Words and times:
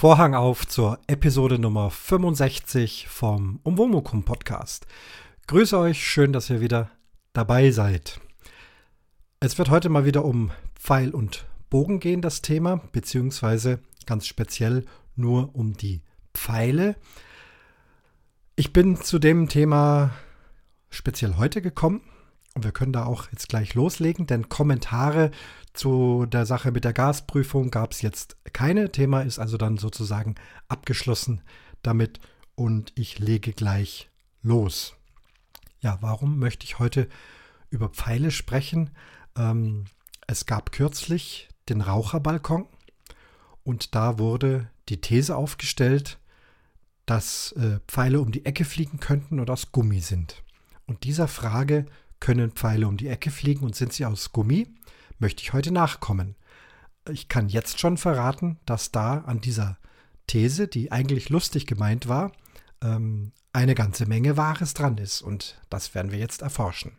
Vorhang 0.00 0.36
auf 0.36 0.64
zur 0.64 1.00
Episode 1.08 1.58
Nummer 1.58 1.90
65 1.90 3.08
vom 3.08 3.58
Umwomukum 3.64 4.22
Podcast. 4.22 4.86
Grüße 5.48 5.76
euch, 5.76 6.06
schön, 6.06 6.32
dass 6.32 6.50
ihr 6.50 6.60
wieder 6.60 6.88
dabei 7.32 7.72
seid. 7.72 8.20
Es 9.40 9.58
wird 9.58 9.70
heute 9.70 9.88
mal 9.88 10.04
wieder 10.04 10.24
um 10.24 10.52
Pfeil 10.76 11.10
und 11.10 11.46
Bogen 11.68 11.98
gehen, 11.98 12.22
das 12.22 12.42
Thema, 12.42 12.76
beziehungsweise 12.92 13.80
ganz 14.06 14.28
speziell 14.28 14.84
nur 15.16 15.56
um 15.56 15.76
die 15.76 16.02
Pfeile. 16.32 16.94
Ich 18.54 18.72
bin 18.72 19.02
zu 19.02 19.18
dem 19.18 19.48
Thema 19.48 20.12
speziell 20.90 21.34
heute 21.38 21.60
gekommen 21.60 22.02
und 22.54 22.62
wir 22.62 22.70
können 22.70 22.92
da 22.92 23.04
auch 23.04 23.32
jetzt 23.32 23.48
gleich 23.48 23.74
loslegen, 23.74 24.28
denn 24.28 24.48
Kommentare 24.48 25.32
zu 25.74 26.26
der 26.26 26.46
Sache 26.46 26.72
mit 26.72 26.84
der 26.84 26.92
Gasprüfung 26.92 27.70
gab 27.70 27.92
es 27.92 28.02
jetzt 28.02 28.36
keine. 28.52 28.90
Thema 28.90 29.22
ist 29.22 29.38
also 29.38 29.56
dann 29.56 29.76
sozusagen 29.76 30.34
abgeschlossen 30.68 31.42
damit 31.82 32.20
und 32.54 32.92
ich 32.96 33.18
lege 33.18 33.52
gleich 33.52 34.10
los. 34.42 34.94
Ja, 35.80 35.98
warum 36.00 36.38
möchte 36.38 36.64
ich 36.64 36.78
heute 36.78 37.08
über 37.70 37.88
Pfeile 37.88 38.30
sprechen? 38.30 38.90
Ähm, 39.36 39.84
es 40.26 40.46
gab 40.46 40.72
kürzlich 40.72 41.48
den 41.68 41.80
Raucherbalkon 41.80 42.66
und 43.62 43.94
da 43.94 44.18
wurde 44.18 44.70
die 44.88 45.00
These 45.00 45.36
aufgestellt, 45.36 46.18
dass 47.06 47.52
äh, 47.52 47.80
Pfeile 47.86 48.20
um 48.20 48.32
die 48.32 48.44
Ecke 48.44 48.64
fliegen 48.64 49.00
könnten 49.00 49.40
und 49.40 49.50
aus 49.50 49.72
Gummi 49.72 50.00
sind. 50.00 50.42
Und 50.86 51.04
dieser 51.04 51.28
Frage 51.28 51.86
können 52.20 52.50
Pfeile 52.50 52.88
um 52.88 52.96
die 52.96 53.08
Ecke 53.08 53.30
fliegen 53.30 53.64
und 53.64 53.76
sind 53.76 53.92
sie 53.92 54.04
aus 54.04 54.32
Gummi? 54.32 54.66
Möchte 55.18 55.42
ich 55.42 55.52
heute 55.52 55.72
nachkommen. 55.72 56.36
Ich 57.10 57.28
kann 57.28 57.48
jetzt 57.48 57.80
schon 57.80 57.96
verraten, 57.96 58.58
dass 58.66 58.92
da 58.92 59.18
an 59.18 59.40
dieser 59.40 59.78
These, 60.26 60.68
die 60.68 60.92
eigentlich 60.92 61.30
lustig 61.30 61.66
gemeint 61.66 62.08
war, 62.08 62.32
ähm, 62.82 63.32
eine 63.52 63.74
ganze 63.74 64.06
Menge 64.06 64.36
Wahres 64.36 64.74
dran 64.74 64.98
ist. 64.98 65.22
Und 65.22 65.60
das 65.70 65.94
werden 65.94 66.12
wir 66.12 66.18
jetzt 66.18 66.42
erforschen. 66.42 66.92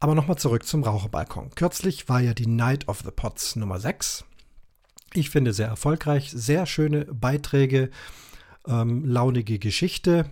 Aber 0.00 0.14
nochmal 0.14 0.38
zurück 0.38 0.64
zum 0.64 0.84
Raucherbalkon. 0.84 1.50
Kürzlich 1.54 2.08
war 2.08 2.20
ja 2.20 2.34
die 2.34 2.46
Night 2.46 2.86
of 2.88 3.00
the 3.04 3.10
Pots 3.10 3.56
Nummer 3.56 3.80
6. 3.80 4.24
Ich 5.14 5.30
finde 5.30 5.52
sehr 5.52 5.68
erfolgreich, 5.68 6.30
sehr 6.30 6.66
schöne 6.66 7.06
Beiträge, 7.06 7.90
ähm, 8.66 9.04
launige 9.04 9.58
Geschichte. 9.58 10.30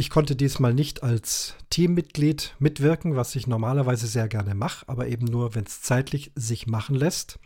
Ich 0.00 0.08
konnte 0.08 0.34
diesmal 0.34 0.72
nicht 0.72 1.02
als 1.02 1.56
Teammitglied 1.68 2.54
mitwirken, 2.58 3.16
was 3.16 3.36
ich 3.36 3.46
normalerweise 3.46 4.06
sehr 4.06 4.28
gerne 4.28 4.54
mache, 4.54 4.88
aber 4.88 5.08
eben 5.08 5.26
nur, 5.26 5.54
wenn 5.54 5.64
es 5.64 5.82
zeitlich 5.82 6.32
sich 6.34 6.66
machen 6.66 6.94
lässt. 6.94 7.38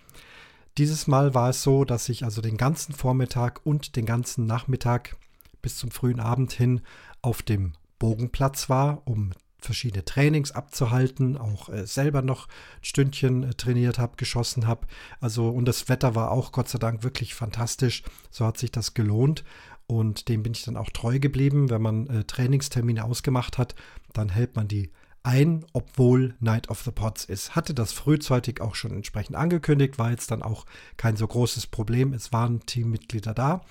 Dieses 0.78 1.08
Mal 1.08 1.34
war 1.34 1.50
es 1.50 1.64
so, 1.64 1.84
dass 1.84 2.08
ich 2.08 2.22
also 2.22 2.40
den 2.40 2.56
ganzen 2.56 2.94
Vormittag 2.94 3.60
und 3.64 3.96
den 3.96 4.06
ganzen 4.06 4.46
Nachmittag 4.46 5.16
bis 5.62 5.78
zum 5.78 5.90
frühen 5.90 6.20
Abend 6.20 6.52
hin 6.52 6.82
auf 7.22 7.42
dem 7.42 7.72
Bogenplatz 7.98 8.70
war, 8.70 9.02
um 9.04 9.32
verschiedene 9.58 10.04
Trainings 10.04 10.52
abzuhalten, 10.52 11.36
auch 11.36 11.70
äh, 11.70 11.88
selber 11.88 12.22
noch 12.22 12.46
ein 12.46 12.84
Stündchen 12.84 13.42
äh, 13.42 13.54
trainiert 13.54 13.98
habe, 13.98 14.16
geschossen 14.16 14.68
habe. 14.68 14.86
Also 15.20 15.48
und 15.48 15.64
das 15.64 15.88
Wetter 15.88 16.14
war 16.14 16.30
auch 16.30 16.52
Gott 16.52 16.68
sei 16.68 16.78
Dank 16.78 17.02
wirklich 17.02 17.34
fantastisch. 17.34 18.04
So 18.30 18.46
hat 18.46 18.58
sich 18.58 18.70
das 18.70 18.94
gelohnt 18.94 19.42
und 19.86 20.28
dem 20.28 20.42
bin 20.42 20.52
ich 20.52 20.64
dann 20.64 20.76
auch 20.76 20.90
treu 20.90 21.18
geblieben. 21.18 21.70
Wenn 21.70 21.82
man 21.82 22.06
äh, 22.06 22.24
Trainingstermine 22.24 23.04
ausgemacht 23.04 23.58
hat, 23.58 23.74
dann 24.12 24.28
hält 24.28 24.56
man 24.56 24.68
die 24.68 24.90
ein, 25.22 25.64
obwohl 25.72 26.34
Night 26.38 26.68
of 26.68 26.82
the 26.82 26.90
Pots 26.90 27.24
ist. 27.24 27.56
Hatte 27.56 27.74
das 27.74 27.92
frühzeitig 27.92 28.60
auch 28.60 28.74
schon 28.74 28.92
entsprechend 28.92 29.36
angekündigt, 29.36 29.98
war 29.98 30.10
jetzt 30.10 30.30
dann 30.30 30.42
auch 30.42 30.66
kein 30.96 31.16
so 31.16 31.26
großes 31.26 31.66
Problem. 31.66 32.12
Es 32.12 32.32
waren 32.32 32.60
Teammitglieder 32.66 33.34
da, 33.34 33.62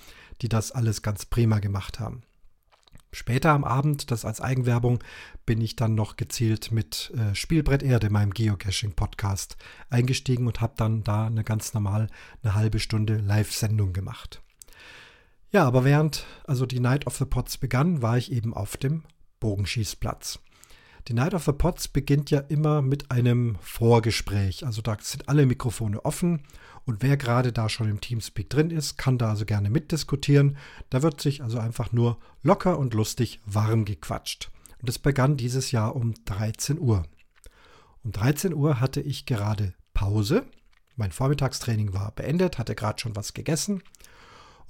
die 0.42 0.48
das 0.48 0.72
alles 0.72 1.02
ganz 1.02 1.26
prima 1.26 1.60
gemacht 1.60 2.00
haben. 2.00 2.22
Später 3.12 3.52
am 3.52 3.62
Abend, 3.62 4.10
das 4.10 4.24
als 4.24 4.40
Eigenwerbung, 4.40 4.98
bin 5.46 5.60
ich 5.60 5.76
dann 5.76 5.94
noch 5.94 6.16
gezielt 6.16 6.72
mit 6.72 7.12
äh, 7.16 7.32
Spielbrett 7.36 7.84
Erde, 7.84 8.10
meinem 8.10 8.34
Geocaching-Podcast, 8.34 9.56
eingestiegen 9.88 10.48
und 10.48 10.60
habe 10.60 10.74
dann 10.76 11.04
da 11.04 11.26
eine 11.26 11.44
ganz 11.44 11.74
normal 11.74 12.08
eine 12.42 12.56
halbe 12.56 12.80
Stunde 12.80 13.18
Live-Sendung 13.18 13.92
gemacht. 13.92 14.42
Ja, 15.54 15.64
aber 15.66 15.84
während 15.84 16.26
also 16.48 16.66
die 16.66 16.80
Night 16.80 17.06
of 17.06 17.16
the 17.16 17.24
Pots 17.24 17.58
begann, 17.58 18.02
war 18.02 18.18
ich 18.18 18.32
eben 18.32 18.52
auf 18.52 18.76
dem 18.76 19.04
Bogenschießplatz. 19.38 20.40
Die 21.06 21.14
Night 21.14 21.32
of 21.32 21.44
the 21.44 21.52
Pots 21.52 21.86
beginnt 21.86 22.32
ja 22.32 22.40
immer 22.40 22.82
mit 22.82 23.12
einem 23.12 23.54
Vorgespräch. 23.60 24.66
Also 24.66 24.82
da 24.82 24.96
sind 25.00 25.28
alle 25.28 25.46
Mikrofone 25.46 26.04
offen 26.04 26.42
und 26.86 27.04
wer 27.04 27.16
gerade 27.16 27.52
da 27.52 27.68
schon 27.68 27.88
im 27.88 28.00
Teamspeak 28.00 28.50
drin 28.50 28.70
ist, 28.70 28.98
kann 28.98 29.16
da 29.16 29.30
also 29.30 29.44
gerne 29.44 29.70
mitdiskutieren. 29.70 30.56
Da 30.90 31.04
wird 31.04 31.20
sich 31.20 31.40
also 31.40 31.60
einfach 31.60 31.92
nur 31.92 32.18
locker 32.42 32.76
und 32.76 32.92
lustig 32.92 33.40
warm 33.46 33.84
gequatscht. 33.84 34.50
Und 34.82 34.88
es 34.88 34.98
begann 34.98 35.36
dieses 35.36 35.70
Jahr 35.70 35.94
um 35.94 36.14
13 36.24 36.80
Uhr. 36.80 37.04
Um 38.02 38.10
13 38.10 38.54
Uhr 38.54 38.80
hatte 38.80 39.00
ich 39.00 39.24
gerade 39.24 39.72
Pause. 39.92 40.46
Mein 40.96 41.12
Vormittagstraining 41.12 41.94
war 41.94 42.10
beendet, 42.10 42.58
hatte 42.58 42.74
gerade 42.74 42.98
schon 42.98 43.14
was 43.14 43.34
gegessen 43.34 43.84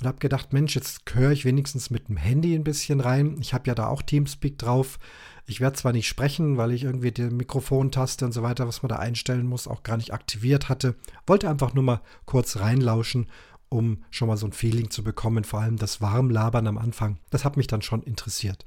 und 0.00 0.06
habe 0.06 0.19
gedacht, 0.19 0.53
Mensch, 0.53 0.75
jetzt 0.75 1.03
höre 1.12 1.31
ich 1.31 1.44
wenigstens 1.44 1.91
mit 1.91 2.09
dem 2.09 2.16
Handy 2.16 2.55
ein 2.55 2.65
bisschen 2.65 3.00
rein. 3.00 3.37
Ich 3.41 3.55
habe 3.55 3.69
ja 3.69 3.75
da 3.75 3.88
auch 3.88 4.03
Teamspeak 4.03 4.59
drauf. 4.59 4.99
Ich 5.47 5.60
werde 5.60 5.77
zwar 5.77 5.93
nicht 5.93 6.09
sprechen, 6.09 6.56
weil 6.56 6.72
ich 6.72 6.84
irgendwie 6.84 7.12
die 7.12 7.22
Mikrofontaste 7.22 8.25
und 8.25 8.33
so 8.33 8.43
weiter, 8.43 8.66
was 8.66 8.83
man 8.83 8.88
da 8.88 8.97
einstellen 8.97 9.47
muss, 9.47 9.69
auch 9.69 9.83
gar 9.83 9.97
nicht 9.97 10.12
aktiviert 10.12 10.69
hatte. 10.69 10.94
Wollte 11.27 11.50
einfach 11.50 11.75
nur 11.75 11.84
mal 11.84 12.00
kurz 12.25 12.59
reinlauschen, 12.59 13.27
um 13.69 14.04
schon 14.10 14.28
mal 14.28 14.37
so 14.37 14.47
ein 14.47 14.53
Feeling 14.53 14.91
zu 14.91 15.04
bekommen. 15.04 15.44
Vor 15.44 15.60
allem 15.60 15.77
das 15.77 16.00
Warmlabern 16.00 16.66
am 16.66 16.78
Anfang. 16.78 17.19
Das 17.31 17.44
hat 17.44 17.56
mich 17.56 17.66
dann 17.66 17.83
schon 17.83 18.03
interessiert. 18.03 18.65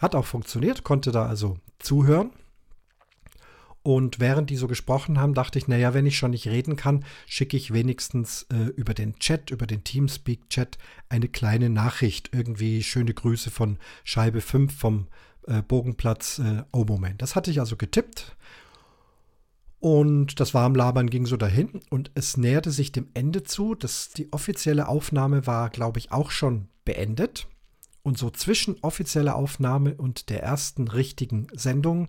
Hat 0.00 0.14
auch 0.14 0.24
funktioniert, 0.24 0.82
konnte 0.82 1.12
da 1.12 1.26
also 1.26 1.58
zuhören. 1.78 2.30
Und 3.84 4.18
während 4.18 4.48
die 4.48 4.56
so 4.56 4.66
gesprochen 4.66 5.20
haben, 5.20 5.34
dachte 5.34 5.58
ich, 5.58 5.68
naja, 5.68 5.92
wenn 5.92 6.06
ich 6.06 6.16
schon 6.16 6.30
nicht 6.30 6.48
reden 6.48 6.74
kann, 6.74 7.04
schicke 7.26 7.58
ich 7.58 7.74
wenigstens 7.74 8.46
äh, 8.50 8.70
über 8.76 8.94
den 8.94 9.18
Chat, 9.18 9.50
über 9.50 9.66
den 9.66 9.84
Teamspeak-Chat 9.84 10.78
eine 11.10 11.28
kleine 11.28 11.68
Nachricht. 11.68 12.30
Irgendwie 12.32 12.82
schöne 12.82 13.12
Grüße 13.12 13.50
von 13.50 13.76
Scheibe 14.02 14.40
5 14.40 14.74
vom 14.74 15.08
äh, 15.46 15.60
Bogenplatz 15.60 16.38
äh, 16.38 16.62
Oh 16.72 16.86
Moment. 16.86 17.20
Das 17.20 17.36
hatte 17.36 17.50
ich 17.50 17.60
also 17.60 17.76
getippt. 17.76 18.34
Und 19.80 20.40
das 20.40 20.54
Warmlabern 20.54 21.10
ging 21.10 21.26
so 21.26 21.36
dahin 21.36 21.82
und 21.90 22.10
es 22.14 22.38
näherte 22.38 22.70
sich 22.70 22.90
dem 22.90 23.08
Ende 23.12 23.42
zu. 23.42 23.74
Das, 23.74 24.08
die 24.08 24.32
offizielle 24.32 24.88
Aufnahme 24.88 25.46
war, 25.46 25.68
glaube 25.68 25.98
ich, 25.98 26.10
auch 26.10 26.30
schon 26.30 26.68
beendet. 26.86 27.48
Und 28.02 28.16
so 28.16 28.30
zwischen 28.30 28.78
offizieller 28.80 29.36
Aufnahme 29.36 29.94
und 29.94 30.30
der 30.30 30.42
ersten 30.42 30.88
richtigen 30.88 31.48
Sendung 31.52 32.08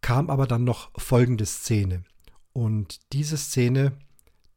kam 0.00 0.30
aber 0.30 0.46
dann 0.46 0.64
noch 0.64 0.90
folgende 1.00 1.46
Szene. 1.46 2.04
Und 2.52 3.00
diese 3.12 3.36
Szene, 3.36 3.92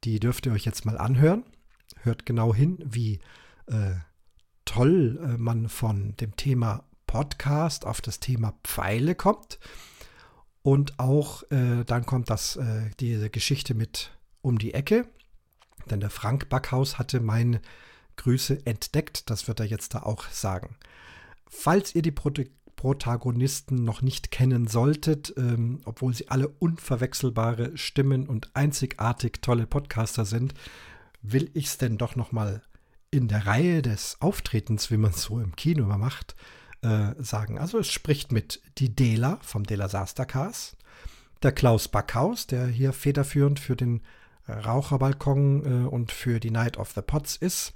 die 0.03 0.19
dürft 0.19 0.45
ihr 0.45 0.51
euch 0.51 0.65
jetzt 0.65 0.85
mal 0.85 0.97
anhören. 0.97 1.43
Hört 2.01 2.25
genau 2.25 2.53
hin, 2.53 2.79
wie 2.83 3.19
äh, 3.67 3.95
toll 4.65 5.19
äh, 5.21 5.37
man 5.37 5.69
von 5.69 6.15
dem 6.17 6.35
Thema 6.35 6.83
Podcast 7.07 7.85
auf 7.85 8.01
das 8.01 8.19
Thema 8.19 8.53
Pfeile 8.63 9.15
kommt. 9.15 9.59
Und 10.61 10.97
auch 10.99 11.43
äh, 11.51 11.83
dann 11.85 12.05
kommt 12.05 12.29
das, 12.29 12.55
äh, 12.55 12.89
diese 12.99 13.29
Geschichte 13.29 13.73
mit 13.73 14.17
um 14.41 14.57
die 14.57 14.73
Ecke. 14.73 15.07
Denn 15.89 15.99
der 15.99 16.09
Frank 16.09 16.49
Backhaus 16.49 16.97
hatte 16.97 17.19
meine 17.19 17.61
Grüße 18.16 18.66
entdeckt. 18.66 19.29
Das 19.29 19.47
wird 19.47 19.59
er 19.59 19.66
jetzt 19.66 19.93
da 19.93 20.03
auch 20.03 20.28
sagen. 20.29 20.75
Falls 21.47 21.93
ihr 21.93 22.01
die 22.01 22.11
Prote 22.11 22.49
Protagonisten 22.84 23.85
noch 23.85 24.02
nicht 24.02 24.30
kennen 24.30 24.68
solltet, 24.68 25.34
ähm, 25.38 25.80
obwohl 25.85 26.14
sie 26.14 26.28
alle 26.28 26.50
unverwechselbare 26.50 27.78
Stimmen 27.78 28.28
und 28.28 28.53
einzigartig 28.58 29.41
tolle 29.41 29.68
Podcaster 29.68 30.26
sind, 30.26 30.53
will 31.22 31.50
ich 31.53 31.68
es 31.68 31.78
denn 31.78 31.97
doch 31.97 32.18
noch 32.18 32.34
mal 32.34 32.62
in 33.09 33.30
der 33.30 33.47
Reihe 33.47 33.82
des 33.82 34.18
Auftretens, 34.20 34.91
wie 34.91 34.97
man 34.97 35.12
es 35.12 35.22
so 35.22 35.40
im 35.40 35.56
Kino 35.56 35.85
immer 35.85 35.97
macht, 35.97 36.35
äh, 36.82 37.14
sagen. 37.20 37.58
Also 37.58 37.80
es 37.80 37.88
spricht 37.90 38.34
mit 38.34 38.62
die 38.80 38.94
Dela 38.94 39.40
vom 39.44 39.64
Dela 39.64 39.88
Sastercast, 39.88 40.76
der 41.41 41.53
Klaus 41.53 41.88
Backhaus, 41.88 42.47
der 42.47 42.68
hier 42.68 42.91
federführend 42.91 43.62
für 43.62 43.78
den 43.78 44.02
Raucherbalkon 44.50 45.85
äh, 45.85 45.88
und 45.88 46.12
für 46.12 46.41
die 46.41 46.52
Night 46.52 46.76
of 46.76 46.91
the 46.91 47.02
Pots 47.02 47.38
ist, 47.38 47.72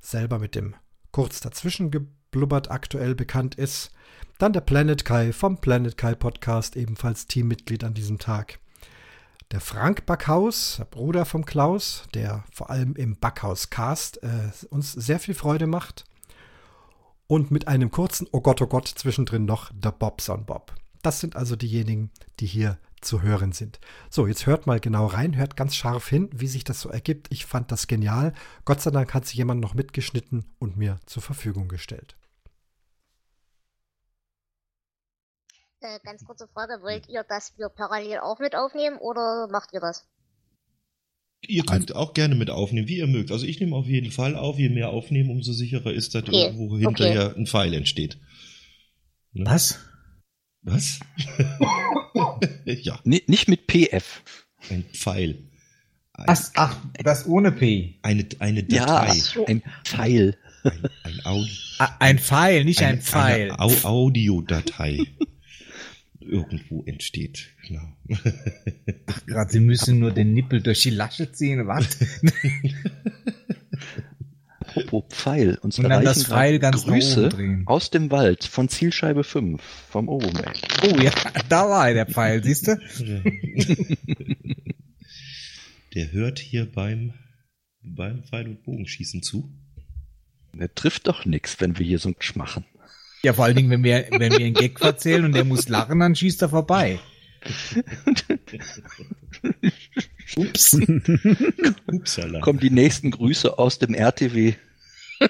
selber 0.00 0.38
mit 0.38 0.54
dem 0.54 0.76
kurz 1.10 1.40
dazwischen 1.40 1.90
geblubbert 2.34 2.68
aktuell 2.68 3.14
bekannt 3.14 3.54
ist. 3.54 3.92
Dann 4.38 4.52
der 4.52 4.60
Planet 4.60 5.04
Kai 5.04 5.32
vom 5.32 5.58
Planet 5.58 5.96
Kai 5.96 6.16
Podcast, 6.16 6.74
ebenfalls 6.74 7.28
Teammitglied 7.28 7.84
an 7.84 7.94
diesem 7.94 8.18
Tag. 8.18 8.58
Der 9.52 9.60
Frank 9.60 10.04
Backhaus, 10.04 10.76
der 10.78 10.86
Bruder 10.86 11.26
vom 11.26 11.44
Klaus, 11.44 12.02
der 12.12 12.42
vor 12.52 12.70
allem 12.70 12.96
im 12.96 13.16
Backhaus 13.16 13.70
Cast 13.70 14.20
äh, 14.24 14.50
uns 14.70 14.90
sehr 14.90 15.20
viel 15.20 15.34
Freude 15.34 15.68
macht. 15.68 16.06
Und 17.28 17.52
mit 17.52 17.68
einem 17.68 17.92
kurzen 17.92 18.26
Oh 18.32 18.40
Gott, 18.40 18.60
oh 18.60 18.66
Gott 18.66 18.88
zwischendrin 18.88 19.44
noch 19.44 19.70
der 19.72 19.92
Bobson 19.92 20.44
Bob. 20.44 20.74
Das 21.02 21.20
sind 21.20 21.36
also 21.36 21.54
diejenigen, 21.54 22.10
die 22.40 22.46
hier 22.46 22.78
zu 23.00 23.22
hören 23.22 23.52
sind. 23.52 23.78
So, 24.10 24.26
jetzt 24.26 24.46
hört 24.46 24.66
mal 24.66 24.80
genau 24.80 25.06
rein, 25.06 25.36
hört 25.36 25.56
ganz 25.56 25.76
scharf 25.76 26.08
hin, 26.08 26.30
wie 26.32 26.48
sich 26.48 26.64
das 26.64 26.80
so 26.80 26.88
ergibt. 26.88 27.28
Ich 27.30 27.46
fand 27.46 27.70
das 27.70 27.86
genial. 27.86 28.32
Gott 28.64 28.80
sei 28.80 28.90
Dank 28.90 29.14
hat 29.14 29.24
sich 29.24 29.36
jemand 29.36 29.60
noch 29.60 29.74
mitgeschnitten 29.74 30.46
und 30.58 30.76
mir 30.76 30.98
zur 31.06 31.22
Verfügung 31.22 31.68
gestellt. 31.68 32.16
Äh, 35.84 35.98
ganz 36.02 36.24
kurze 36.24 36.48
Frage, 36.48 36.82
wollt 36.82 37.10
ihr, 37.10 37.24
dass 37.24 37.52
wir 37.58 37.68
parallel 37.68 38.20
auch 38.20 38.38
mit 38.38 38.56
aufnehmen 38.56 38.96
oder 38.96 39.48
macht 39.52 39.74
ihr 39.74 39.80
das? 39.80 40.08
Ihr 41.46 41.62
könnt 41.62 41.94
auch 41.94 42.14
gerne 42.14 42.34
mit 42.34 42.48
aufnehmen, 42.48 42.88
wie 42.88 42.96
ihr 42.96 43.06
mögt. 43.06 43.30
Also 43.30 43.44
ich 43.44 43.60
nehme 43.60 43.76
auf 43.76 43.86
jeden 43.86 44.10
Fall 44.10 44.34
auf. 44.34 44.58
Je 44.58 44.70
mehr 44.70 44.88
aufnehmen, 44.88 45.28
umso 45.28 45.52
sicherer 45.52 45.92
ist, 45.92 46.14
dass 46.14 46.22
okay. 46.22 46.44
irgendwo 46.44 46.78
hinterher 46.78 47.26
okay. 47.26 47.38
ein 47.38 47.46
Pfeil 47.46 47.74
entsteht. 47.74 48.16
Ne? 49.34 49.44
Was? 49.44 49.78
Was? 50.62 51.00
ja. 52.64 52.98
N 53.04 53.20
nicht 53.26 53.48
mit 53.48 53.66
PF. 53.66 54.22
Ein 54.70 54.84
Pfeil. 54.84 55.50
Ein, 56.14 56.24
ach, 56.28 56.50
ach, 56.54 56.76
das 57.02 57.26
ohne 57.26 57.52
P. 57.52 57.98
Eine, 58.00 58.26
eine 58.38 58.62
Datei. 58.64 59.16
Ja, 59.16 59.44
ein 59.46 59.62
Pfeil. 59.84 60.38
Ein, 60.62 60.88
ein, 61.02 61.20
Audi 61.26 61.50
ein 61.98 62.18
Pfeil, 62.18 62.64
nicht 62.64 62.80
eine, 62.80 62.92
ein 62.92 63.02
Pfeil. 63.02 63.50
Eine 63.50 63.58
Au 63.60 63.70
Audiodatei 63.82 65.14
irgendwo 66.24 66.82
entsteht. 66.84 67.54
Genau. 67.66 67.96
Ach, 69.06 69.26
gerade, 69.26 69.52
Sie 69.52 69.60
müssen 69.60 69.98
nur 69.98 70.12
den 70.12 70.32
Nippel 70.32 70.60
durch 70.62 70.82
die 70.82 70.90
Lasche 70.90 71.30
ziehen, 71.32 71.66
was? 71.66 71.98
Apropos 74.60 75.04
Pfeil. 75.10 75.58
Uns 75.62 75.78
und 75.78 75.88
dann 75.88 76.04
das 76.04 76.24
Pfeil 76.24 76.58
ganz 76.58 76.84
Grüße 76.84 77.62
aus 77.66 77.90
dem 77.90 78.10
Wald 78.10 78.44
von 78.44 78.68
Zielscheibe 78.68 79.22
5 79.24 79.62
vom 79.62 80.08
Obermann. 80.08 80.54
Oh 80.82 80.98
ja, 81.00 81.12
da 81.48 81.68
war 81.68 81.92
der 81.92 82.06
Pfeil, 82.06 82.42
siehst 82.42 82.68
du? 82.68 82.76
Der 85.94 86.10
hört 86.10 86.40
hier 86.40 86.70
beim, 86.70 87.14
beim 87.80 88.24
Pfeil- 88.24 88.48
und 88.48 88.64
Bogenschießen 88.64 89.22
zu. 89.22 89.48
Der 90.52 90.74
trifft 90.74 91.06
doch 91.06 91.24
nichts, 91.24 91.60
wenn 91.60 91.78
wir 91.78 91.86
hier 91.86 92.00
so 92.00 92.12
machen. 92.34 92.64
Ja, 93.24 93.32
vor 93.32 93.46
allen 93.46 93.56
Dingen, 93.56 93.70
wenn 93.70 93.82
wir, 93.82 94.04
wenn 94.10 94.32
wir 94.32 94.44
einen 94.44 94.52
Gag 94.52 94.78
erzählen 94.82 95.24
und 95.24 95.34
der 95.34 95.44
muss 95.44 95.70
lachen, 95.70 95.98
dann 95.98 96.14
schießt 96.14 96.42
er 96.42 96.50
vorbei. 96.50 97.00
Ups. 100.36 100.76
Upsala. 101.86 102.40
Kommen 102.40 102.58
die 102.60 102.68
nächsten 102.68 103.10
Grüße 103.10 103.58
aus 103.58 103.78
dem 103.78 103.94
RTW. 103.94 104.52
oh 105.20 105.26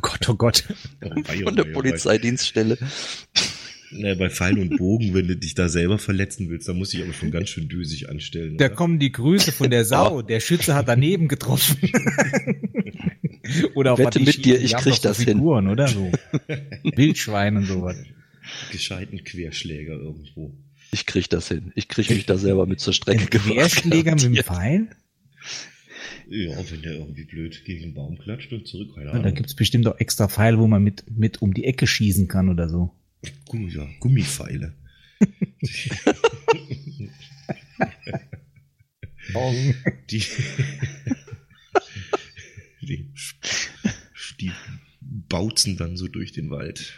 Gott, 0.00 0.28
oh 0.28 0.34
Gott. 0.34 0.64
Von 1.44 1.54
der 1.54 1.64
Polizeidienststelle. 1.64 2.78
Naja, 3.92 4.16
bei 4.16 4.28
Pfeil 4.28 4.58
und 4.58 4.76
Bogen, 4.78 5.14
wenn 5.14 5.28
du 5.28 5.36
dich 5.36 5.54
da 5.54 5.68
selber 5.68 5.98
verletzen 5.98 6.50
willst, 6.50 6.66
dann 6.68 6.78
muss 6.78 6.92
ich 6.92 7.02
aber 7.04 7.12
schon 7.12 7.30
ganz 7.30 7.50
schön 7.50 7.68
dösig 7.68 8.08
anstellen. 8.08 8.56
Da 8.56 8.68
kommen 8.68 8.98
die 8.98 9.12
Grüße 9.12 9.52
von 9.52 9.70
der 9.70 9.84
Sau. 9.84 10.22
Der 10.22 10.40
Schütze 10.40 10.74
hat 10.74 10.88
daneben 10.88 11.28
getroffen. 11.28 11.76
Oder 13.74 13.92
auch 13.92 13.98
Wette 13.98 14.20
mit 14.20 14.44
dir, 14.44 14.60
ich 14.60 14.76
krieg 14.76 15.00
das 15.02 15.22
Figuren, 15.22 15.64
hin. 15.64 15.72
oder 15.72 15.88
so. 15.88 16.12
Wildschwein 16.96 17.56
und 17.56 17.66
sowas. 17.66 17.96
Gescheiten 18.70 19.24
Querschläger 19.24 19.94
irgendwo. 19.94 20.54
Ich 20.92 21.06
krieg 21.06 21.28
das 21.28 21.48
hin. 21.48 21.72
Ich 21.74 21.88
krieg 21.88 22.08
mich 22.10 22.26
da 22.26 22.38
selber 22.38 22.66
mit 22.66 22.80
zur 22.80 22.92
Strecke 22.92 23.26
gebracht. 23.26 23.54
Querschläger 23.54 24.12
mit 24.12 24.22
dem 24.22 24.36
Pfeil? 24.36 24.88
Ja, 26.28 26.56
wenn 26.70 26.82
der 26.82 26.92
irgendwie 26.94 27.24
blöd 27.24 27.64
gegen 27.64 27.82
den 27.82 27.94
Baum 27.94 28.18
klatscht 28.18 28.52
und 28.52 28.66
zurück, 28.66 28.94
keine 28.94 29.10
Ahnung. 29.10 29.24
Ja, 29.24 29.30
da 29.30 29.34
gibt's 29.34 29.54
bestimmt 29.54 29.86
auch 29.86 29.98
extra 29.98 30.28
Pfeile, 30.28 30.58
wo 30.58 30.66
man 30.66 30.82
mit, 30.82 31.04
mit 31.10 31.40
um 31.42 31.54
die 31.54 31.64
Ecke 31.64 31.86
schießen 31.86 32.26
kann 32.28 32.48
oder 32.48 32.68
so. 32.68 32.92
Gummi, 33.46 33.72
ja, 33.72 33.86
Gummipfeile. 34.00 34.74
die, 40.10 40.22
die, 42.86 43.10
die 44.40 44.52
bautzen 45.00 45.76
dann 45.76 45.96
so 45.96 46.08
durch 46.08 46.32
den 46.32 46.50
Wald. 46.50 46.94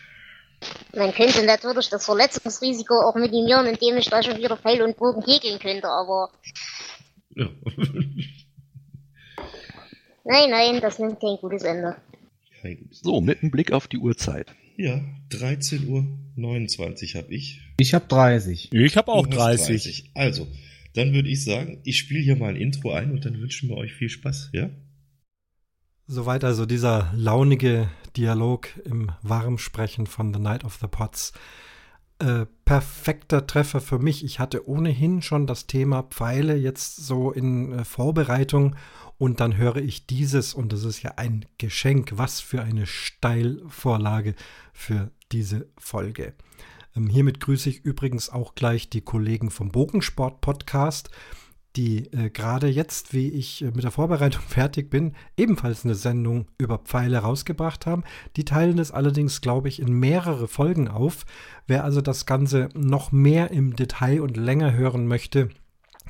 Man 0.94 1.12
könnte 1.12 1.44
natürlich 1.44 1.88
das 1.88 2.05
Verletzungsrisiko 2.05 2.94
auch 2.94 3.14
minimieren, 3.14 3.67
indem 3.67 3.96
ich 3.96 4.08
da 4.08 4.23
schon 4.23 4.38
wieder 4.38 4.56
Pfeil 4.56 4.82
und 4.82 4.96
Bogen 4.96 5.23
häkeln 5.23 5.58
könnte, 5.58 5.88
aber. 5.88 6.31
Ja. 7.37 7.49
nein, 10.25 10.50
nein, 10.50 10.81
das 10.81 10.99
nimmt 10.99 11.20
kein 11.20 11.37
gutes 11.37 11.62
Ende. 11.62 11.96
So, 12.91 13.20
mit 13.20 13.43
einem 13.43 13.52
Blick 13.52 13.70
auf 13.73 13.87
die 13.87 13.99
Uhrzeit. 13.99 14.52
Ja, 14.76 15.00
13.29 15.31 15.87
Uhr 15.87 17.23
habe 17.23 17.34
ich. 17.34 17.61
Ich 17.79 17.94
habe 17.94 18.06
30. 18.08 18.73
Ich 18.73 18.96
habe 18.96 19.12
auch 19.12 19.26
30. 19.26 19.67
30. 19.67 20.11
Also, 20.14 20.49
dann 20.94 21.12
würde 21.14 21.29
ich 21.29 21.44
sagen, 21.44 21.81
ich 21.84 21.99
spiele 21.99 22.20
hier 22.20 22.37
mal 22.37 22.50
ein 22.50 22.56
Intro 22.56 22.91
ein 22.91 23.12
und 23.12 23.25
dann 23.25 23.41
wünschen 23.41 23.69
wir 23.69 23.76
euch 23.76 23.94
viel 23.94 24.08
Spaß, 24.08 24.50
ja? 24.52 24.70
Soweit 26.10 26.43
also 26.43 26.64
dieser 26.64 27.12
launige 27.14 27.90
Dialog 28.16 28.69
im 28.87 29.12
Warmsprechen 29.20 30.06
von 30.06 30.32
The 30.32 30.40
Night 30.40 30.64
of 30.64 30.78
the 30.81 30.87
Pots. 30.87 31.34
Äh, 32.19 32.46
perfekter 32.64 33.46
Treffer 33.46 33.82
für 33.82 33.99
mich. 33.99 34.25
Ich 34.25 34.40
hatte 34.40 34.66
ohnehin 34.66 35.20
schon 35.20 35.46
das 35.46 35.66
Thema 35.66 36.05
Pfeile 36.05 36.56
jetzt 36.56 36.96
so 36.96 37.31
in 37.31 37.72
äh, 37.72 37.84
Vorbereitung 37.84 38.75
und 39.19 39.40
dann 39.40 39.58
höre 39.58 39.76
ich 39.76 40.06
dieses 40.06 40.55
und 40.55 40.72
das 40.72 40.84
ist 40.84 41.02
ja 41.02 41.12
ein 41.16 41.44
Geschenk. 41.58 42.12
Was 42.14 42.40
für 42.40 42.62
eine 42.62 42.87
Steilvorlage 42.87 44.34
für 44.72 45.10
diese 45.31 45.69
Folge. 45.76 46.32
Ähm, 46.96 47.10
hiermit 47.10 47.38
grüße 47.38 47.69
ich 47.69 47.84
übrigens 47.84 48.31
auch 48.31 48.55
gleich 48.55 48.88
die 48.88 49.02
Kollegen 49.02 49.50
vom 49.50 49.69
Bogensport 49.69 50.40
Podcast 50.40 51.10
die 51.78 52.12
äh, 52.12 52.28
gerade 52.28 52.66
jetzt, 52.66 53.14
wie 53.14 53.28
ich 53.28 53.62
äh, 53.62 53.66
mit 53.66 53.84
der 53.84 53.92
Vorbereitung 53.92 54.42
fertig 54.48 54.90
bin, 54.90 55.14
ebenfalls 55.36 55.84
eine 55.84 55.94
Sendung 55.94 56.48
über 56.58 56.78
Pfeile 56.78 57.19
rausgebracht 57.19 57.86
haben. 57.86 58.02
Die 58.36 58.44
teilen 58.44 58.80
es 58.80 58.90
allerdings, 58.90 59.40
glaube 59.40 59.69
ich, 59.69 59.80
in 59.80 59.92
mehrere 59.92 60.48
Folgen 60.48 60.88
auf. 60.88 61.25
Wer 61.69 61.84
also 61.84 62.00
das 62.00 62.26
Ganze 62.26 62.69
noch 62.75 63.12
mehr 63.12 63.52
im 63.52 63.76
Detail 63.76 64.22
und 64.22 64.36
länger 64.36 64.72
hören 64.72 65.06
möchte, 65.06 65.50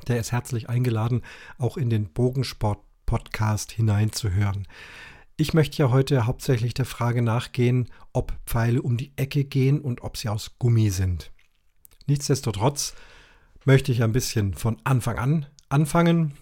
der 0.06 0.18
ist 0.18 0.32
herzlich 0.32 0.70
eingeladen, 0.70 1.20
auch 1.58 1.76
in 1.76 1.90
den 1.90 2.14
Bogensport-Podcast 2.14 3.70
hineinzuhören. 3.70 4.66
Ich 5.36 5.52
möchte 5.52 5.82
ja 5.82 5.90
heute 5.90 6.24
hauptsächlich 6.24 6.72
der 6.72 6.86
Frage 6.86 7.20
nachgehen, 7.20 7.88
ob 8.14 8.32
Pfeile 8.46 8.80
um 8.80 8.96
die 8.96 9.12
Ecke 9.16 9.44
gehen 9.44 9.82
und 9.82 10.00
ob 10.00 10.16
sie 10.16 10.30
aus 10.30 10.58
Gummi 10.58 10.88
sind. 10.88 11.30
Nichtsdestotrotz 12.06 12.94
möchte 13.66 13.92
ich 13.92 14.02
ein 14.02 14.12
bisschen 14.12 14.54
von 14.54 14.78
Anfang 14.84 15.18
an 15.18 15.46
anfangen. 15.68 16.34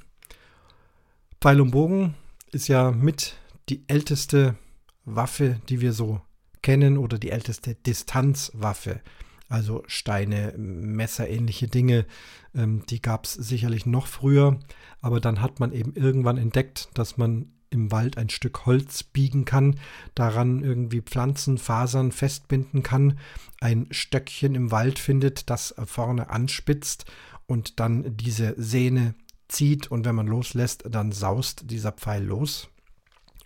Pfeil 1.41 1.61
und 1.61 1.71
Bogen 1.71 2.15
ist 2.53 2.69
ja 2.69 2.91
mit 2.91 3.37
die 3.69 3.85
älteste 3.89 4.57
Waffe, 5.05 5.61
die 5.69 5.81
wir 5.81 5.93
so 5.93 6.21
kennen 6.63 6.99
oder 6.99 7.19
die 7.19 7.31
älteste 7.31 7.75
Distanzwaffe. 7.75 9.01
Also 9.49 9.85
Steine, 9.87 10.55
Messer, 10.57 11.29
ähnliche 11.29 11.69
Dinge, 11.69 12.07
ähm, 12.55 12.85
die 12.87 13.01
gab 13.01 13.27
es 13.27 13.35
sicherlich 13.35 13.87
noch 13.87 14.09
früher, 14.09 14.59
aber 15.01 15.21
dann 15.21 15.41
hat 15.41 15.61
man 15.61 15.73
eben 15.73 15.95
irgendwann 15.95 16.37
entdeckt, 16.37 16.89
dass 16.95 17.17
man 17.17 17.53
im 17.71 17.93
Wald 17.93 18.17
ein 18.19 18.31
Stück 18.31 18.67
Holz 18.67 19.03
biegen 19.05 19.45
kann, 19.45 19.79
daran 20.15 20.63
irgendwie 20.63 21.01
Pflanzen, 21.01 21.59
Fasern 21.59 22.11
festbinden 22.11 22.83
kann, 22.83 23.19
ein 23.61 23.87
Stöckchen 23.91 24.55
im 24.55 24.71
Wald 24.71 24.99
findet, 24.99 25.51
das 25.51 25.75
vorne 25.85 26.31
anspitzt 26.31 27.07
und 27.47 27.81
dann 27.81 28.17
diese 28.17 28.55
Sehne 28.57 29.15
zieht 29.49 29.91
und 29.91 30.05
wenn 30.05 30.15
man 30.15 30.27
loslässt, 30.27 30.85
dann 30.89 31.13
saust 31.13 31.71
dieser 31.71 31.93
Pfeil 31.93 32.25
los 32.25 32.69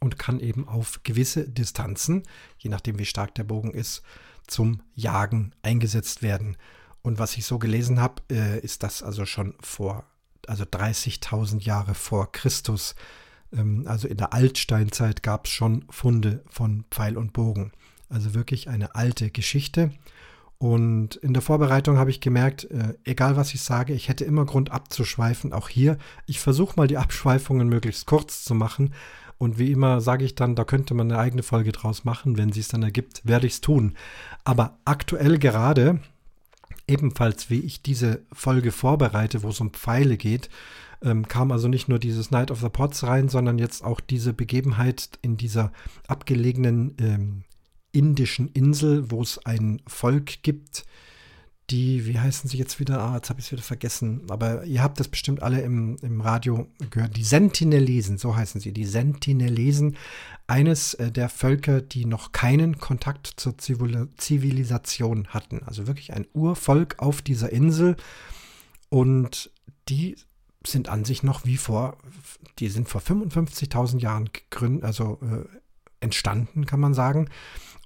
und 0.00 0.19
kann 0.19 0.40
eben 0.40 0.66
auf 0.66 1.00
gewisse 1.02 1.49
Distanzen, 1.49 2.23
je 2.59 2.71
nachdem 2.71 2.99
wie 2.99 3.04
stark 3.04 3.35
der 3.35 3.45
Bogen 3.45 3.73
ist, 3.73 4.02
zum 4.47 4.83
Jagen 4.95 5.52
eingesetzt 5.62 6.23
werden. 6.23 6.57
Und 7.02 7.19
was 7.19 7.37
ich 7.37 7.45
so 7.45 7.59
gelesen 7.59 8.00
habe, 8.00 8.23
äh, 8.30 8.61
ist 8.61 8.83
das 8.83 9.02
also 9.02 9.26
schon 9.26 9.54
vor, 9.61 10.04
also 10.47 10.64
30.000 10.64 11.62
Jahre 11.62 11.95
vor 11.95 12.33
Christus 12.33 12.95
ähm, 13.52 13.85
also 13.87 14.09
in 14.09 14.16
der 14.16 14.33
Altsteinzeit 14.33 15.23
gab 15.23 15.47
es 15.47 15.52
schon 15.52 15.85
Funde 15.90 16.42
von 16.49 16.85
Pfeil 16.90 17.16
und 17.16 17.33
Bogen. 17.33 17.73
Also 18.09 18.35
wirklich 18.35 18.69
eine 18.69 18.95
alte 18.95 19.30
Geschichte. 19.30 19.92
Und 20.61 21.17
in 21.17 21.33
der 21.33 21.40
Vorbereitung 21.40 21.97
habe 21.97 22.11
ich 22.11 22.21
gemerkt, 22.21 22.71
äh, 22.71 22.93
egal 23.05 23.35
was 23.35 23.55
ich 23.55 23.62
sage, 23.62 23.95
ich 23.95 24.11
hätte 24.11 24.26
immer 24.26 24.45
Grund 24.45 24.71
abzuschweifen. 24.71 25.55
Auch 25.55 25.71
hier, 25.71 25.97
ich 26.26 26.38
versuche 26.38 26.75
mal 26.76 26.87
die 26.87 26.99
Abschweifungen 26.99 27.67
möglichst 27.67 28.05
kurz 28.05 28.45
zu 28.45 28.55
machen. 28.55 28.93
Und 29.38 29.59
wie 29.59 29.73
immer 29.73 30.02
sage 30.02 30.23
ich 30.23 30.35
dann, 30.35 30.57
da 30.57 30.64
könnte 30.64 30.93
man 30.93 31.11
eine 31.11 31.19
eigene 31.19 31.43
Folge 31.43 31.73
draus 31.73 32.05
machen. 32.05 32.37
Wenn 32.37 32.52
sie 32.52 32.61
es 32.61 32.69
dann 32.69 32.83
ergibt, 32.83 33.23
werde 33.25 33.47
ich 33.47 33.55
es 33.55 33.61
tun. 33.62 33.95
Aber 34.45 34.76
aktuell 34.85 35.38
gerade, 35.38 35.99
ebenfalls 36.87 37.49
wie 37.49 37.61
ich 37.61 37.81
diese 37.81 38.21
Folge 38.31 38.71
vorbereite, 38.71 39.43
wo 39.43 39.49
es 39.49 39.61
um 39.61 39.71
Pfeile 39.71 40.19
geht, 40.19 40.50
ähm, 41.02 41.26
kam 41.26 41.52
also 41.52 41.69
nicht 41.69 41.88
nur 41.88 41.99
dieses 41.99 42.31
Night 42.31 42.50
of 42.50 42.61
the 42.61 42.69
Pots 42.69 43.02
rein, 43.05 43.31
sondern 43.31 43.59
jetzt 43.59 43.83
auch 43.83 43.99
diese 43.99 44.35
Begebenheit 44.35 45.09
in 45.23 45.38
dieser 45.38 45.73
abgelegenen 46.07 46.97
ähm, 47.00 47.45
indischen 47.92 48.49
Insel, 48.49 49.11
wo 49.11 49.23
es 49.23 49.44
ein 49.44 49.82
Volk 49.87 50.42
gibt, 50.42 50.85
die, 51.70 52.06
wie 52.06 52.18
heißen 52.18 52.50
sie 52.50 52.59
jetzt 52.59 52.80
wieder? 52.80 53.00
Ah, 53.00 53.14
jetzt 53.14 53.30
habe 53.30 53.38
ich 53.38 53.47
es 53.47 53.52
wieder 53.52 53.62
vergessen. 53.62 54.23
Aber 54.28 54.64
ihr 54.64 54.82
habt 54.82 54.99
das 54.99 55.09
bestimmt 55.09 55.42
alle 55.42 55.61
im, 55.61 55.97
im 56.02 56.20
Radio 56.20 56.66
gehört. 56.90 57.16
Die 57.16 57.23
Sentinelesen, 57.23 58.18
so 58.18 58.35
heißen 58.35 58.61
sie. 58.61 58.73
Die 58.73 58.85
Sentinelesen, 58.85 59.97
eines 60.47 60.94
äh, 60.94 61.12
der 61.12 61.28
Völker, 61.28 61.80
die 61.80 62.06
noch 62.06 62.32
keinen 62.32 62.78
Kontakt 62.78 63.28
zur 63.37 63.56
Zivilisation 63.56 65.28
hatten. 65.28 65.62
Also 65.64 65.87
wirklich 65.87 66.12
ein 66.12 66.26
Urvolk 66.32 66.97
auf 66.99 67.23
dieser 67.23 67.52
Insel. 67.52 67.97
Und 68.88 69.50
die 69.88 70.16
sind 70.66 70.88
an 70.88 71.04
sich 71.04 71.23
noch 71.23 71.44
wie 71.44 71.56
vor, 71.56 71.99
die 72.59 72.68
sind 72.68 72.88
vor 72.88 73.00
55.000 73.00 74.00
Jahren 74.00 74.30
gegründet, 74.32 74.85
also 74.85 75.18
äh, 75.23 75.47
entstanden, 76.00 76.66
kann 76.66 76.80
man 76.80 76.95
sagen. 76.95 77.28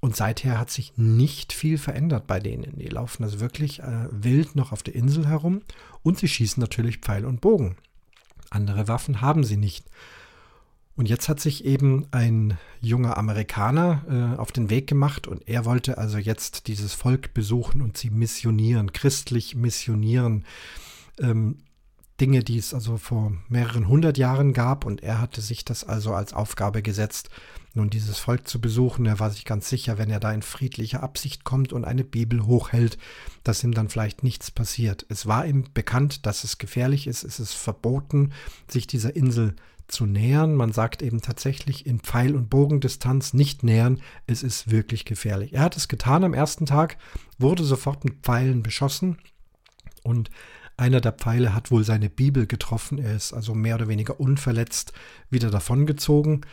Und 0.00 0.16
seither 0.16 0.58
hat 0.58 0.70
sich 0.70 0.92
nicht 0.96 1.52
viel 1.52 1.78
verändert 1.78 2.26
bei 2.26 2.38
denen. 2.38 2.78
Die 2.78 2.88
laufen 2.88 3.24
also 3.24 3.40
wirklich 3.40 3.80
äh, 3.80 4.08
wild 4.10 4.54
noch 4.54 4.72
auf 4.72 4.82
der 4.82 4.94
Insel 4.94 5.26
herum 5.28 5.62
und 6.02 6.18
sie 6.18 6.28
schießen 6.28 6.60
natürlich 6.60 6.98
Pfeil 6.98 7.24
und 7.24 7.40
Bogen. 7.40 7.76
Andere 8.50 8.86
Waffen 8.86 9.20
haben 9.20 9.44
sie 9.44 9.56
nicht. 9.56 9.86
Und 10.96 11.08
jetzt 11.08 11.28
hat 11.28 11.40
sich 11.40 11.64
eben 11.64 12.06
ein 12.12 12.56
junger 12.80 13.16
Amerikaner 13.16 14.36
äh, 14.36 14.38
auf 14.38 14.52
den 14.52 14.70
Weg 14.70 14.86
gemacht 14.86 15.26
und 15.26 15.48
er 15.48 15.64
wollte 15.64 15.98
also 15.98 16.18
jetzt 16.18 16.68
dieses 16.68 16.92
Volk 16.92 17.34
besuchen 17.34 17.82
und 17.82 17.96
sie 17.96 18.10
missionieren, 18.10 18.92
christlich 18.92 19.56
missionieren. 19.56 20.44
Ähm, 21.18 21.58
Dinge, 22.24 22.42
die 22.42 22.56
es 22.56 22.72
also 22.72 22.96
vor 22.96 23.34
mehreren 23.50 23.86
hundert 23.86 24.16
Jahren 24.16 24.54
gab 24.54 24.86
und 24.86 25.02
er 25.02 25.20
hatte 25.20 25.42
sich 25.42 25.62
das 25.62 25.84
also 25.84 26.14
als 26.14 26.32
Aufgabe 26.32 26.80
gesetzt, 26.80 27.28
nun 27.74 27.90
dieses 27.90 28.18
Volk 28.18 28.48
zu 28.48 28.62
besuchen. 28.62 29.04
Er 29.04 29.20
war 29.20 29.30
sich 29.30 29.44
ganz 29.44 29.68
sicher, 29.68 29.98
wenn 29.98 30.08
er 30.08 30.20
da 30.20 30.32
in 30.32 30.40
friedlicher 30.40 31.02
Absicht 31.02 31.44
kommt 31.44 31.74
und 31.74 31.84
eine 31.84 32.02
Bibel 32.02 32.46
hochhält, 32.46 32.96
dass 33.42 33.62
ihm 33.62 33.74
dann 33.74 33.90
vielleicht 33.90 34.22
nichts 34.22 34.50
passiert. 34.50 35.04
Es 35.10 35.26
war 35.26 35.44
ihm 35.44 35.66
bekannt, 35.74 36.24
dass 36.24 36.44
es 36.44 36.56
gefährlich 36.56 37.06
ist. 37.08 37.24
Es 37.24 37.40
ist 37.40 37.52
verboten, 37.52 38.32
sich 38.68 38.86
dieser 38.86 39.14
Insel 39.14 39.54
zu 39.86 40.06
nähern. 40.06 40.54
Man 40.54 40.72
sagt 40.72 41.02
eben 41.02 41.20
tatsächlich 41.20 41.84
in 41.84 42.00
Pfeil- 42.00 42.36
und 42.36 42.48
Bogendistanz 42.48 43.34
nicht 43.34 43.64
nähern. 43.64 44.00
Es 44.26 44.42
ist 44.42 44.70
wirklich 44.70 45.04
gefährlich. 45.04 45.52
Er 45.52 45.60
hat 45.60 45.76
es 45.76 45.88
getan 45.88 46.24
am 46.24 46.32
ersten 46.32 46.64
Tag, 46.64 46.96
wurde 47.36 47.64
sofort 47.64 48.02
mit 48.06 48.22
Pfeilen 48.22 48.62
beschossen 48.62 49.18
und 50.02 50.30
einer 50.76 51.00
der 51.00 51.12
Pfeile 51.12 51.54
hat 51.54 51.70
wohl 51.70 51.84
seine 51.84 52.10
Bibel 52.10 52.46
getroffen. 52.46 52.98
Er 52.98 53.14
ist 53.14 53.32
also 53.32 53.54
mehr 53.54 53.76
oder 53.76 53.88
weniger 53.88 54.18
unverletzt 54.18 54.92
wieder 55.30 55.50
davongezogen. 55.50 56.44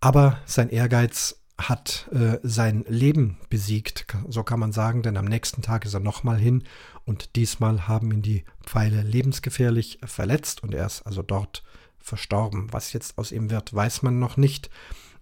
Aber 0.00 0.38
sein 0.46 0.70
Ehrgeiz 0.70 1.40
hat 1.68 2.08
äh, 2.12 2.38
sein 2.42 2.84
Leben 2.88 3.38
besiegt, 3.50 4.06
so 4.28 4.42
kann 4.42 4.60
man 4.60 4.72
sagen, 4.72 5.02
denn 5.02 5.16
am 5.16 5.26
nächsten 5.26 5.62
Tag 5.62 5.84
ist 5.84 5.94
er 5.94 6.00
nochmal 6.00 6.38
hin 6.38 6.64
und 7.04 7.36
diesmal 7.36 7.86
haben 7.86 8.10
ihn 8.12 8.22
die 8.22 8.44
Pfeile 8.64 9.02
lebensgefährlich 9.02 9.98
verletzt 10.04 10.62
und 10.62 10.74
er 10.74 10.86
ist 10.86 11.02
also 11.02 11.22
dort 11.22 11.62
verstorben. 11.98 12.72
Was 12.72 12.92
jetzt 12.94 13.18
aus 13.18 13.30
ihm 13.30 13.50
wird, 13.50 13.74
weiß 13.74 14.02
man 14.02 14.18
noch 14.18 14.38
nicht, 14.38 14.70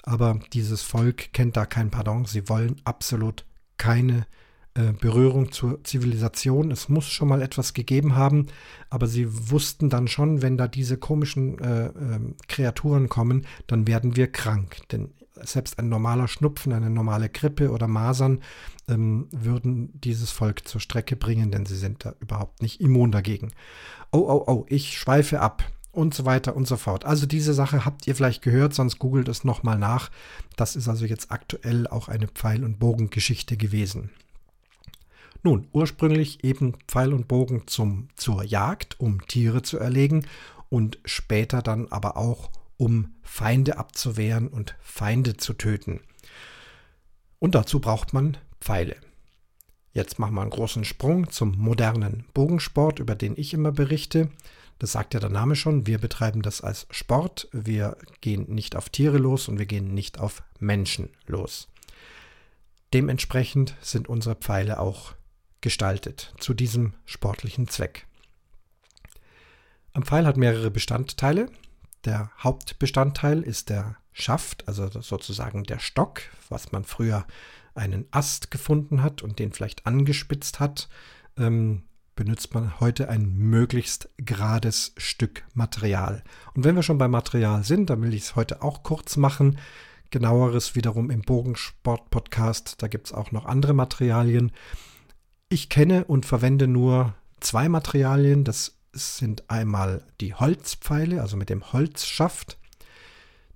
aber 0.05 0.39
dieses 0.53 0.83
Volk 0.83 1.33
kennt 1.33 1.57
da 1.57 1.67
kein 1.67 1.91
Pardon. 1.91 2.25
Sie 2.25 2.49
wollen 2.49 2.81
absolut 2.85 3.45
keine 3.77 4.27
äh, 4.79 4.93
Berührung 4.93 5.51
zur 5.51 5.83
Zivilisation. 5.83 6.71
Es 6.71 6.89
muss 6.89 7.07
schon 7.09 7.27
mal 7.27 7.43
etwas 7.43 7.75
gegeben 7.75 8.15
haben, 8.15 8.47
aber 8.91 9.09
sie 9.09 9.27
wussten 9.51 9.91
dann 9.91 10.07
schon, 10.07 10.41
wenn 10.41 10.57
da 10.57 10.69
diese 10.69 10.97
komischen 10.97 11.59
äh, 11.59 11.87
äh, 11.87 12.21
Kreaturen 12.47 13.09
kommen, 13.09 13.45
dann 13.67 13.89
werden 13.89 14.15
wir 14.15 14.31
krank. 14.31 14.77
Denn 14.93 15.11
selbst 15.35 15.81
ein 15.81 15.89
normaler 15.89 16.29
Schnupfen, 16.29 16.73
eine 16.73 16.91
normale 16.91 17.29
Grippe 17.29 17.71
oder 17.73 17.89
Masern 17.89 18.41
ähm, 18.89 19.27
würden 19.33 19.91
dieses 20.01 20.31
Volk 20.31 20.69
zur 20.69 20.81
Strecke 20.81 21.17
bringen, 21.17 21.51
denn 21.51 21.67
sie 21.67 21.77
sind 21.77 22.05
da 22.05 22.15
überhaupt 22.21 22.63
nicht 22.63 22.81
immun 22.81 23.11
dagegen. 23.11 23.51
Oh, 24.13 24.19
oh, 24.29 24.45
oh, 24.47 24.67
ich 24.69 24.97
schweife 24.97 25.41
ab 25.41 25.65
und 25.91 26.15
so 26.15 26.25
weiter 26.25 26.55
und 26.55 26.69
so 26.69 26.77
fort. 26.77 27.05
Also 27.05 27.27
diese 27.27 27.53
Sache 27.53 27.85
habt 27.85 28.07
ihr 28.07 28.15
vielleicht 28.15 28.43
gehört, 28.43 28.75
sonst 28.75 29.01
googelt 29.01 29.27
es 29.27 29.43
nochmal 29.43 29.79
nach. 29.79 30.11
Das 30.57 30.77
ist 30.77 30.89
also 30.89 31.05
jetzt 31.05 31.33
aktuell 31.33 31.89
auch 31.89 32.07
eine 32.07 32.29
Pfeil- 32.29 32.65
und 32.65 32.79
Bogengeschichte 32.79 33.57
gewesen. 33.57 34.11
Nun, 35.43 35.69
ursprünglich 35.73 36.45
eben 36.45 36.75
Pfeil 36.87 37.13
und 37.13 37.29
Bogen 37.29 37.63
zum, 37.67 38.09
zur 38.17 38.43
Jagd, 38.43 38.99
um 39.01 39.27
Tiere 39.27 39.63
zu 39.63 39.79
erlegen 39.79 40.27
und 40.69 40.99
später 41.05 41.63
dann 41.63 41.89
aber 41.89 42.17
auch, 42.17 42.51
um 42.77 43.15
Feinde 43.23 43.79
abzuwehren 43.79 44.49
und 44.49 44.77
Feinde 44.81 45.37
zu 45.37 45.53
töten. 45.53 46.01
Und 47.39 47.55
dazu 47.55 47.81
braucht 47.81 48.13
man 48.13 48.37
Pfeile. 48.61 48.97
Jetzt 49.93 50.19
machen 50.19 50.35
wir 50.35 50.43
einen 50.43 50.51
großen 50.51 50.85
Sprung 50.85 51.31
zum 51.31 51.57
modernen 51.57 52.25
Bogensport, 52.35 52.99
über 52.99 53.15
den 53.15 53.35
ich 53.37 53.55
immer 53.55 53.73
berichte. 53.73 54.29
Das 54.79 54.93
sagt 54.93 55.15
ja 55.15 55.21
der 55.21 55.31
Name 55.31 55.57
schon, 55.57 55.87
wir 55.87 55.99
betreiben 55.99 56.43
das 56.43 56.61
als 56.61 56.87
Sport. 56.91 57.49
Wir 57.53 57.97
gehen 58.21 58.47
nicht 58.49 58.77
auf 58.77 58.91
Tiere 58.91 59.19
los 59.19 59.49
und 59.49 59.59
wir 59.59 59.67
gehen 59.67 59.95
nicht 59.95 60.21
auf 60.21 60.43
Menschen 60.61 61.09
los. 61.27 61.69
Dementsprechend 62.93 63.75
sind 63.81 64.09
unsere 64.09 64.37
Pfeile 64.37 64.79
auch 64.79 65.15
gestaltet 65.61 66.35
zu 66.39 66.55
diesem 66.55 66.95
sportlichen 67.05 67.69
Zweck. 67.69 68.07
Ein 69.93 70.05
Pfeil 70.05 70.27
hat 70.27 70.37
mehrere 70.37 70.71
Bestandteile. 70.71 71.51
Der 72.05 72.31
Hauptbestandteil 72.39 73.43
ist 73.43 73.69
der 73.69 73.97
Schaft, 74.13 74.67
also 74.69 74.89
sozusagen 74.89 75.65
der 75.65 75.79
Stock, 75.79 76.23
was 76.49 76.73
man 76.73 76.85
früher 76.85 77.27
einen 77.75 78.07
Ast 78.11 78.51
gefunden 78.51 79.03
hat 79.03 79.23
und 79.23 79.39
den 79.39 79.53
vielleicht 79.53 79.87
angespitzt 79.87 80.61
hat, 80.61 80.89
ähm, 81.37 81.85
benutzt 82.17 82.53
man 82.53 82.81
heute 82.81 83.09
ein 83.09 83.33
möglichst 83.37 84.11
gerades 84.17 84.93
Stück 84.97 85.45
Material. 85.55 86.25
Und 86.55 86.65
wenn 86.65 86.75
wir 86.75 86.83
schon 86.83 86.99
beim 86.99 87.13
Material 87.13 87.63
sind, 87.63 87.91
dann 87.91 88.03
will 88.03 88.13
ich 88.13 88.23
es 88.23 88.37
heute 88.37 88.63
auch 88.63 88.83
kurz 88.83 89.17
machen. 89.17 89.59
Genaueres 90.11 90.75
wiederum 90.75 91.11
im 91.11 91.23
Bogensport-Podcast. 91.23 92.83
Da 92.83 92.89
gibt 92.89 93.07
es 93.07 93.13
auch 93.13 93.31
noch 93.31 93.47
andere 93.47 93.73
Materialien. 93.73 94.51
Ich 95.51 95.71
kenne 95.71 96.05
und 96.05 96.27
verwende 96.27 96.67
nur 96.67 97.15
zwei 97.41 97.71
Materialien. 97.71 98.45
Das 98.45 98.77
sind 98.93 99.49
einmal 99.49 100.05
die 100.21 100.35
Holzpfeile, 100.35 101.23
also 101.23 101.39
mit 101.39 101.49
dem 101.49 101.73
Holzschaft. 101.73 102.59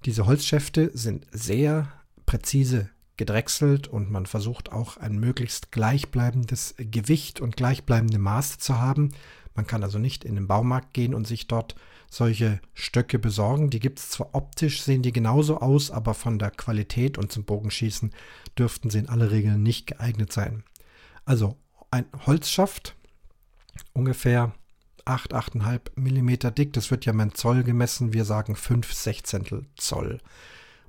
Diese 0.06 0.24
Holzschäfte 0.24 0.90
sind 0.94 1.26
sehr 1.32 1.92
präzise 2.24 2.88
gedrechselt 3.18 3.88
und 3.88 4.10
man 4.10 4.24
versucht 4.24 4.72
auch 4.72 4.96
ein 4.96 5.20
möglichst 5.20 5.70
gleichbleibendes 5.70 6.76
Gewicht 6.78 7.42
und 7.42 7.58
gleichbleibende 7.58 8.18
Maße 8.18 8.56
zu 8.58 8.80
haben. 8.80 9.10
Man 9.54 9.66
kann 9.66 9.82
also 9.82 9.98
nicht 9.98 10.24
in 10.24 10.34
den 10.34 10.48
Baumarkt 10.48 10.94
gehen 10.94 11.12
und 11.12 11.26
sich 11.26 11.46
dort 11.46 11.74
solche 12.10 12.58
Stöcke 12.72 13.18
besorgen. 13.18 13.68
Die 13.68 13.80
gibt 13.80 13.98
es 13.98 14.08
zwar 14.08 14.34
optisch, 14.34 14.82
sehen 14.82 15.02
die 15.02 15.12
genauso 15.12 15.58
aus, 15.58 15.90
aber 15.90 16.14
von 16.14 16.38
der 16.38 16.52
Qualität 16.52 17.18
und 17.18 17.30
zum 17.30 17.44
Bogenschießen 17.44 18.12
dürften 18.58 18.88
sie 18.88 19.00
in 19.00 19.10
aller 19.10 19.30
Regel 19.30 19.58
nicht 19.58 19.86
geeignet 19.86 20.32
sein. 20.32 20.64
Also 21.26 21.58
ein 21.92 22.06
Holzschaft, 22.26 22.96
ungefähr 23.92 24.52
8, 25.04 25.34
8,5 25.34 25.80
mm 25.96 26.54
dick. 26.54 26.72
Das 26.72 26.90
wird 26.90 27.04
ja 27.04 27.12
mein 27.12 27.34
Zoll 27.34 27.62
gemessen. 27.62 28.12
Wir 28.12 28.24
sagen 28.24 28.56
5 28.56 28.92
Sechzehntel 28.92 29.66
Zoll. 29.76 30.18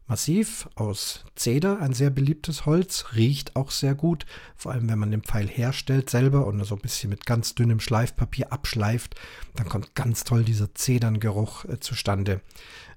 Massiv 0.06 0.68
aus 0.76 1.24
Zeder, 1.36 1.80
ein 1.80 1.94
sehr 1.94 2.10
beliebtes 2.10 2.66
Holz, 2.66 3.06
riecht 3.16 3.56
auch 3.56 3.72
sehr 3.72 3.96
gut, 3.96 4.26
vor 4.54 4.74
allem 4.74 4.90
wenn 4.90 5.00
man 5.00 5.12
den 5.12 5.24
Pfeil 5.24 5.48
herstellt 5.48 6.10
selber 6.10 6.46
und 6.46 6.62
so 6.66 6.76
ein 6.76 6.82
bisschen 6.82 7.10
mit 7.10 7.26
ganz 7.26 7.56
dünnem 7.56 7.80
Schleifpapier 7.80 8.52
abschleift, 8.52 9.16
dann 9.56 9.70
kommt 9.70 9.96
ganz 9.96 10.26
toll 10.26 10.44
dieser 10.44 10.76
Zederngeruch 10.76 11.66
äh, 11.66 11.80
zustande. 11.80 12.42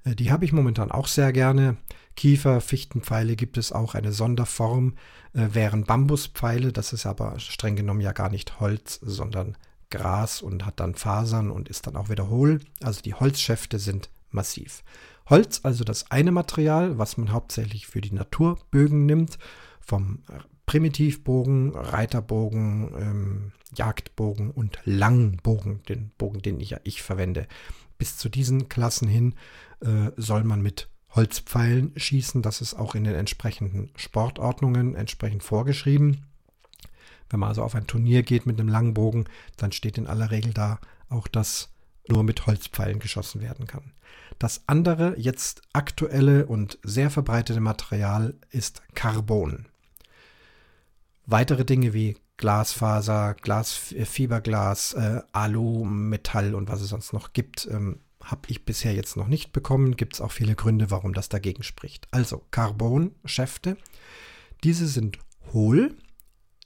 Äh, 0.04 0.16
die 0.16 0.32
habe 0.32 0.44
ich 0.44 0.52
momentan 0.52 0.90
auch 0.90 1.06
sehr 1.06 1.32
gerne. 1.32 1.76
Kiefer, 2.16 2.60
Fichtenpfeile 2.60 3.36
gibt 3.36 3.58
es 3.58 3.72
auch 3.72 3.94
eine 3.94 4.12
Sonderform, 4.12 4.94
äh, 5.34 5.48
wären 5.52 5.84
Bambuspfeile, 5.84 6.72
das 6.72 6.92
ist 6.92 7.06
aber 7.06 7.38
streng 7.38 7.76
genommen 7.76 8.00
ja 8.00 8.12
gar 8.12 8.30
nicht 8.30 8.58
Holz, 8.58 8.98
sondern 9.02 9.56
Gras 9.90 10.42
und 10.42 10.66
hat 10.66 10.80
dann 10.80 10.94
Fasern 10.94 11.50
und 11.50 11.68
ist 11.68 11.86
dann 11.86 11.96
auch 11.96 12.08
wieder 12.08 12.28
hohl. 12.28 12.60
Also 12.82 13.02
die 13.02 13.14
Holzschäfte 13.14 13.78
sind 13.78 14.10
massiv. 14.30 14.82
Holz, 15.28 15.60
also 15.62 15.84
das 15.84 16.10
eine 16.10 16.32
Material, 16.32 16.98
was 16.98 17.16
man 17.16 17.32
hauptsächlich 17.32 17.86
für 17.86 18.00
die 18.00 18.12
Naturbögen 18.12 19.06
nimmt, 19.06 19.38
vom 19.80 20.22
Primitivbogen, 20.66 21.74
Reiterbogen, 21.74 22.92
ähm, 22.98 23.52
Jagdbogen 23.74 24.50
und 24.50 24.80
Langbogen, 24.84 25.82
den 25.88 26.10
Bogen, 26.18 26.42
den 26.42 26.60
ich 26.60 26.70
ja 26.70 26.80
ich 26.84 27.02
verwende. 27.02 27.46
Bis 27.98 28.16
zu 28.16 28.28
diesen 28.28 28.68
Klassen 28.68 29.08
hin 29.08 29.34
äh, 29.80 30.10
soll 30.16 30.44
man 30.44 30.62
mit 30.62 30.88
Holzpfeilen 31.16 31.92
schießen. 31.96 32.42
Das 32.42 32.60
ist 32.60 32.74
auch 32.74 32.94
in 32.94 33.04
den 33.04 33.14
entsprechenden 33.14 33.90
Sportordnungen 33.96 34.94
entsprechend 34.94 35.42
vorgeschrieben. 35.42 36.26
Wenn 37.28 37.40
man 37.40 37.48
also 37.48 37.62
auf 37.62 37.74
ein 37.74 37.86
Turnier 37.86 38.22
geht 38.22 38.46
mit 38.46 38.60
einem 38.60 38.68
Langbogen, 38.68 39.24
dann 39.56 39.72
steht 39.72 39.98
in 39.98 40.06
aller 40.06 40.30
Regel 40.30 40.52
da 40.52 40.78
auch, 41.08 41.26
dass 41.26 41.70
nur 42.08 42.22
mit 42.22 42.46
Holzpfeilen 42.46 43.00
geschossen 43.00 43.40
werden 43.40 43.66
kann. 43.66 43.92
Das 44.38 44.62
andere, 44.66 45.18
jetzt 45.18 45.62
aktuelle 45.72 46.46
und 46.46 46.78
sehr 46.82 47.10
verbreitete 47.10 47.60
Material 47.60 48.34
ist 48.50 48.82
Carbon. 48.94 49.66
Weitere 51.24 51.64
Dinge 51.64 51.92
wie 51.92 52.16
Glasfaser, 52.36 53.34
Glas, 53.34 53.92
äh, 53.92 54.04
Fiberglas, 54.04 54.92
äh, 54.92 55.22
Alu, 55.32 55.84
Metall 55.84 56.54
und 56.54 56.68
was 56.68 56.82
es 56.82 56.90
sonst 56.90 57.12
noch 57.12 57.32
gibt. 57.32 57.66
Ähm, 57.70 58.00
habe 58.26 58.42
ich 58.48 58.64
bisher 58.64 58.92
jetzt 58.92 59.16
noch 59.16 59.28
nicht 59.28 59.52
bekommen. 59.52 59.96
Gibt 59.96 60.14
es 60.14 60.20
auch 60.20 60.32
viele 60.32 60.54
Gründe, 60.54 60.90
warum 60.90 61.14
das 61.14 61.28
dagegen 61.28 61.62
spricht. 61.62 62.08
Also 62.10 62.42
Carbon-Schäfte. 62.50 63.76
Diese 64.64 64.86
sind 64.86 65.18
hohl. 65.52 65.96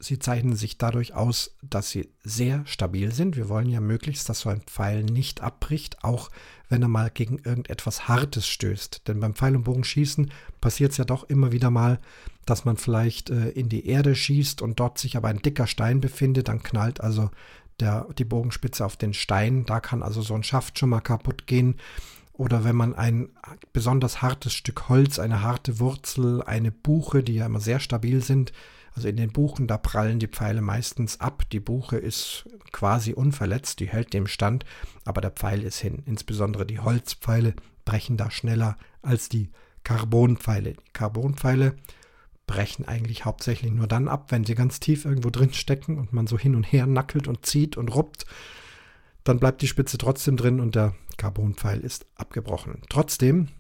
Sie 0.03 0.19
zeichnen 0.19 0.57
sich 0.57 0.79
dadurch 0.79 1.13
aus, 1.13 1.59
dass 1.63 1.91
sie 1.91 2.09
sehr 2.25 2.65
stabil 2.65 3.13
sind. 3.13 3.37
Wir 3.37 3.51
wollen 3.51 3.69
ja 3.69 3.81
möglichst, 3.81 4.31
dass 4.31 4.41
so 4.41 4.49
ein 4.49 4.63
Pfeil 4.63 5.05
nicht 5.05 5.43
abbricht, 5.43 6.03
auch 6.03 6.31
wenn 6.71 6.81
er 6.81 6.89
mal 6.89 7.11
gegen 7.11 7.39
irgendetwas 7.39 8.09
Hartes 8.09 8.47
stößt. 8.49 9.07
Denn 9.09 9.21
beim 9.21 9.35
Pfeil- 9.35 9.57
und 9.57 9.65
Bogenschießen 9.65 10.33
passiert 10.63 10.93
es 10.93 10.97
ja 10.97 11.05
doch 11.05 11.25
immer 11.25 11.53
wieder 11.53 11.71
mal, 11.71 12.01
dass 12.47 12.65
man 12.65 12.79
vielleicht 12.79 13.29
äh, 13.29 13.51
in 13.51 13.69
die 13.69 13.87
Erde 13.87 14.15
schießt 14.15 14.63
und 14.63 14.81
dort 14.81 14.97
sich 14.97 15.19
aber 15.19 15.29
ein 15.29 15.43
dicker 15.43 15.67
Stein 15.67 16.01
befindet. 16.01 16.49
Dann 16.49 16.63
knallt 16.63 17.03
also 17.03 17.31
der, 17.81 18.07
die 18.19 18.25
Bogenspitze 18.25 18.85
auf 18.85 18.97
den 18.97 19.15
Stein. 19.15 19.65
Da 19.67 19.81
kann 19.81 20.03
also 20.03 20.23
so 20.23 20.35
ein 20.35 20.43
Schaft 20.43 20.79
schon 20.79 20.91
mal 20.91 21.01
kaputt 21.01 21.47
gehen. 21.47 21.77
Oder 22.33 22.65
wenn 22.65 22.77
man 22.77 22.95
ein 22.95 23.29
besonders 23.73 24.23
hartes 24.23 24.55
Stück 24.55 24.89
Holz, 24.89 25.19
eine 25.19 25.43
harte 25.43 25.79
Wurzel, 25.79 26.43
eine 26.43 26.71
Buche, 26.71 27.23
die 27.23 27.35
ja 27.35 27.47
immer 27.47 27.61
sehr 27.61 27.81
stabil 27.81 28.23
sind, 28.23 28.53
also 28.95 29.09
in 29.09 29.17
den 29.17 29.31
Buchen, 29.33 29.67
da 29.67 29.79
prallen 29.79 30.19
die 30.19 30.27
Pfeile 30.27 30.63
meistens 30.63 31.21
ab. 31.21 31.45
Die 31.53 31.61
Buche 31.61 31.97
ist 31.97 32.49
quasi 32.73 33.13
unverletzt, 33.13 33.81
die 33.81 33.89
hält 33.89 34.13
dem 34.15 34.27
Stand, 34.27 34.65
aber 35.05 35.21
der 35.21 35.31
Pfeil 35.31 35.63
ist 35.63 35.79
hin. 35.81 36.03
Insbesondere 36.07 36.67
die 36.67 36.81
Holzpfeile 36.81 37.55
brechen 37.85 38.17
da 38.17 38.31
schneller 38.31 38.77
als 39.03 39.29
die 39.29 39.51
Carbonpfeile. 39.85 40.73
Die 40.73 40.93
Carbonpfeile 40.93 41.77
brechen 42.51 42.85
eigentlich 42.85 43.25
hauptsächlich 43.25 43.71
nur 43.71 43.87
dann 43.87 44.09
ab, 44.09 44.33
wenn 44.33 44.45
sie 44.45 44.57
ganz 44.57 44.81
tief 44.81 45.05
irgendwo 45.05 45.31
drin 45.31 45.53
stecken 45.53 45.99
und 45.99 46.13
man 46.13 46.27
so 46.27 46.37
hin 46.37 46.57
und 46.57 46.65
her 46.65 46.85
nackelt 46.85 47.29
und 47.29 47.47
zieht 47.47 47.77
und 47.77 47.95
ruppt. 47.95 48.27
Dann 49.23 49.39
bleibt 49.39 49.63
die 49.63 49.69
Spitze 49.69 49.99
trotzdem 49.99 50.37
drin 50.37 50.59
und 50.59 50.75
der 50.75 50.97
Carbonpfeil 51.17 51.79
ist 51.79 52.07
abgebrochen. 52.17 52.83
Trotzdem, 52.89 53.51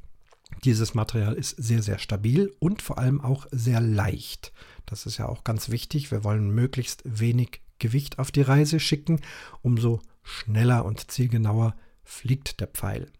dieses 0.64 0.92
Material 0.92 1.34
ist 1.34 1.50
sehr, 1.50 1.82
sehr 1.82 1.98
stabil 1.98 2.52
und 2.58 2.82
vor 2.82 2.98
allem 2.98 3.20
auch 3.20 3.46
sehr 3.52 3.80
leicht. 3.80 4.52
Das 4.86 5.06
ist 5.06 5.18
ja 5.18 5.28
auch 5.28 5.44
ganz 5.44 5.70
wichtig. 5.70 6.10
Wir 6.10 6.24
wollen 6.24 6.50
möglichst 6.50 7.02
wenig 7.04 7.60
Gewicht 7.78 8.18
auf 8.18 8.32
die 8.32 8.42
Reise 8.42 8.80
schicken. 8.80 9.20
Umso 9.62 10.00
schneller 10.24 10.84
und 10.84 11.12
zielgenauer 11.12 11.76
fliegt 12.02 12.58
der 12.58 12.66
Pfeil. 12.66 13.12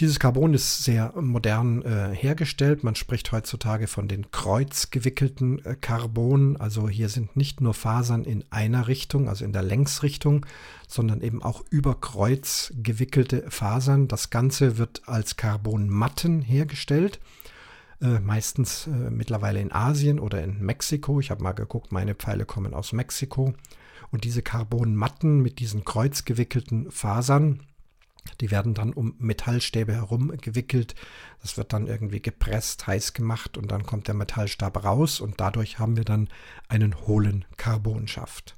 Dieses 0.00 0.18
Carbon 0.18 0.54
ist 0.54 0.82
sehr 0.82 1.12
modern 1.20 1.82
äh, 1.82 2.12
hergestellt. 2.12 2.82
Man 2.82 2.96
spricht 2.96 3.30
heutzutage 3.30 3.86
von 3.86 4.08
den 4.08 4.32
kreuzgewickelten 4.32 5.64
äh, 5.64 5.76
Carbon. 5.76 6.56
Also 6.56 6.88
hier 6.88 7.08
sind 7.08 7.36
nicht 7.36 7.60
nur 7.60 7.74
Fasern 7.74 8.24
in 8.24 8.44
einer 8.50 8.88
Richtung, 8.88 9.28
also 9.28 9.44
in 9.44 9.52
der 9.52 9.62
Längsrichtung, 9.62 10.46
sondern 10.88 11.20
eben 11.20 11.44
auch 11.44 11.62
über 11.70 12.00
Kreuz 12.00 12.72
gewickelte 12.76 13.48
Fasern. 13.50 14.08
Das 14.08 14.30
Ganze 14.30 14.78
wird 14.78 15.02
als 15.06 15.36
Carbonmatten 15.36 16.42
hergestellt. 16.42 17.20
Äh, 18.00 18.18
meistens 18.18 18.88
äh, 18.88 18.90
mittlerweile 18.90 19.60
in 19.60 19.70
Asien 19.70 20.18
oder 20.18 20.42
in 20.42 20.60
Mexiko. 20.60 21.20
Ich 21.20 21.30
habe 21.30 21.44
mal 21.44 21.52
geguckt, 21.52 21.92
meine 21.92 22.16
Pfeile 22.16 22.46
kommen 22.46 22.74
aus 22.74 22.92
Mexiko. 22.92 23.54
Und 24.10 24.24
diese 24.24 24.42
Carbonmatten 24.42 25.40
mit 25.40 25.60
diesen 25.60 25.84
kreuzgewickelten 25.84 26.90
Fasern, 26.90 27.60
die 28.40 28.50
werden 28.50 28.74
dann 28.74 28.92
um 28.92 29.14
Metallstäbe 29.18 29.92
herum 29.92 30.32
gewickelt. 30.40 30.94
Das 31.40 31.56
wird 31.56 31.72
dann 31.72 31.86
irgendwie 31.86 32.20
gepresst, 32.20 32.86
heiß 32.86 33.12
gemacht 33.12 33.56
und 33.58 33.70
dann 33.70 33.84
kommt 33.84 34.08
der 34.08 34.14
Metallstab 34.14 34.84
raus 34.84 35.20
und 35.20 35.40
dadurch 35.40 35.78
haben 35.78 35.96
wir 35.96 36.04
dann 36.04 36.28
einen 36.68 37.06
hohlen 37.06 37.44
Carbonschaft. 37.56 38.56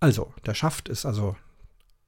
Also, 0.00 0.32
der 0.46 0.54
Schaft 0.54 0.88
ist 0.88 1.06
also 1.06 1.36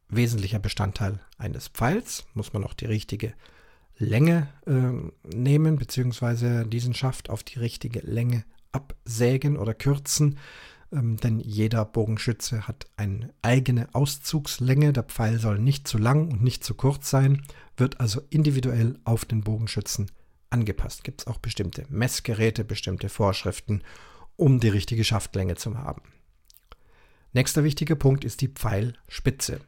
wesentlicher 0.09 0.59
Bestandteil 0.59 1.21
eines 1.39 1.69
Pfeils. 1.69 2.25
Muss 2.35 2.53
man 2.53 2.65
auch 2.65 2.75
die 2.75 2.87
richtige 2.87 3.35
Länge 3.97 4.49
äh, 4.67 5.37
nehmen, 5.37 5.77
beziehungsweise 5.77 6.67
diesen 6.67 6.95
Schaft 6.95 7.31
auf 7.31 7.43
die 7.43 7.59
richtige 7.59 8.01
Länge 8.01 8.45
absägen 8.73 9.57
oder 9.57 9.75
kürzen 9.75 10.39
ähm, 10.95 11.17
denn 11.17 11.41
jeder 11.41 11.85
Bogenschütze 11.85 12.67
hat 12.69 12.87
eine 12.97 13.33
eigene 13.43 13.89
Auszugslänge. 13.95 14.93
Der 14.93 15.03
Pfeil 15.03 15.39
soll 15.39 15.59
nicht 15.59 15.89
zu 15.89 15.99
lang 15.99 16.31
und 16.31 16.43
nicht 16.43 16.65
zu 16.65 16.75
kurz 16.75 17.11
sein, 17.11 17.43
wird 17.77 18.01
also 18.01 18.23
individuell 18.31 18.99
auf 19.05 19.25
den 19.25 19.43
Bogenschützen 19.43 20.11
angepasst. 20.51 21.05
Gibt 21.05 21.23
es 21.23 21.27
auch 21.27 21.39
bestimmte 21.39 21.85
Messgeräte, 21.89 22.65
bestimmte 22.65 23.09
Vorschriften, 23.09 23.83
um 24.37 24.61
die 24.61 24.69
richtige 24.69 25.05
Schaftlänge 25.05 25.57
zu 25.57 25.79
haben. 25.79 26.03
Nächster 27.33 27.65
wichtiger 27.65 27.97
Punkt 27.97 28.25
ist 28.25 28.41
die 28.41 28.49
Pfeilspitze. 28.49 29.61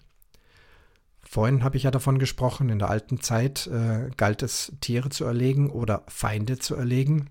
Vorhin 1.23 1.65
habe 1.65 1.77
ich 1.77 1.83
ja 1.83 1.91
davon 1.91 2.21
gesprochen, 2.21 2.69
in 2.69 2.79
der 2.79 2.89
alten 2.89 3.21
Zeit 3.21 3.67
äh, 3.67 4.11
galt 4.17 4.43
es, 4.43 4.73
Tiere 4.81 5.11
zu 5.11 5.25
erlegen 5.25 5.71
oder 5.71 6.05
Feinde 6.07 6.59
zu 6.59 6.77
erlegen. 6.77 7.29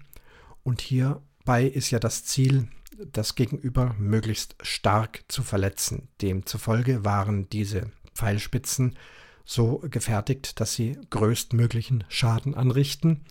Und 0.63 0.81
hierbei 0.81 1.63
ist 1.63 1.91
ja 1.91 1.99
das 1.99 2.25
Ziel, 2.25 2.67
das 3.11 3.35
Gegenüber 3.35 3.95
möglichst 3.97 4.55
stark 4.61 5.23
zu 5.27 5.43
verletzen. 5.43 6.07
Demzufolge 6.21 7.05
waren 7.05 7.49
diese 7.49 7.91
Pfeilspitzen 8.13 8.97
so 9.45 9.83
gefertigt, 9.89 10.59
dass 10.59 10.73
sie 10.73 10.97
größtmöglichen 11.09 12.03
Schaden 12.09 12.55
anrichten. 12.55 13.21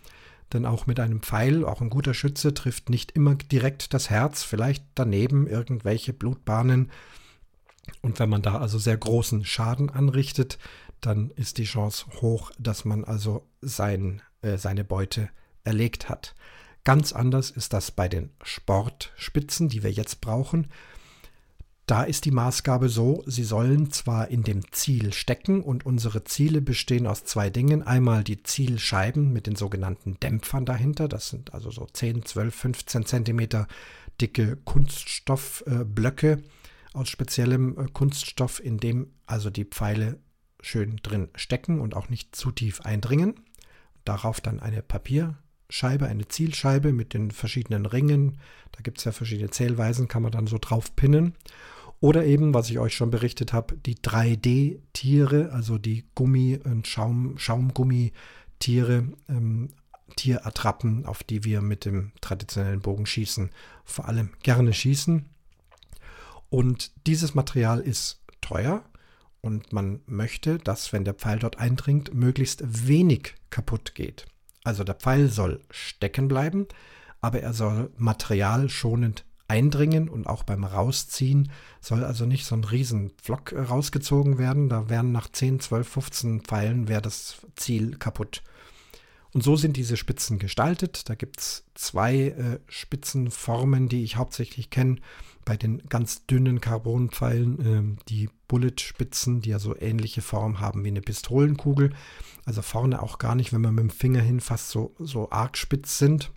Denn 0.52 0.66
auch 0.66 0.86
mit 0.86 1.00
einem 1.00 1.20
Pfeil, 1.22 1.64
auch 1.64 1.80
ein 1.80 1.90
guter 1.90 2.14
Schütze, 2.14 2.54
trifft 2.54 2.88
nicht 2.88 3.12
immer 3.12 3.34
direkt 3.34 3.92
das 3.92 4.10
Herz, 4.10 4.44
vielleicht 4.44 4.84
daneben 4.94 5.48
irgendwelche 5.48 6.12
Blutbahnen. 6.12 6.90
Und 8.02 8.18
wenn 8.20 8.28
man 8.28 8.42
da 8.42 8.58
also 8.58 8.78
sehr 8.78 8.96
großen 8.96 9.44
Schaden 9.44 9.90
anrichtet, 9.90 10.58
dann 11.00 11.30
ist 11.30 11.58
die 11.58 11.64
Chance 11.64 12.06
hoch, 12.20 12.52
dass 12.58 12.84
man 12.84 13.04
also 13.04 13.46
sein, 13.60 14.22
äh, 14.42 14.56
seine 14.56 14.84
Beute 14.84 15.28
erlegt 15.64 16.08
hat. 16.08 16.34
Ganz 16.84 17.12
anders 17.12 17.50
ist 17.50 17.72
das 17.72 17.90
bei 17.90 18.08
den 18.08 18.30
Sportspitzen, 18.42 19.70
die 19.70 19.82
wir 19.82 19.90
jetzt 19.90 20.20
brauchen. 20.20 20.68
Da 21.86 22.02
ist 22.02 22.24
die 22.24 22.30
Maßgabe 22.30 22.88
so, 22.88 23.22
sie 23.26 23.44
sollen 23.44 23.90
zwar 23.90 24.28
in 24.28 24.42
dem 24.42 24.72
Ziel 24.72 25.12
stecken 25.12 25.62
und 25.62 25.84
unsere 25.84 26.24
Ziele 26.24 26.62
bestehen 26.62 27.06
aus 27.06 27.24
zwei 27.24 27.50
Dingen. 27.50 27.82
Einmal 27.82 28.24
die 28.24 28.42
Zielscheiben 28.42 29.32
mit 29.34 29.46
den 29.46 29.54
sogenannten 29.54 30.18
Dämpfern 30.18 30.64
dahinter. 30.64 31.08
Das 31.08 31.28
sind 31.28 31.52
also 31.52 31.70
so 31.70 31.86
10, 31.86 32.24
12, 32.24 32.54
15 32.54 33.06
Zentimeter 33.06 33.66
dicke 34.18 34.56
Kunststoffblöcke 34.64 36.32
äh, 36.32 36.42
aus 36.94 37.10
speziellem 37.10 37.78
äh, 37.78 37.86
Kunststoff, 37.92 38.64
in 38.64 38.78
dem 38.78 39.12
also 39.26 39.50
die 39.50 39.66
Pfeile 39.66 40.18
schön 40.62 40.96
drin 41.02 41.28
stecken 41.34 41.80
und 41.80 41.94
auch 41.94 42.08
nicht 42.08 42.34
zu 42.34 42.50
tief 42.50 42.80
eindringen. 42.80 43.40
Darauf 44.06 44.40
dann 44.40 44.60
eine 44.60 44.80
Papier 44.80 45.36
Scheibe, 45.74 46.06
eine 46.06 46.28
Zielscheibe 46.28 46.92
mit 46.92 47.14
den 47.14 47.32
verschiedenen 47.32 47.84
Ringen. 47.84 48.38
Da 48.70 48.80
gibt 48.80 48.98
es 48.98 49.04
ja 49.04 49.10
verschiedene 49.10 49.50
Zählweisen, 49.50 50.06
kann 50.06 50.22
man 50.22 50.30
dann 50.30 50.46
so 50.46 50.58
drauf 50.60 50.94
pinnen. 50.94 51.34
Oder 51.98 52.24
eben, 52.26 52.54
was 52.54 52.70
ich 52.70 52.78
euch 52.78 52.94
schon 52.94 53.10
berichtet 53.10 53.52
habe, 53.52 53.76
die 53.78 53.96
3D-Tiere, 53.96 55.50
also 55.50 55.76
die 55.78 56.04
Gummi- 56.14 56.60
und 56.62 56.86
Schaum, 56.86 57.36
Schaumgummitiere, 57.38 59.08
ähm, 59.28 59.70
Tierattrappen, 60.14 61.06
auf 61.06 61.24
die 61.24 61.42
wir 61.42 61.60
mit 61.60 61.86
dem 61.86 62.12
traditionellen 62.20 62.80
Bogenschießen 62.80 63.50
vor 63.84 64.06
allem 64.06 64.30
gerne 64.44 64.72
schießen. 64.72 65.24
Und 66.50 66.92
dieses 67.08 67.34
Material 67.34 67.80
ist 67.80 68.22
teuer 68.40 68.84
und 69.40 69.72
man 69.72 70.02
möchte, 70.06 70.58
dass, 70.58 70.92
wenn 70.92 71.04
der 71.04 71.14
Pfeil 71.14 71.40
dort 71.40 71.58
eindringt, 71.58 72.14
möglichst 72.14 72.86
wenig 72.86 73.34
kaputt 73.50 73.96
geht. 73.96 74.26
Also 74.64 74.82
der 74.82 74.94
Pfeil 74.94 75.28
soll 75.28 75.60
stecken 75.70 76.26
bleiben, 76.26 76.66
aber 77.20 77.40
er 77.40 77.52
soll 77.52 77.92
materialschonend 77.96 79.24
eindringen 79.46 80.08
und 80.08 80.26
auch 80.26 80.42
beim 80.42 80.64
Rausziehen 80.64 81.52
soll 81.80 82.02
also 82.02 82.24
nicht 82.24 82.46
so 82.46 82.56
ein 82.56 82.64
Riesenpflock 82.64 83.52
rausgezogen 83.52 84.38
werden. 84.38 84.68
Da 84.70 84.88
wären 84.88 85.12
nach 85.12 85.28
10, 85.30 85.60
12, 85.60 85.88
15 85.88 86.40
Pfeilen 86.40 86.88
wäre 86.88 87.02
das 87.02 87.46
Ziel 87.56 87.96
kaputt. 87.98 88.42
Und 89.32 89.42
so 89.42 89.56
sind 89.56 89.76
diese 89.76 89.96
Spitzen 89.96 90.38
gestaltet. 90.38 91.08
Da 91.08 91.14
gibt 91.14 91.40
es 91.40 91.64
zwei 91.74 92.14
äh, 92.14 92.60
Spitzenformen, 92.68 93.88
die 93.88 94.04
ich 94.04 94.16
hauptsächlich 94.16 94.70
kenne. 94.70 94.96
Bei 95.44 95.56
den 95.56 95.82
ganz 95.88 96.26
dünnen 96.26 96.60
Carbonpfeilen, 96.60 97.96
äh, 97.98 98.02
die 98.08 98.28
Bullet-Spitzen, 98.48 99.40
die 99.40 99.50
ja 99.50 99.58
so 99.58 99.76
ähnliche 99.78 100.22
Form 100.22 100.60
haben 100.60 100.84
wie 100.84 100.88
eine 100.88 101.00
Pistolenkugel. 101.00 101.92
Also 102.44 102.62
vorne 102.62 103.02
auch 103.02 103.18
gar 103.18 103.34
nicht, 103.34 103.52
wenn 103.52 103.60
man 103.60 103.74
mit 103.74 103.82
dem 103.82 103.90
Finger 103.90 104.20
hinfasst, 104.20 104.70
so, 104.70 104.94
so 104.98 105.30
arg 105.30 105.56
spitz 105.56 105.98
sind. 105.98 106.30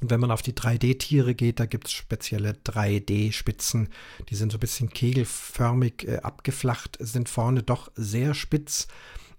Und 0.00 0.10
wenn 0.10 0.20
man 0.20 0.30
auf 0.30 0.42
die 0.42 0.52
3D-Tiere 0.52 1.34
geht, 1.34 1.58
da 1.58 1.66
gibt 1.66 1.88
es 1.88 1.92
spezielle 1.92 2.52
3D-Spitzen. 2.52 3.88
Die 4.28 4.36
sind 4.36 4.52
so 4.52 4.58
ein 4.58 4.60
bisschen 4.60 4.90
kegelförmig 4.90 6.06
äh, 6.06 6.18
abgeflacht, 6.18 6.96
sind 7.00 7.28
vorne 7.28 7.62
doch 7.62 7.90
sehr 7.96 8.34
spitz 8.34 8.86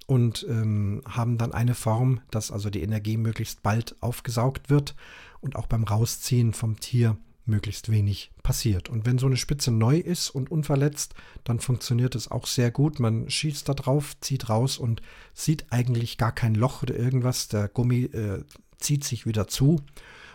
und 0.06 0.46
ähm, 0.50 1.02
haben 1.08 1.38
dann 1.38 1.54
eine 1.54 1.76
Form, 1.76 2.22
dass 2.32 2.52
also 2.52 2.70
die 2.70 2.82
Energie 2.82 3.16
möglichst 3.16 3.64
bald 3.64 3.96
aufgesaugt 4.02 4.70
wird 4.70 4.96
und 5.40 5.56
auch 5.56 5.68
beim 5.68 5.84
Rausziehen 5.84 6.54
vom 6.54 6.80
Tier 6.80 7.18
möglichst 7.50 7.92
wenig 7.92 8.32
passiert. 8.44 8.90
Und 8.90 9.06
wenn 9.06 9.18
so 9.18 9.26
eine 9.26 9.38
Spitze 9.38 9.72
neu 9.72 9.98
ist 9.98 10.30
und 10.30 10.52
unverletzt, 10.52 11.14
dann 11.44 11.60
funktioniert 11.60 12.16
es 12.16 12.30
auch 12.30 12.48
sehr 12.48 12.72
gut. 12.72 13.00
Man 13.00 13.30
schießt 13.30 13.68
da 13.68 13.74
drauf, 13.74 14.16
zieht 14.22 14.50
raus 14.50 14.78
und 14.78 15.02
sieht 15.34 15.72
eigentlich 15.72 16.18
gar 16.18 16.32
kein 16.32 16.56
Loch 16.56 16.84
oder 16.84 16.96
irgendwas. 16.96 17.48
Der 17.48 17.68
Gummi 17.68 18.04
äh, 18.06 18.44
zieht 18.78 19.04
sich 19.04 19.26
wieder 19.26 19.48
zu. 19.48 19.82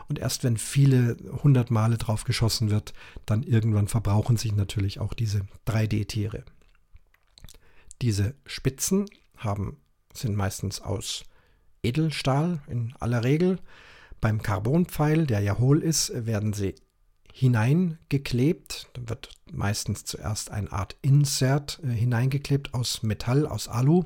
Und 0.08 0.18
erst 0.18 0.44
wenn 0.44 0.58
viele 0.58 1.16
hundert 1.42 1.70
Male 1.70 1.96
drauf 1.96 2.24
geschossen 2.24 2.70
wird, 2.70 2.92
dann 3.24 3.42
irgendwann 3.42 3.88
verbrauchen 3.88 4.36
sich 4.36 4.54
natürlich 4.54 5.00
auch 5.00 5.14
diese 5.14 5.46
3D-Tiere. 5.66 6.44
Diese 8.02 8.34
Spitzen 8.44 9.06
haben, 9.36 9.78
sind 10.12 10.36
meistens 10.36 10.80
aus 10.80 11.24
Edelstahl 11.82 12.62
in 12.66 12.94
aller 13.00 13.24
Regel. 13.24 13.58
Beim 14.20 14.42
Carbonpfeil, 14.42 15.26
der 15.26 15.40
ja 15.40 15.58
hohl 15.58 15.82
ist, 15.82 16.26
werden 16.26 16.52
sie 16.52 16.74
hineingeklebt. 17.36 18.90
Da 18.92 19.08
wird 19.08 19.30
meistens 19.52 20.04
zuerst 20.04 20.52
eine 20.52 20.70
Art 20.70 20.94
Insert 21.02 21.80
äh, 21.82 21.88
hineingeklebt 21.88 22.74
aus 22.74 23.02
Metall, 23.02 23.44
aus 23.44 23.66
Alu, 23.66 24.04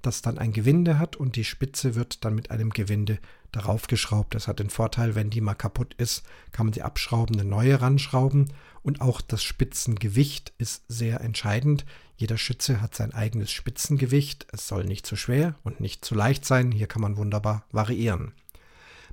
das 0.00 0.22
dann 0.22 0.38
ein 0.38 0.54
Gewinde 0.54 0.98
hat 0.98 1.16
und 1.16 1.36
die 1.36 1.44
Spitze 1.44 1.94
wird 1.94 2.24
dann 2.24 2.34
mit 2.34 2.50
einem 2.50 2.70
Gewinde 2.70 3.18
darauf 3.52 3.88
geschraubt. 3.88 4.34
Das 4.34 4.48
hat 4.48 4.58
den 4.58 4.70
Vorteil, 4.70 5.14
wenn 5.14 5.28
die 5.28 5.42
mal 5.42 5.54
kaputt 5.54 5.92
ist, 5.98 6.22
kann 6.50 6.64
man 6.64 6.72
sie 6.72 6.80
abschrauben, 6.80 7.38
eine 7.38 7.48
neue 7.48 7.78
ranschrauben 7.82 8.50
und 8.82 9.02
auch 9.02 9.20
das 9.20 9.42
Spitzengewicht 9.42 10.54
ist 10.56 10.84
sehr 10.88 11.20
entscheidend. 11.20 11.84
Jeder 12.16 12.38
Schütze 12.38 12.80
hat 12.80 12.94
sein 12.94 13.12
eigenes 13.12 13.50
Spitzengewicht. 13.50 14.46
Es 14.50 14.66
soll 14.66 14.84
nicht 14.84 15.04
zu 15.04 15.16
schwer 15.16 15.56
und 15.62 15.80
nicht 15.80 16.06
zu 16.06 16.14
leicht 16.14 16.46
sein. 16.46 16.72
Hier 16.72 16.86
kann 16.86 17.02
man 17.02 17.18
wunderbar 17.18 17.66
variieren. 17.70 18.32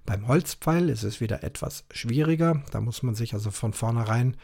Beim 0.10 0.28
Holzpfeil 0.28 0.90
ist 0.90 1.04
es 1.04 1.22
wieder 1.22 1.44
etwas 1.44 1.86
schwieriger. 1.92 2.64
Da 2.72 2.82
muss 2.82 3.04
man 3.04 3.14
sich 3.14 3.36
also 3.36 3.52
von 3.52 3.74
vornherein 3.74 4.38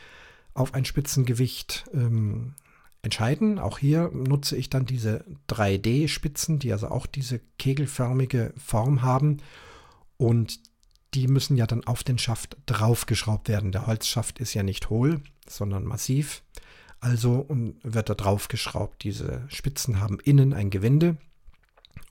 auf 0.54 0.76
ein 0.76 0.86
Spitzengewicht 0.86 1.86
ähm, 1.92 2.54
entscheiden. 3.02 3.58
Auch 3.58 3.80
hier 3.80 4.12
nutze 4.14 4.56
ich 4.58 4.70
dann 4.70 4.86
diese 4.86 5.26
3D-Spitzen, 5.50 6.60
die 6.60 6.72
also 6.72 6.90
auch 6.90 7.08
diese 7.08 7.42
kegelförmige 7.58 8.54
Form 8.64 9.02
haben. 9.02 9.38
Und 10.18 10.60
die 11.16 11.28
müssen 11.28 11.58
ja 11.58 11.66
dann 11.66 11.84
auf 11.84 12.04
den 12.04 12.20
Schaft 12.20 12.58
draufgeschraubt 12.68 13.50
werden. 13.50 13.72
Der 13.72 13.88
Holzschaft 13.88 14.38
ist 14.38 14.54
ja 14.54 14.62
nicht 14.62 14.92
hohl, 14.92 15.22
sondern 15.48 15.84
massiv. 15.84 16.44
Also 17.00 17.48
wird 17.82 18.10
da 18.10 18.14
draufgeschraubt. 18.14 19.04
Diese 19.04 19.46
Spitzen 19.48 20.00
haben 20.00 20.20
innen 20.20 20.54
ein 20.54 20.70
Gewinde 20.70 21.18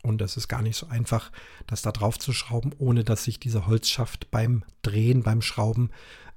und 0.05 0.23
es 0.23 0.37
ist 0.37 0.49
gar 0.49 0.63
nicht 0.63 0.77
so 0.77 0.87
einfach, 0.87 1.33
das 1.67 1.83
da 1.83 1.91
drauf 1.91 2.19
zu 2.19 2.33
schrauben, 2.33 2.73
ohne 2.79 3.05
dass 3.05 3.25
sich 3.25 3.41
dieser 3.41 3.67
Holzschaft 3.67 4.31
beim 4.31 4.65
Drehen, 4.83 5.23
beim 5.23 5.43
Schrauben 5.43 5.91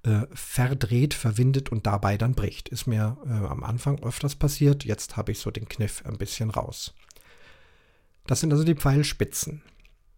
äh, 0.04 0.22
verdreht, 0.34 1.14
verwindet 1.14 1.70
und 1.70 1.86
dabei 1.86 2.18
dann 2.18 2.34
bricht. 2.34 2.70
Ist 2.70 2.88
mir 2.88 3.18
äh, 3.26 3.30
am 3.30 3.64
Anfang 3.64 4.02
öfters 4.04 4.36
passiert. 4.36 4.86
Jetzt 4.86 5.18
habe 5.18 5.34
ich 5.34 5.40
so 5.40 5.52
den 5.52 5.68
Kniff 5.68 6.04
ein 6.06 6.18
bisschen 6.18 6.50
raus. 6.50 6.94
Das 8.26 8.40
sind 8.40 8.52
also 8.52 8.64
die 8.64 8.76
Pfeilspitzen. 8.76 9.62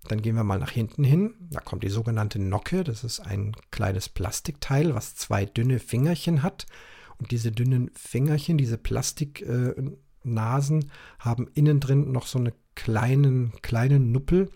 Dann 0.08 0.22
gehen 0.22 0.36
wir 0.36 0.44
mal 0.44 0.60
nach 0.60 0.72
hinten 0.72 1.04
hin. 1.04 1.34
Da 1.50 1.60
kommt 1.60 1.84
die 1.84 1.90
sogenannte 1.90 2.40
Nocke. 2.40 2.84
Das 2.84 3.04
ist 3.04 3.20
ein 3.20 3.56
kleines 3.72 4.10
Plastikteil, 4.10 4.94
was 4.94 5.16
zwei 5.16 5.46
dünne 5.46 5.80
Fingerchen 5.80 6.44
hat. 6.44 6.68
Und 7.18 7.32
diese 7.32 7.52
dünnen 7.52 7.92
Fingerchen, 7.96 8.58
diese 8.58 8.78
Plastiknasen, 8.78 10.82
äh, 10.82 10.88
haben 11.20 11.48
innen 11.54 11.80
drin 11.80 12.12
noch 12.12 12.28
so 12.28 12.40
eine 12.40 12.54
kleinen, 12.80 13.52
kleinen 13.62 14.14
Nuppel 14.14 14.50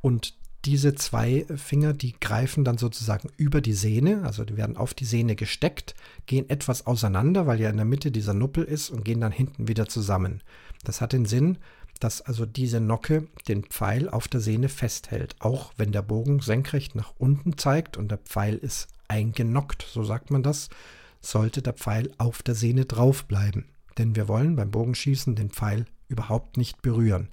und 0.00 0.34
diese 0.64 0.94
zwei 0.94 1.44
Finger, 1.56 1.92
die 1.92 2.14
greifen 2.20 2.64
dann 2.64 2.78
sozusagen 2.78 3.28
über 3.36 3.60
die 3.60 3.72
Sehne, 3.72 4.22
also 4.22 4.44
die 4.44 4.56
werden 4.56 4.76
auf 4.76 4.94
die 4.94 5.04
Sehne 5.04 5.34
gesteckt, 5.34 5.96
gehen 6.26 6.48
etwas 6.48 6.86
auseinander, 6.86 7.48
weil 7.48 7.60
ja 7.60 7.68
in 7.68 7.76
der 7.76 7.84
Mitte 7.84 8.12
dieser 8.12 8.32
Nuppel 8.32 8.62
ist 8.62 8.90
und 8.90 9.04
gehen 9.04 9.20
dann 9.20 9.32
hinten 9.32 9.66
wieder 9.66 9.88
zusammen. 9.88 10.40
Das 10.84 11.00
hat 11.00 11.12
den 11.12 11.26
Sinn, 11.26 11.58
dass 11.98 12.22
also 12.22 12.46
diese 12.46 12.80
Nocke 12.80 13.26
den 13.48 13.64
Pfeil 13.64 14.08
auf 14.08 14.28
der 14.28 14.40
Sehne 14.40 14.68
festhält, 14.68 15.34
auch 15.40 15.72
wenn 15.76 15.90
der 15.90 16.02
Bogen 16.02 16.40
senkrecht 16.40 16.94
nach 16.94 17.12
unten 17.18 17.58
zeigt 17.58 17.96
und 17.96 18.08
der 18.08 18.18
Pfeil 18.18 18.54
ist 18.54 18.86
eingenockt, 19.08 19.82
so 19.82 20.04
sagt 20.04 20.30
man 20.30 20.44
das, 20.44 20.70
sollte 21.20 21.60
der 21.60 21.74
Pfeil 21.74 22.12
auf 22.18 22.42
der 22.42 22.54
Sehne 22.54 22.84
drauf 22.84 23.24
bleiben. 23.24 23.66
Denn 23.98 24.14
wir 24.14 24.28
wollen 24.28 24.54
beim 24.54 24.70
Bogenschießen 24.70 25.34
den 25.34 25.50
Pfeil 25.50 25.86
überhaupt 26.08 26.56
nicht 26.56 26.82
berühren 26.82 27.28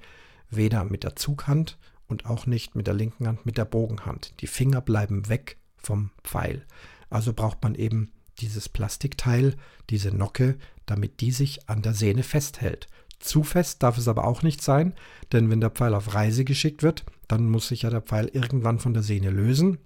weder 0.52 0.84
mit 0.84 1.04
der 1.04 1.16
Zughand 1.16 1.78
und 2.08 2.26
auch 2.26 2.46
nicht 2.46 2.76
mit 2.76 2.88
der 2.88 2.94
linken 2.94 3.28
Hand 3.28 3.46
mit 3.46 3.58
der 3.58 3.66
Bogenhand. 3.66 4.40
Die 4.42 4.48
Finger 4.48 4.82
bleiben 4.82 5.30
weg 5.30 5.58
vom 5.78 6.12
Pfeil. 6.24 6.66
Also 7.10 7.34
braucht 7.34 7.64
man 7.64 7.76
eben 7.76 8.12
dieses 8.40 8.70
Plastikteil, 8.70 9.56
diese 9.90 10.12
Nocke, 10.12 10.58
damit 10.86 11.22
die 11.22 11.32
sich 11.32 11.70
an 11.70 11.82
der 11.82 11.94
Sehne 11.94 12.24
festhält. 12.24 12.88
Zu 13.20 13.44
fest 13.44 13.84
darf 13.84 13.98
es 13.98 14.08
aber 14.08 14.26
auch 14.26 14.42
nicht 14.42 14.62
sein, 14.62 14.94
denn 15.32 15.50
wenn 15.50 15.62
der 15.62 15.70
Pfeil 15.70 15.94
auf 15.94 16.14
Reise 16.14 16.44
geschickt 16.44 16.82
wird, 16.82 17.06
dann 17.28 17.50
muss 17.50 17.68
sich 17.68 17.84
ja 17.84 17.90
der 17.90 18.02
Pfeil 18.02 18.28
irgendwann 18.28 18.80
von 18.80 18.94
der 18.94 19.04
Sehne 19.04 19.30
lösen. 19.30 19.78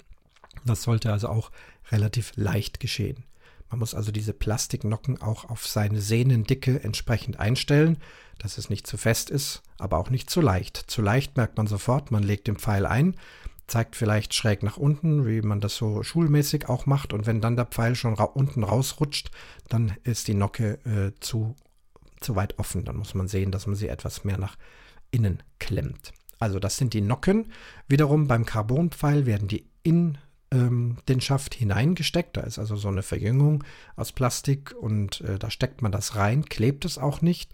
Das 0.65 0.83
sollte 0.83 1.11
also 1.11 1.27
auch 1.27 1.51
relativ 1.91 2.31
leicht 2.35 2.79
geschehen. 2.79 3.25
Man 3.69 3.79
muss 3.79 3.93
also 3.93 4.11
diese 4.11 4.33
Plastiknocken 4.33 5.21
auch 5.21 5.45
auf 5.45 5.67
seine 5.67 5.99
Sehnendicke 5.99 6.83
entsprechend 6.83 7.39
einstellen, 7.39 7.97
dass 8.37 8.57
es 8.57 8.69
nicht 8.69 8.87
zu 8.87 8.97
fest 8.97 9.29
ist, 9.29 9.63
aber 9.77 9.97
auch 9.97 10.09
nicht 10.09 10.29
zu 10.29 10.41
leicht. 10.41 10.77
Zu 10.77 11.01
leicht 11.01 11.37
merkt 11.37 11.57
man 11.57 11.67
sofort, 11.67 12.11
man 12.11 12.23
legt 12.23 12.47
den 12.47 12.57
Pfeil 12.57 12.85
ein, 12.85 13.15
zeigt 13.67 13.95
vielleicht 13.95 14.33
schräg 14.33 14.63
nach 14.63 14.77
unten, 14.77 15.25
wie 15.25 15.41
man 15.41 15.61
das 15.61 15.75
so 15.75 16.03
schulmäßig 16.03 16.69
auch 16.69 16.85
macht. 16.85 17.13
Und 17.13 17.25
wenn 17.25 17.41
dann 17.41 17.55
der 17.55 17.65
Pfeil 17.65 17.95
schon 17.95 18.13
ra 18.13 18.25
unten 18.25 18.63
rausrutscht, 18.63 19.31
dann 19.69 19.93
ist 20.03 20.27
die 20.27 20.35
Nocke 20.35 20.79
äh, 20.85 21.19
zu, 21.19 21.55
zu 22.21 22.35
weit 22.35 22.59
offen. 22.59 22.85
Dann 22.85 22.97
muss 22.97 23.15
man 23.15 23.27
sehen, 23.27 23.51
dass 23.51 23.67
man 23.67 23.75
sie 23.75 23.87
etwas 23.87 24.23
mehr 24.23 24.37
nach 24.37 24.57
innen 25.11 25.41
klemmt. 25.59 26.13
Also 26.39 26.59
das 26.59 26.77
sind 26.77 26.93
die 26.93 27.01
Nocken. 27.01 27.51
Wiederum 27.87 28.27
beim 28.27 28.45
Carbonpfeil 28.45 29.25
werden 29.25 29.47
die 29.47 29.67
in 29.83 30.17
ähm, 30.51 30.97
den 31.07 31.21
Schaft 31.21 31.55
hineingesteckt. 31.55 32.37
Da 32.37 32.41
ist 32.41 32.59
also 32.59 32.75
so 32.75 32.87
eine 32.87 33.03
Verjüngung 33.03 33.63
aus 33.95 34.11
Plastik 34.11 34.75
und 34.79 35.21
äh, 35.21 35.39
da 35.39 35.49
steckt 35.49 35.81
man 35.81 35.91
das 35.91 36.15
rein, 36.15 36.45
klebt 36.45 36.85
es 36.85 36.97
auch 36.97 37.21
nicht. 37.21 37.51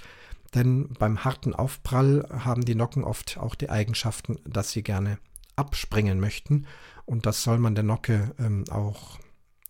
Denn 0.53 0.89
beim 0.99 1.23
harten 1.23 1.55
Aufprall 1.55 2.27
haben 2.29 2.65
die 2.65 2.75
Nocken 2.75 3.03
oft 3.03 3.37
auch 3.37 3.55
die 3.55 3.69
Eigenschaften, 3.69 4.39
dass 4.45 4.71
sie 4.71 4.83
gerne 4.83 5.17
abspringen 5.55 6.19
möchten. 6.19 6.67
Und 7.05 7.25
das 7.25 7.43
soll 7.43 7.59
man 7.59 7.75
der 7.75 7.83
Nocke 7.83 8.35
ähm, 8.37 8.65
auch 8.69 9.19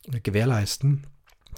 gewährleisten. 0.08 1.06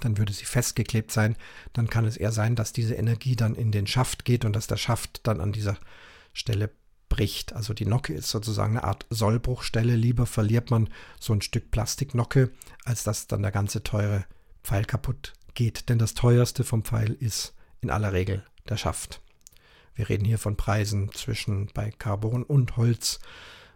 Dann 0.02 0.18
würde 0.18 0.34
sie 0.34 0.46
festgeklebt 0.46 1.12
sein. 1.12 1.38
Dann 1.72 1.90
kann 1.90 2.06
es 2.06 2.18
eher 2.18 2.34
sein, 2.34 2.56
dass 2.56 2.74
diese 2.74 2.96
Energie 2.96 3.36
dann 3.36 3.56
in 3.56 3.72
den 3.72 3.88
Schaft 3.88 4.26
geht 4.26 4.44
und 4.44 4.54
dass 4.54 4.68
der 4.68 4.78
Schaft 4.78 5.26
dann 5.26 5.40
an 5.40 5.54
dieser 5.54 5.78
Stelle 6.34 6.72
bricht. 7.08 7.54
Also 7.54 7.74
die 7.74 7.86
Nocke 7.86 8.14
ist 8.14 8.30
sozusagen 8.30 8.78
eine 8.78 8.84
Art 8.84 9.06
Sollbruchstelle. 9.10 9.96
Lieber 9.96 10.26
verliert 10.26 10.72
man 10.72 10.90
so 11.20 11.32
ein 11.32 11.42
Stück 11.42 11.72
Plastiknocke, 11.72 12.52
als 12.84 13.04
dass 13.04 13.28
dann 13.28 13.44
der 13.44 13.52
ganze 13.52 13.84
teure 13.84 14.26
Pfeil 14.64 14.84
kaputt 14.84 15.34
geht. 15.54 15.88
Denn 15.88 16.00
das 16.00 16.14
teuerste 16.14 16.66
vom 16.66 16.84
Pfeil 16.84 17.14
ist 17.14 17.54
in 17.80 17.90
aller 17.90 18.12
Regel 18.12 18.44
der 18.69 18.78
Schaft. 18.78 19.21
Wir 19.95 20.10
reden 20.10 20.26
hier 20.26 20.39
von 20.39 20.58
Preisen 20.58 21.12
zwischen 21.13 21.67
bei 21.73 21.91
Carbon 21.91 22.43
und 22.43 22.78
Holz. 22.78 23.19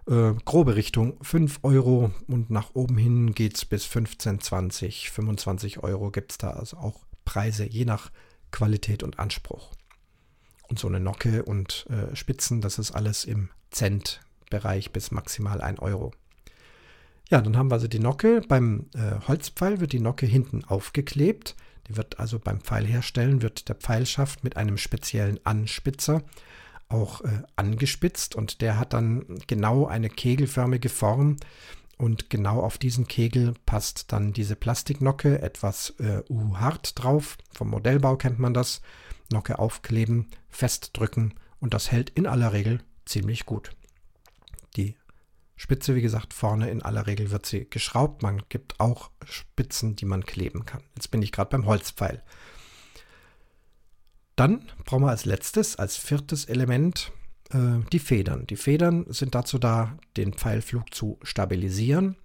Äh, 0.08 0.34
grobe 0.46 0.76
Richtung 0.76 1.22
5 1.22 1.60
Euro 1.64 2.12
und 2.28 2.50
nach 2.50 2.72
oben 2.74 2.98
hin 2.98 3.34
geht 3.34 3.56
es 3.56 3.66
bis 3.66 3.86
15, 3.86 4.40
20, 4.40 5.12
25 5.12 5.84
Euro 5.84 6.12
gibt 6.12 6.32
es 6.32 6.38
da 6.38 6.52
also 6.52 6.78
auch 6.78 7.06
Preise 7.26 7.66
je 7.66 7.86
nach 7.86 8.12
Qualität 8.52 9.04
und 9.04 9.20
Anspruch. 9.20 9.74
Und 10.70 10.80
so 10.80 10.88
eine 10.88 11.00
Nocke 11.00 11.44
und 11.44 11.86
äh, 11.90 12.16
Spitzen, 12.16 12.62
das 12.62 12.80
ist 12.80 12.92
alles 12.92 13.26
im 13.26 13.50
Cent-Bereich 13.72 14.92
bis 14.92 15.12
maximal 15.12 15.62
1 15.62 15.80
Euro. 15.80 16.12
Ja, 17.30 17.42
dann 17.42 17.58
haben 17.58 17.70
wir 17.70 17.76
also 17.76 17.88
die 17.88 18.00
Nocke. 18.00 18.42
Beim 18.48 18.86
äh, 18.96 19.28
Holzpfeil 19.28 19.82
wird 19.82 19.92
die 19.92 20.00
Nocke 20.00 20.26
hinten 20.26 20.64
aufgeklebt. 20.64 21.56
Die 21.88 21.98
wird 21.98 22.20
also 22.20 22.40
beim 22.40 22.62
Pfeilherstellen, 22.62 23.42
wird 23.42 23.70
der 23.70 23.76
Pfeilschaft 23.76 24.44
mit 24.44 24.58
einem 24.58 24.78
speziellen 24.78 25.40
Anspitzer 25.46 26.24
auch 26.90 27.22
äh, 27.22 27.44
angespitzt 27.56 28.36
und 28.36 28.62
der 28.62 28.80
hat 28.80 28.94
dann 28.94 29.26
genau 29.48 29.88
eine 29.88 30.10
kegelförmige 30.10 30.90
Form 30.90 31.38
und 31.98 32.30
genau 32.30 32.62
auf 32.62 32.78
diesen 32.78 33.08
Kegel 33.08 33.54
passt 33.66 34.12
dann 34.12 34.32
diese 34.32 34.56
Plastiknocke 34.56 35.42
etwas 35.42 35.96
äh, 36.00 36.22
U-hart 36.30 36.94
drauf. 37.02 37.38
Vom 37.52 37.70
Modellbau 37.70 38.16
kennt 38.16 38.40
man 38.40 38.54
das. 38.54 38.82
Nocke 39.32 39.60
aufkleben, 39.60 40.28
festdrücken 40.50 41.34
und 41.60 41.74
das 41.74 41.92
hält 41.92 42.12
in 42.12 42.28
aller 42.28 42.54
Regel 42.54 42.82
ziemlich 43.06 43.46
gut. 43.46 43.72
Die 44.76 44.96
Spitze, 45.58 45.96
wie 45.96 46.02
gesagt, 46.02 46.34
vorne 46.34 46.70
in 46.70 46.82
aller 46.82 47.08
Regel 47.08 47.32
wird 47.32 47.46
sie 47.46 47.70
geschraubt. 47.70 48.22
Man 48.22 48.44
gibt 48.48 48.80
auch 48.80 49.12
Spitzen, 49.26 49.96
die 49.96 50.06
man 50.06 50.24
kleben 50.24 50.66
kann. 50.66 50.84
Jetzt 50.96 51.12
bin 51.12 51.22
ich 51.22 51.32
gerade 51.32 51.50
beim 51.50 51.66
Holzpfeil. 51.66 52.24
Dann 54.36 54.72
brauchen 54.86 55.04
wir 55.04 55.10
als 55.10 55.26
letztes, 55.26 55.76
als 55.76 55.98
viertes 55.98 56.46
Element 56.46 57.12
äh, 57.52 57.80
die 57.92 58.00
Federn. 58.00 58.46
Die 58.48 58.56
Federn 58.56 59.06
sind 59.10 59.34
dazu 59.34 59.58
da, 59.58 59.98
den 60.16 60.34
Pfeilflug 60.34 60.94
zu 60.94 61.18
stabilisieren. 61.24 62.16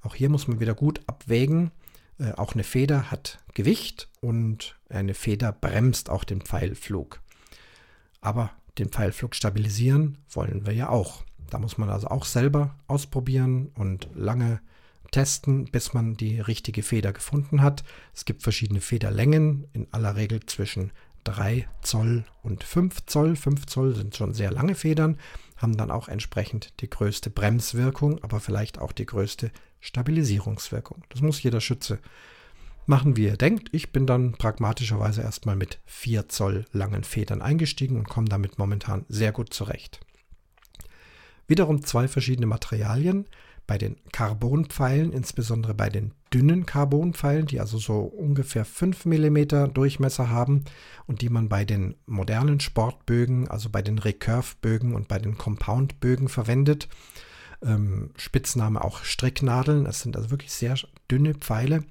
Auch 0.00 0.14
hier 0.14 0.30
muss 0.30 0.48
man 0.48 0.60
wieder 0.60 0.74
gut 0.74 1.00
abwägen, 1.06 1.70
Äh, 2.18 2.32
auch 2.32 2.54
eine 2.54 2.64
Feder 2.64 3.10
hat 3.10 3.38
Gewicht 3.54 4.08
und 4.20 4.76
eine 4.88 5.14
Feder 5.14 5.52
bremst 5.52 6.10
auch 6.10 6.24
den 6.24 6.40
Pfeilflug. 6.40 7.20
Aber 8.20 8.50
den 8.78 8.88
Pfeilflug 8.88 9.34
stabilisieren 9.34 10.18
wollen 10.30 10.66
wir 10.66 10.74
ja 10.74 10.88
auch. 10.88 11.24
Da 11.50 11.58
muss 11.58 11.78
man 11.78 11.90
also 11.90 12.08
auch 12.08 12.24
selber 12.24 12.76
ausprobieren 12.86 13.70
und 13.74 14.08
lange 14.14 14.60
testen, 15.10 15.64
bis 15.66 15.94
man 15.94 16.16
die 16.16 16.40
richtige 16.40 16.82
Feder 16.82 17.12
gefunden 17.12 17.62
hat. 17.62 17.84
Es 18.14 18.24
gibt 18.24 18.42
verschiedene 18.42 18.80
Federlängen, 18.80 19.66
in 19.72 19.86
aller 19.92 20.16
Regel 20.16 20.44
zwischen 20.46 20.92
3 21.24 21.68
Zoll 21.82 22.24
und 22.42 22.64
5 22.64 23.06
Zoll. 23.06 23.36
5 23.36 23.66
Zoll 23.66 23.94
sind 23.94 24.16
schon 24.16 24.34
sehr 24.34 24.50
lange 24.50 24.74
Federn, 24.74 25.18
haben 25.56 25.76
dann 25.76 25.90
auch 25.90 26.08
entsprechend 26.08 26.80
die 26.80 26.90
größte 26.90 27.30
Bremswirkung, 27.30 28.22
aber 28.22 28.40
vielleicht 28.40 28.78
auch 28.78 28.92
die 28.92 29.06
größte 29.06 29.50
Stabilisierungswirkung. 29.80 31.02
Das 31.08 31.20
muss 31.20 31.42
jeder 31.42 31.60
Schütze 31.60 31.98
machen, 32.86 33.16
wie 33.16 33.26
er 33.26 33.36
denkt. 33.36 33.68
Ich 33.72 33.92
bin 33.92 34.06
dann 34.06 34.32
pragmatischerweise 34.32 35.22
erstmal 35.22 35.56
mit 35.56 35.78
4 35.86 36.28
Zoll 36.28 36.64
langen 36.72 37.04
Federn 37.04 37.42
eingestiegen 37.42 37.96
und 37.96 38.08
komme 38.08 38.28
damit 38.28 38.58
momentan 38.58 39.04
sehr 39.08 39.32
gut 39.32 39.52
zurecht. 39.52 40.00
Wiederum 41.48 41.82
zwei 41.82 42.06
verschiedene 42.06 42.46
Materialien. 42.46 43.26
Bei 43.66 43.76
den 43.76 43.96
Carbonpfeilen, 44.12 45.12
insbesondere 45.12 45.74
bei 45.74 45.90
den 45.90 46.14
dünnen 46.32 46.64
Carbonpfeilen, 46.64 47.46
die 47.46 47.60
also 47.60 47.76
so 47.76 48.00
ungefähr 48.00 48.64
5 48.64 49.04
mm 49.04 49.72
Durchmesser 49.74 50.30
haben 50.30 50.64
und 51.06 51.20
die 51.20 51.28
man 51.28 51.50
bei 51.50 51.66
den 51.66 51.94
modernen 52.06 52.60
Sportbögen, 52.60 53.48
also 53.48 53.68
bei 53.68 53.82
den 53.82 53.98
Recurve-Bögen 53.98 54.94
und 54.94 55.08
bei 55.08 55.18
den 55.18 55.36
Compound-Bögen 55.36 56.28
verwendet. 56.28 56.88
Ähm, 57.62 58.12
Spitzname 58.16 58.82
auch 58.82 59.04
Stricknadeln. 59.04 59.84
Das 59.84 60.00
sind 60.00 60.16
also 60.16 60.30
wirklich 60.30 60.52
sehr 60.52 60.76
dünne 61.10 61.34
Pfeile. 61.34 61.84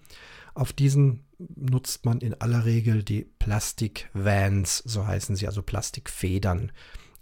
Auf 0.55 0.73
diesen 0.73 1.25
nutzt 1.37 2.05
man 2.05 2.21
in 2.21 2.33
aller 2.41 2.65
Regel 2.65 3.03
die 3.03 3.29
Plastik-Vans, 3.37 4.79
so 4.79 5.05
heißen 5.05 5.35
sie, 5.35 5.45
also 5.45 5.61
Plastikfedern. 5.61 6.71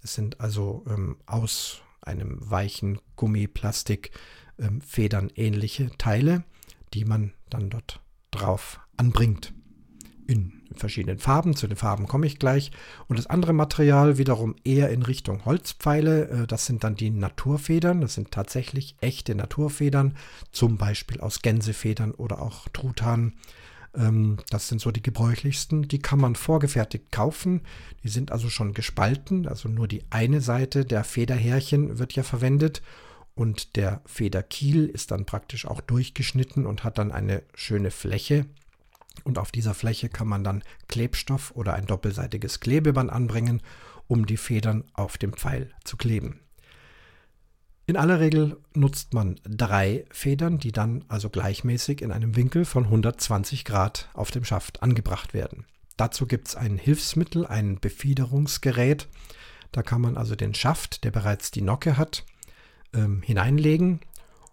Es 0.02 0.14
sind 0.14 0.40
also 0.40 0.86
ähm, 0.88 1.18
aus 1.26 1.82
einem 2.06 2.38
weichen 2.40 3.00
Gummiplastik 3.16 4.12
ähm, 4.60 4.82
Federn 4.82 5.32
ähnliche 5.36 5.90
Teile, 5.98 6.44
die 6.94 7.06
man 7.06 7.34
dann 7.50 7.70
dort 7.70 8.02
drauf 8.32 8.80
anbringt. 8.98 9.54
In 10.28 10.54
verschiedenen 10.76 11.20
Farben, 11.20 11.56
zu 11.56 11.68
den 11.68 11.78
Farben 11.78 12.08
komme 12.08 12.26
ich 12.26 12.40
gleich. 12.40 12.72
Und 13.08 13.20
das 13.20 13.28
andere 13.28 13.54
Material 13.54 14.18
wiederum 14.18 14.56
eher 14.64 14.90
in 14.90 15.04
Richtung 15.04 15.46
Holzpfeile. 15.46 16.30
Äh, 16.30 16.48
das 16.48 16.66
sind 16.66 16.84
dann 16.84 16.96
die 16.96 17.12
Naturfedern. 17.12 18.02
Das 18.02 18.16
sind 18.16 18.32
tatsächlich 18.32 18.96
echte 19.02 19.36
Naturfedern, 19.36 20.16
zum 20.52 20.78
Beispiel 20.78 21.22
aus 21.22 21.42
Gänsefedern 21.42 22.12
oder 22.12 22.42
auch 22.42 22.68
Truthahn. 22.70 23.34
Ähm, 23.96 24.38
das 24.50 24.68
sind 24.68 24.82
so 24.82 24.92
die 24.92 25.02
gebräuchlichsten. 25.02 25.88
Die 25.88 26.00
kann 26.00 26.20
man 26.20 26.36
vorgefertigt 26.36 27.12
kaufen. 27.12 27.62
Die 28.04 28.10
sind 28.10 28.32
also 28.32 28.50
schon 28.50 28.74
gespalten. 28.74 29.48
Also 29.48 29.70
nur 29.70 29.88
die 29.88 30.04
eine 30.10 30.42
Seite 30.42 30.86
der 30.86 31.04
Federhärchen 31.04 31.98
wird 32.00 32.14
ja 32.14 32.24
verwendet. 32.24 32.82
Und 33.36 33.76
der 33.76 34.02
Federkiel 34.06 34.86
ist 34.86 35.12
dann 35.12 35.26
praktisch 35.26 35.66
auch 35.66 35.82
durchgeschnitten 35.82 36.66
und 36.66 36.84
hat 36.84 36.98
dann 36.98 37.12
eine 37.12 37.44
schöne 37.54 37.92
Fläche. 37.92 38.46
Und 39.24 39.38
auf 39.38 39.52
dieser 39.52 39.74
Fläche 39.74 40.10
kann 40.10 40.28
man 40.28 40.44
dann 40.44 40.64
Klebstoff 40.88 41.52
oder 41.56 41.74
ein 41.74 41.86
doppelseitiges 41.86 42.60
Klebeband 42.60 43.12
anbringen, 43.12 43.62
um 44.08 44.26
die 44.26 44.38
Federn 44.38 44.84
auf 44.94 45.18
dem 45.18 45.34
Pfeil 45.34 45.72
zu 45.84 45.98
kleben. 45.98 46.40
In 47.88 47.98
aller 47.98 48.20
Regel 48.20 48.58
nutzt 48.74 49.14
man 49.14 49.40
drei 49.44 50.06
Federn, 50.10 50.58
die 50.58 50.72
dann 50.72 51.04
also 51.08 51.30
gleichmäßig 51.30 52.02
in 52.02 52.12
einem 52.12 52.36
Winkel 52.36 52.66
von 52.66 52.86
120 52.86 53.64
Grad 53.64 54.10
auf 54.14 54.32
dem 54.32 54.44
Schaft 54.44 54.82
angebracht 54.82 55.36
werden. 55.36 55.66
Dazu 55.96 56.26
gibt 56.26 56.48
es 56.48 56.56
ein 56.56 56.78
Hilfsmittel, 56.78 57.46
ein 57.46 57.80
Befiederungsgerät. 57.80 59.08
Da 59.72 59.84
kann 59.84 60.02
man 60.02 60.18
also 60.18 60.36
den 60.36 60.56
Schaft, 60.56 61.04
der 61.04 61.12
bereits 61.12 61.52
die 61.52 61.62
Nocke 61.62 61.96
hat, 61.96 62.26
ähm, 62.94 63.22
hineinlegen 63.22 64.00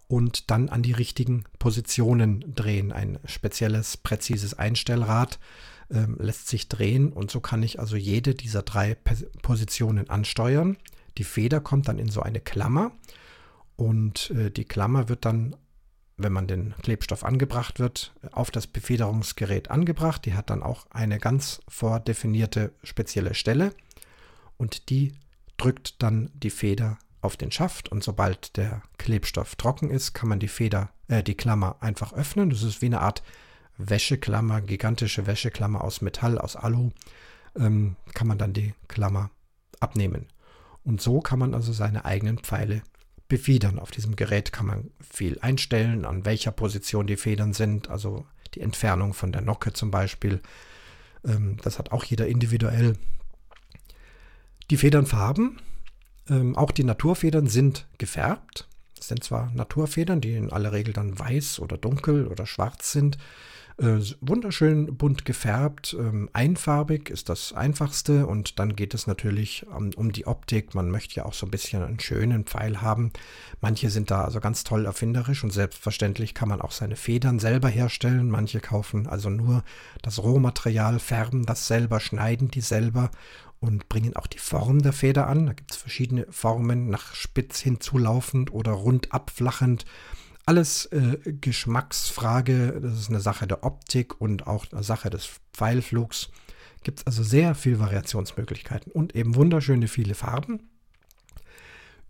und 0.07 0.51
dann 0.51 0.69
an 0.69 0.83
die 0.83 0.91
richtigen 0.91 1.45
Positionen 1.57 2.53
drehen. 2.53 2.91
Ein 2.91 3.17
spezielles, 3.25 3.97
präzises 3.97 4.53
Einstellrad 4.53 5.39
ähm, 5.89 6.17
lässt 6.19 6.49
sich 6.49 6.69
drehen 6.69 7.11
und 7.11 7.31
so 7.31 7.39
kann 7.39 7.63
ich 7.63 7.79
also 7.79 7.95
jede 7.95 8.35
dieser 8.35 8.61
drei 8.61 8.95
Positionen 9.41 10.09
ansteuern. 10.09 10.77
Die 11.17 11.23
Feder 11.23 11.59
kommt 11.59 11.87
dann 11.87 11.99
in 11.99 12.09
so 12.09 12.21
eine 12.21 12.39
Klammer 12.39 12.91
und 13.75 14.31
äh, 14.31 14.51
die 14.51 14.65
Klammer 14.65 15.09
wird 15.09 15.25
dann, 15.25 15.55
wenn 16.17 16.33
man 16.33 16.47
den 16.47 16.73
Klebstoff 16.81 17.23
angebracht 17.23 17.79
wird, 17.79 18.13
auf 18.31 18.51
das 18.51 18.67
Befederungsgerät 18.67 19.71
angebracht. 19.71 20.25
Die 20.25 20.33
hat 20.33 20.49
dann 20.49 20.63
auch 20.63 20.87
eine 20.91 21.19
ganz 21.19 21.61
vordefinierte 21.67 22.73
spezielle 22.83 23.33
Stelle 23.33 23.73
und 24.57 24.89
die 24.89 25.13
drückt 25.57 26.01
dann 26.01 26.29
die 26.33 26.49
Feder 26.49 26.97
auf 27.21 27.37
den 27.37 27.51
Schaft 27.51 27.89
und 27.89 28.03
sobald 28.03 28.57
der 28.57 28.81
Klebstoff 28.97 29.55
trocken 29.55 29.89
ist, 29.89 30.13
kann 30.13 30.29
man 30.29 30.39
die 30.39 30.47
Feder, 30.47 30.89
äh, 31.07 31.23
die 31.23 31.35
Klammer 31.35 31.77
einfach 31.79 32.13
öffnen. 32.13 32.49
Das 32.49 32.63
ist 32.63 32.81
wie 32.81 32.87
eine 32.87 33.01
Art 33.01 33.23
Wäscheklammer, 33.77 34.61
gigantische 34.61 35.25
Wäscheklammer 35.25 35.83
aus 35.83 36.01
Metall, 36.01 36.37
aus 36.37 36.55
Alu, 36.55 36.91
ähm, 37.55 37.95
kann 38.13 38.27
man 38.27 38.37
dann 38.37 38.53
die 38.53 38.73
Klammer 38.87 39.31
abnehmen. 39.79 40.27
Und 40.83 41.01
so 41.01 41.19
kann 41.19 41.39
man 41.39 41.53
also 41.53 41.71
seine 41.71 42.05
eigenen 42.05 42.39
Pfeile 42.39 42.81
befedern. 43.27 43.79
Auf 43.79 43.91
diesem 43.91 44.15
Gerät 44.15 44.51
kann 44.51 44.65
man 44.65 44.91
viel 45.01 45.39
einstellen, 45.39 46.05
an 46.05 46.25
welcher 46.25 46.51
Position 46.51 47.07
die 47.07 47.17
Federn 47.17 47.53
sind, 47.53 47.89
also 47.89 48.25
die 48.53 48.61
Entfernung 48.61 49.13
von 49.13 49.31
der 49.31 49.41
Nocke 49.41 49.73
zum 49.73 49.91
Beispiel. 49.91 50.41
Ähm, 51.25 51.57
das 51.63 51.79
hat 51.79 51.91
auch 51.91 52.03
jeder 52.03 52.27
individuell. 52.27 52.97
Die 54.69 54.77
Federnfarben, 54.77 55.59
ähm, 56.29 56.55
auch 56.55 56.71
die 56.71 56.83
Naturfedern 56.83 57.47
sind 57.47 57.87
gefärbt. 57.97 58.67
Das 58.95 59.07
sind 59.07 59.23
zwar 59.23 59.51
Naturfedern, 59.51 60.21
die 60.21 60.35
in 60.35 60.51
aller 60.51 60.71
Regel 60.71 60.93
dann 60.93 61.17
weiß 61.17 61.59
oder 61.59 61.77
dunkel 61.77 62.27
oder 62.27 62.45
schwarz 62.45 62.91
sind. 62.91 63.17
Äh, 63.77 63.99
wunderschön 64.21 64.97
bunt 64.97 65.25
gefärbt, 65.25 65.95
ähm, 65.99 66.29
einfarbig 66.31 67.09
ist 67.09 67.27
das 67.27 67.53
einfachste 67.53 68.27
und 68.27 68.59
dann 68.59 68.75
geht 68.75 68.93
es 68.93 69.07
natürlich 69.07 69.65
um, 69.67 69.89
um, 69.95 70.11
die 70.11 70.27
Optik. 70.27 70.75
Man 70.75 70.91
möchte 70.91 71.15
ja 71.15 71.25
auch 71.25 71.33
so 71.33 71.47
ein 71.47 71.51
bisschen 71.51 71.81
einen 71.81 71.99
schönen 71.99 72.43
Pfeil 72.45 72.81
haben. 72.81 73.11
Manche 73.61 73.89
sind 73.89 74.11
da 74.11 74.25
also 74.25 74.39
ganz 74.39 74.63
toll 74.63 74.85
erfinderisch 74.85 75.43
und 75.43 75.51
selbstverständlich 75.51 76.35
kann 76.35 76.49
man 76.49 76.61
auch 76.61 76.71
seine 76.71 76.95
Federn 76.95 77.39
selber 77.39 77.67
herstellen. 77.67 78.29
Manche 78.29 78.59
kaufen 78.59 79.07
also 79.07 79.31
nur 79.31 79.63
das 80.03 80.21
Rohmaterial, 80.21 80.99
färben 80.99 81.47
das 81.47 81.65
selber, 81.67 81.99
schneiden 81.99 82.51
die 82.51 82.61
selber 82.61 83.09
und 83.59 83.89
bringen 83.89 84.15
auch 84.15 84.27
die 84.27 84.37
Form 84.37 84.83
der 84.83 84.93
Feder 84.93 85.27
an. 85.27 85.47
Da 85.47 85.53
gibt 85.53 85.71
es 85.71 85.77
verschiedene 85.77 86.27
Formen, 86.29 86.91
nach 86.91 87.15
spitz 87.15 87.59
hinzulaufend 87.59 88.53
oder 88.53 88.73
rund 88.73 89.11
abflachend. 89.11 89.85
Alles 90.45 90.85
äh, 90.87 91.17
Geschmacksfrage, 91.39 92.79
das 92.81 92.99
ist 92.99 93.09
eine 93.09 93.21
Sache 93.21 93.47
der 93.47 93.63
Optik 93.63 94.19
und 94.19 94.45
auch 94.45 94.65
eine 94.71 94.83
Sache 94.83 95.09
des 95.09 95.29
Pfeilflugs. 95.53 96.29
Gibt 96.83 96.99
es 96.99 97.07
also 97.07 97.23
sehr 97.23 97.55
viele 97.55 97.79
Variationsmöglichkeiten 97.79 98.91
und 98.91 99.15
eben 99.15 99.35
wunderschöne 99.35 99.87
viele 99.87 100.15
Farben. 100.15 100.69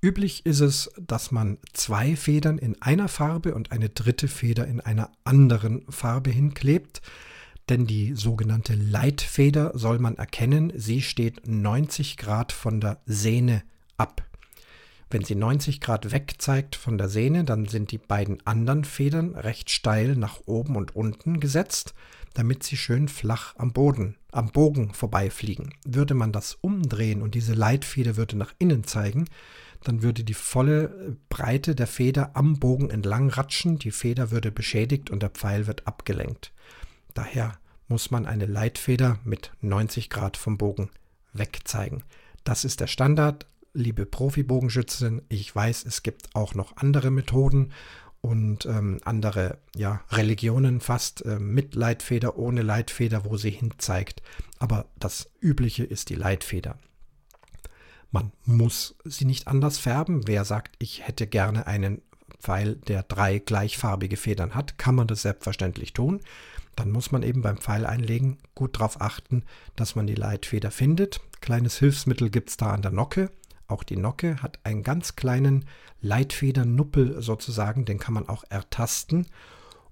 Üblich 0.02 0.46
ist 0.46 0.60
es, 0.60 0.91
dass 1.00 1.32
man 1.32 1.60
zwei 1.72 2.15
Federn 2.15 2.58
in 2.58 2.82
einer 2.82 3.08
Farbe 3.08 3.56
und 3.56 3.72
eine 3.72 3.88
dritte 3.88 4.28
Feder 4.28 4.67
in 4.67 4.82
einer 4.82 5.12
anderen 5.24 5.86
Farbe 5.89 6.30
hinklebt. 6.30 7.02
Denn 7.69 7.88
die 7.88 8.13
sogenannte 8.13 8.76
Leitfeder 8.76 9.72
soll 9.76 10.00
man 10.00 10.17
erkennen, 10.17 10.74
sie 10.76 11.02
steht 11.02 11.48
90 11.48 12.17
Grad 12.17 12.52
von 12.52 12.82
der 12.82 13.02
Sehne 13.06 13.63
ab. 13.96 14.26
Wenn 15.10 15.24
sie 15.24 15.36
90 15.36 15.80
Grad 15.80 16.12
weg 16.12 16.36
zeigt 16.39 16.76
von 16.76 16.98
der 16.98 17.10
Sehne, 17.10 17.44
dann 17.44 17.68
sind 17.68 17.92
die 17.92 17.98
beiden 17.98 18.46
anderen 18.46 18.84
Federn 18.84 19.36
recht 19.36 19.70
steil 19.70 20.16
nach 20.16 20.42
oben 20.46 20.76
und 20.76 20.96
unten 20.96 21.39
gesetzt, 21.39 21.94
damit 22.34 22.63
sie 22.63 22.78
schön 22.78 23.08
flach 23.08 23.56
am 23.58 23.74
Boden, 23.74 24.16
am 24.32 24.52
Bogen 24.52 24.94
vorbeifliegen. 24.94 25.74
Würde 25.86 26.16
man 26.16 26.32
das 26.32 26.58
umdrehen 26.62 27.22
und 27.22 27.36
diese 27.36 27.54
Leitfeder 27.54 28.18
würde 28.18 28.38
nach 28.38 28.54
innen 28.58 28.84
zeigen, 28.84 29.26
dann 29.84 30.02
würde 30.02 30.24
die 30.24 30.34
volle 30.34 31.18
Breite 31.30 31.76
der 31.76 31.88
Feder 31.88 32.32
am 32.36 32.60
Bogen 32.60 32.89
entlang 32.89 33.30
ratschen, 33.30 33.78
die 33.78 33.92
Feder 33.92 34.32
würde 34.32 34.52
beschädigt 34.52 35.10
und 35.10 35.22
der 35.22 35.30
Pfeil 35.30 35.68
wird 35.68 35.86
abgelenkt. 35.86 36.54
Daher 37.13 37.60
muss 37.88 38.10
man 38.10 38.26
eine 38.26 38.46
Leitfeder 38.46 39.20
mit 39.24 39.52
90 39.62 40.10
Grad 40.10 40.38
vom 40.38 40.58
Bogen 40.58 40.89
wegzeigen. 41.34 42.04
Das 42.44 42.66
ist 42.66 42.80
der 42.80 42.88
Standard, 42.88 43.46
liebe 43.74 44.06
Profibogenschützen, 44.06 45.22
ich 45.30 45.54
weiß, 45.56 45.86
es 45.86 46.04
gibt 46.04 46.36
auch 46.36 46.56
noch 46.56 46.78
andere 46.78 47.12
Methoden 47.12 47.74
und 48.22 48.66
ähm, 48.66 49.00
andere 49.04 49.58
ja, 49.76 50.02
Religionen 50.12 50.80
fast 50.80 51.26
äh, 51.26 51.40
mit 51.40 51.76
Leitfeder, 51.76 52.38
ohne 52.38 52.62
Leitfeder, 52.62 53.26
wo 53.26 53.36
sie 53.36 53.50
hinzeigt. 53.50 54.22
Aber 54.60 54.86
das 54.98 55.30
Übliche 55.42 55.84
ist 55.84 56.10
die 56.10 56.16
Leitfeder. 56.16 56.78
Man 58.12 58.32
muss 58.46 58.96
sie 59.04 59.26
nicht 59.26 59.48
anders 59.48 59.80
färben. 59.80 60.28
Wer 60.28 60.46
sagt, 60.46 60.76
ich 60.80 61.06
hätte 61.06 61.28
gerne 61.28 61.68
einen 61.68 62.02
Pfeil, 62.40 62.76
der 62.76 63.04
drei 63.04 63.40
gleichfarbige 63.40 64.18
Federn 64.18 64.54
hat, 64.54 64.78
kann 64.78 64.96
man 64.96 65.08
das 65.08 65.24
selbstverständlich 65.24 65.94
tun. 65.94 66.22
Dann 66.76 66.92
muss 66.92 67.12
man 67.12 67.24
eben 67.24 67.42
beim 67.42 67.58
Pfeil 67.58 67.86
einlegen 67.86 68.38
gut 68.56 68.78
darauf 68.78 69.02
achten, 69.02 69.44
dass 69.76 69.96
man 69.96 70.08
die 70.08 70.16
Leitfeder 70.16 70.72
findet. 70.72 71.22
Kleines 71.42 71.78
Hilfsmittel 71.78 72.30
gibt 72.30 72.50
es 72.50 72.58
da 72.58 72.72
an 72.72 72.82
der 72.82 72.92
Nocke. 72.92 73.30
Auch 73.67 73.84
die 73.84 73.97
Nocke 73.97 74.41
hat 74.41 74.60
einen 74.63 74.84
ganz 74.84 75.15
kleinen 75.15 75.65
Leitfedernuppel 76.02 77.21
sozusagen, 77.21 77.86
den 77.86 77.99
kann 77.99 78.13
man 78.13 78.28
auch 78.28 78.43
ertasten 78.49 79.28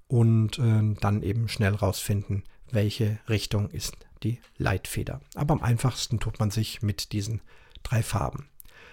und 0.07 0.60
äh, 0.60 0.93
dann 0.99 1.23
eben 1.23 1.47
schnell 1.47 1.73
rausfinden, 1.73 2.43
welche 2.69 3.19
Richtung 3.29 3.69
ist 3.69 3.95
die 4.23 4.39
Leitfeder. 4.57 5.21
Aber 5.36 5.53
am 5.53 5.63
einfachsten 5.63 6.19
tut 6.19 6.39
man 6.39 6.51
sich 6.51 6.81
mit 6.81 7.12
diesen 7.12 7.41
drei 7.84 8.03
Farben. 8.03 8.47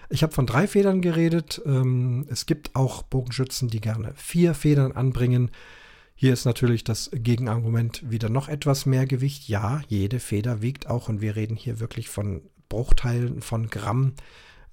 Ich 0.09 0.23
habe 0.23 0.33
von 0.33 0.47
drei 0.47 0.67
Federn 0.67 1.01
geredet. 1.01 1.61
Ähm, 1.65 2.25
es 2.29 2.45
gibt 2.45 2.75
auch 2.75 3.03
Bogenschützen, 3.03 3.69
die 3.69 3.81
gerne 3.81 4.13
vier 4.15 4.55
Federn 4.55 4.93
anbringen. 4.93 5.51
Hier 6.15 6.33
ist 6.33 6.45
natürlich 6.45 6.83
das 6.83 7.11
Gegenargument 7.13 8.09
wieder 8.09 8.29
noch 8.29 8.49
etwas 8.49 8.85
mehr 8.85 9.05
Gewicht. 9.05 9.47
Ja, 9.47 9.81
jede 9.87 10.19
Feder 10.19 10.61
wiegt 10.61 10.87
auch 10.87 11.09
und 11.09 11.21
wir 11.21 11.35
reden 11.35 11.55
hier 11.55 11.79
wirklich 11.79 12.09
von 12.09 12.41
Bruchteilen 12.69 13.41
von 13.41 13.69
Gramm. 13.69 14.13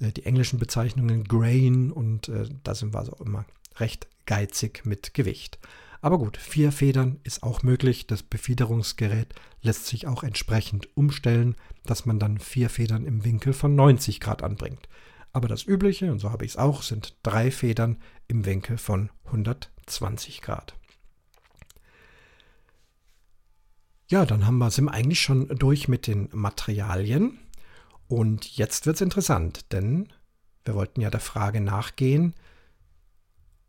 Äh, 0.00 0.12
die 0.12 0.26
englischen 0.26 0.58
Bezeichnungen 0.58 1.24
Grain 1.24 1.90
und 1.90 2.28
äh, 2.28 2.48
da 2.62 2.74
sind 2.74 2.94
wir 2.94 2.98
also 2.98 3.12
immer 3.24 3.44
recht 3.76 4.08
geizig 4.26 4.84
mit 4.84 5.14
Gewicht. 5.14 5.58
Aber 6.00 6.18
gut, 6.18 6.36
vier 6.36 6.72
Federn 6.72 7.20
ist 7.24 7.42
auch 7.42 7.62
möglich. 7.62 8.06
Das 8.06 8.22
Befiederungsgerät 8.22 9.34
lässt 9.62 9.86
sich 9.86 10.06
auch 10.06 10.22
entsprechend 10.22 10.96
umstellen, 10.96 11.56
dass 11.84 12.06
man 12.06 12.18
dann 12.18 12.38
vier 12.38 12.70
Federn 12.70 13.04
im 13.06 13.24
Winkel 13.24 13.52
von 13.52 13.74
90 13.74 14.20
Grad 14.20 14.42
anbringt. 14.42 14.88
Aber 15.32 15.48
das 15.48 15.64
Übliche, 15.66 16.12
und 16.12 16.18
so 16.18 16.30
habe 16.30 16.44
ich 16.44 16.52
es 16.52 16.56
auch, 16.56 16.82
sind 16.82 17.16
drei 17.22 17.50
Federn 17.50 17.98
im 18.28 18.44
Winkel 18.44 18.78
von 18.78 19.10
120 19.26 20.42
Grad. 20.42 20.74
Ja, 24.08 24.24
dann 24.24 24.46
haben 24.46 24.58
wir, 24.58 24.70
sind 24.70 24.84
wir 24.84 24.94
eigentlich 24.94 25.20
schon 25.20 25.48
durch 25.48 25.88
mit 25.88 26.06
den 26.06 26.28
Materialien. 26.32 27.38
Und 28.08 28.56
jetzt 28.56 28.86
wird 28.86 28.96
es 28.96 29.02
interessant, 29.02 29.72
denn 29.72 30.12
wir 30.64 30.74
wollten 30.74 31.00
ja 31.00 31.10
der 31.10 31.20
Frage 31.20 31.60
nachgehen, 31.60 32.34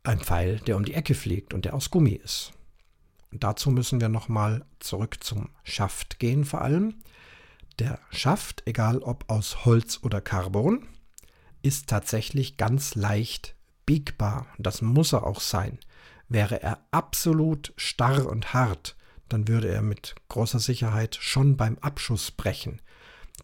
ein 0.04 0.19
Pfeil, 0.19 0.60
der 0.60 0.78
um 0.78 0.86
die 0.86 0.93
Ecke 0.93 1.15
fliegt 1.15 1.54
und 1.54 1.65
der 1.65 1.73
aus 1.73 1.89
Gummi 1.89 2.12
ist. 2.12 2.54
Und 3.32 3.43
dazu 3.43 3.71
müssen 3.71 4.00
wir 4.00 4.10
nochmal 4.10 4.65
zurück 4.80 5.23
zum 5.23 5.50
Schaft 5.63 6.19
gehen 6.19 6.45
vor 6.45 6.62
allem. 6.62 6.95
Der 7.80 8.00
Schaft, 8.10 8.63
egal 8.65 9.00
ob 9.00 9.30
aus 9.30 9.65
Holz 9.65 10.00
oder 10.02 10.21
Carbon, 10.21 10.88
ist 11.62 11.88
tatsächlich 11.88 12.58
ganz 12.58 12.95
leicht 12.95 13.56
biegbar. 13.86 14.47
Das 14.58 14.82
muss 14.82 15.13
er 15.13 15.26
auch 15.26 15.41
sein. 15.41 15.78
Wäre 16.30 16.62
er 16.62 16.80
absolut 16.91 17.73
starr 17.76 18.28
und 18.28 18.54
hart, 18.54 18.95
dann 19.30 19.47
würde 19.47 19.69
er 19.69 19.82
mit 19.82 20.15
großer 20.30 20.60
Sicherheit 20.60 21.17
schon 21.19 21.58
beim 21.58 21.78
Abschuss 21.80 22.32
brechen. 22.32 22.82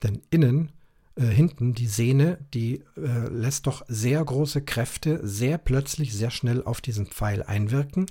Denn 0.02 0.22
innen, 0.30 0.72
äh, 1.16 1.26
hinten, 1.26 1.74
die 1.74 1.88
Sehne, 1.88 2.40
die 2.54 2.84
äh, 2.98 3.28
lässt 3.30 3.68
doch 3.68 3.84
sehr 3.88 4.24
große 4.24 4.64
Kräfte 4.64 5.26
sehr 5.26 5.58
plötzlich, 5.58 6.14
sehr 6.14 6.32
schnell 6.32 6.64
auf 6.64 6.82
diesen 6.82 7.06
Pfeil 7.06 7.44
einwirken. 7.44 8.08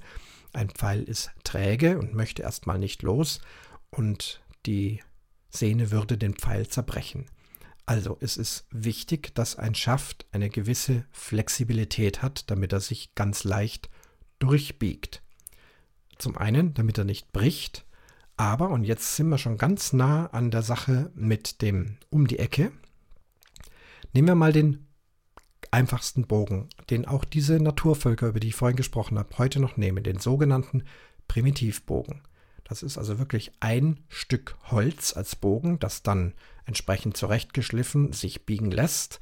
Ein 0.53 0.71
Pfeil 0.71 1.03
ist 1.03 1.31
träge 1.45 1.99
und 1.99 2.15
möchte 2.15 2.43
erstmal 2.43 2.79
nicht 2.79 3.03
los 3.03 3.41
und 3.91 4.43
die 4.67 5.01
Sehne 5.51 5.91
würde 5.91 6.17
den 6.17 6.35
Pfeil 6.35 6.69
zerbrechen. 6.69 7.27
Also 7.87 8.17
es 8.21 8.37
ist 8.37 8.67
wichtig, 8.71 9.35
dass 9.35 9.57
ein 9.57 9.75
Schaft 9.75 10.27
eine 10.31 10.51
gewisse 10.51 11.05
Flexibilität 11.11 12.23
hat, 12.23 12.51
damit 12.51 12.73
er 12.73 12.81
sich 12.81 13.15
ganz 13.15 13.45
leicht 13.45 13.91
durchbiegt. 14.39 15.23
Zum 16.19 16.37
einen, 16.39 16.75
damit 16.75 16.99
er 16.99 17.05
nicht 17.05 17.33
bricht, 17.33 17.85
aber, 18.37 18.71
und 18.71 18.85
jetzt 18.85 19.17
sind 19.17 19.29
wir 19.29 19.39
schon 19.39 19.59
ganz 19.59 19.93
nah 19.93 20.27
an 20.27 20.51
der 20.51 20.63
Sache 20.63 21.11
mit 21.15 21.61
dem 21.63 21.99
um 22.09 22.27
die 22.27 22.39
Ecke, 22.39 22.73
nehmen 24.13 24.29
wir 24.29 24.35
mal 24.35 24.53
den 24.53 24.87
einfachsten 25.71 26.27
Bogen, 26.27 26.69
den 26.91 27.07
auch 27.07 27.25
diese 27.25 27.61
Naturvölker, 27.61 28.29
über 28.29 28.41
die 28.41 28.49
ich 28.49 28.55
vorhin 28.55 28.77
gesprochen 28.77 29.19
habe, 29.19 29.39
heute 29.39 29.61
noch 29.61 29.77
nehmen, 29.77 30.05
den 30.05 30.19
sogenannten 30.19 30.85
Primitivbogen. 31.29 32.23
Das 32.65 32.83
ist 32.83 32.99
also 32.99 33.19
wirklich 33.19 33.53
ein 33.61 34.01
Stück 34.09 34.57
Holz 34.71 35.17
als 35.17 35.37
Bogen, 35.37 35.79
das 35.79 36.03
dann 36.03 36.35
entsprechend 36.65 37.17
zurechtgeschliffen 37.17 38.13
sich 38.13 38.47
biegen 38.47 38.71
lässt. 38.71 39.21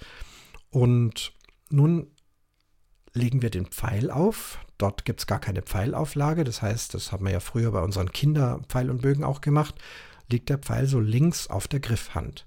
Und 0.71 1.33
nun 1.69 2.09
legen 3.13 3.43
wir 3.43 3.51
den 3.51 3.67
Pfeil 3.67 4.11
auf. 4.11 4.59
Dort 4.79 5.05
gibt 5.05 5.21
es 5.21 5.27
gar 5.27 5.41
keine 5.41 5.63
Pfeilauflage. 5.63 6.45
Das 6.45 6.63
heißt, 6.63 6.95
das 6.95 7.13
haben 7.13 7.25
wir 7.25 7.33
ja 7.33 7.41
früher 7.41 7.73
bei 7.73 7.83
unseren 7.83 8.13
Kinderpfeil 8.13 8.91
und 8.91 9.03
Bögen 9.03 9.25
auch 9.25 9.41
gemacht. 9.41 9.75
Liegt 10.31 10.49
der 10.49 10.59
Pfeil 10.59 10.87
so 10.87 11.01
links 11.01 11.49
auf 11.49 11.67
der 11.67 11.81
Griffhand. 11.81 12.47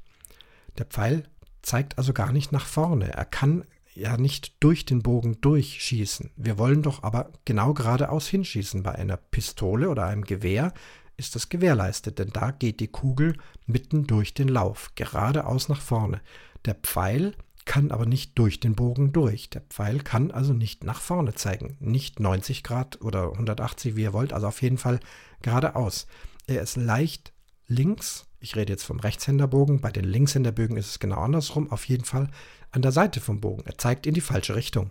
Der 0.78 0.86
Pfeil 0.86 1.28
zeigt 1.64 1.98
also 1.98 2.14
gar 2.14 2.32
nicht 2.32 2.52
nach 2.52 2.66
vorne. 2.66 3.14
Er 3.14 3.26
kann 3.26 3.66
ja 3.96 4.18
nicht 4.18 4.56
durch 4.60 4.86
den 4.86 5.02
Bogen 5.02 5.40
durchschießen. 5.42 6.32
Wir 6.36 6.58
wollen 6.58 6.84
doch 6.84 7.04
aber 7.04 7.32
genau 7.46 7.74
geradeaus 7.74 8.28
hinschießen. 8.28 8.84
Bei 8.84 8.94
einer 8.94 9.18
Pistole 9.18 9.90
oder 9.90 10.06
einem 10.06 10.24
Gewehr 10.24 10.74
ist 11.18 11.36
das 11.36 11.50
gewährleistet, 11.50 12.20
denn 12.20 12.30
da 12.32 12.52
geht 12.52 12.80
die 12.80 12.88
Kugel 12.88 13.38
mitten 13.66 14.08
durch 14.08 14.34
den 14.34 14.48
Lauf, 14.48 14.92
geradeaus 14.96 15.70
nach 15.70 15.82
vorne. 15.82 16.22
Der 16.66 16.76
Pfeil 16.76 17.36
kann 17.66 17.92
aber 17.92 18.06
nicht 18.06 18.38
durch 18.38 18.60
den 18.60 18.76
Bogen 18.76 19.14
durch. 19.14 19.50
Der 19.50 19.62
Pfeil 19.62 20.00
kann 20.00 20.32
also 20.32 20.54
nicht 20.54 20.84
nach 20.84 21.00
vorne 21.00 21.34
zeigen. 21.34 21.78
Nicht 21.80 22.20
90 22.20 22.64
Grad 22.64 23.02
oder 23.02 23.32
180, 23.32 23.96
wie 23.96 24.04
ihr 24.04 24.14
wollt, 24.14 24.34
also 24.34 24.48
auf 24.48 24.62
jeden 24.62 24.78
Fall 24.78 25.00
geradeaus. 25.42 26.08
Er 26.48 26.62
ist 26.62 26.76
leicht 26.76 27.33
links. 27.68 28.26
Ich 28.40 28.56
rede 28.56 28.74
jetzt 28.74 28.84
vom 28.84 29.00
Rechtshänderbogen. 29.00 29.82
Bei 29.82 29.92
den 29.92 30.06
Linkshänderbögen 30.06 30.78
ist 30.78 30.90
es 30.90 31.00
genau 31.00 31.18
andersrum. 31.18 31.72
Auf 31.72 31.86
jeden 31.86 32.06
Fall 32.06 32.30
an 32.72 32.82
der 32.82 32.92
Seite 32.92 33.22
vom 33.22 33.40
Bogen. 33.40 33.64
Er 33.66 33.78
zeigt 33.78 34.06
in 34.06 34.14
die 34.14 34.22
falsche 34.22 34.56
Richtung. 34.56 34.90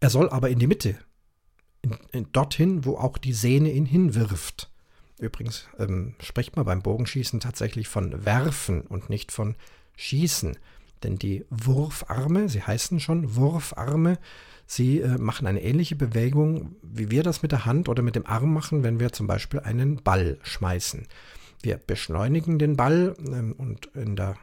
Er 0.00 0.10
soll 0.10 0.28
aber 0.30 0.50
in 0.50 0.58
die 0.58 0.66
Mitte. 0.66 0.98
In, 1.82 1.96
in, 2.12 2.32
dorthin, 2.32 2.84
wo 2.84 2.96
auch 2.96 3.18
die 3.18 3.32
Sehne 3.32 3.70
ihn 3.70 3.86
hinwirft. 3.86 4.70
Übrigens 5.18 5.68
ähm, 5.78 6.14
spricht 6.20 6.56
man 6.56 6.64
beim 6.64 6.82
Bogenschießen 6.82 7.40
tatsächlich 7.40 7.88
von 7.88 8.24
Werfen 8.24 8.82
und 8.82 9.10
nicht 9.10 9.32
von 9.32 9.54
Schießen. 9.96 10.58
Denn 11.02 11.16
die 11.16 11.44
Wurfarme, 11.50 12.48
sie 12.48 12.62
heißen 12.62 12.98
schon 12.98 13.36
Wurfarme, 13.36 14.18
sie 14.66 15.00
äh, 15.00 15.18
machen 15.18 15.46
eine 15.46 15.62
ähnliche 15.62 15.96
Bewegung, 15.96 16.76
wie 16.82 17.10
wir 17.10 17.22
das 17.22 17.42
mit 17.42 17.52
der 17.52 17.64
Hand 17.64 17.88
oder 17.88 18.02
mit 18.02 18.16
dem 18.16 18.26
Arm 18.26 18.52
machen, 18.52 18.82
wenn 18.82 19.00
wir 19.00 19.12
zum 19.12 19.26
Beispiel 19.26 19.60
einen 19.60 20.02
Ball 20.02 20.38
schmeißen. 20.42 21.06
Wir 21.62 21.78
beschleunigen 21.78 22.58
den 22.58 22.76
Ball 22.76 23.14
ähm, 23.26 23.52
und 23.52 23.86
in 23.94 24.16
der 24.16 24.36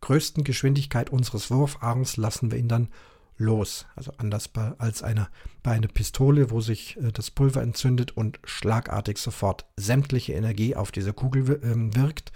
größten 0.00 0.44
Geschwindigkeit 0.44 1.10
unseres 1.10 1.50
Wurfarms 1.50 2.16
lassen 2.16 2.50
wir 2.50 2.58
ihn 2.58 2.68
dann 2.68 2.88
los. 3.36 3.86
Also 3.96 4.12
anders 4.18 4.48
bei, 4.48 4.72
als 4.78 5.02
eine, 5.02 5.28
bei 5.62 5.72
einer 5.72 5.88
Pistole, 5.88 6.50
wo 6.50 6.60
sich 6.60 6.96
äh, 6.98 7.12
das 7.12 7.30
Pulver 7.30 7.62
entzündet 7.62 8.16
und 8.16 8.38
schlagartig 8.44 9.18
sofort 9.18 9.66
sämtliche 9.76 10.34
Energie 10.34 10.76
auf 10.76 10.92
diese 10.92 11.12
Kugel 11.12 11.60
äh, 11.62 11.96
wirkt. 11.96 12.32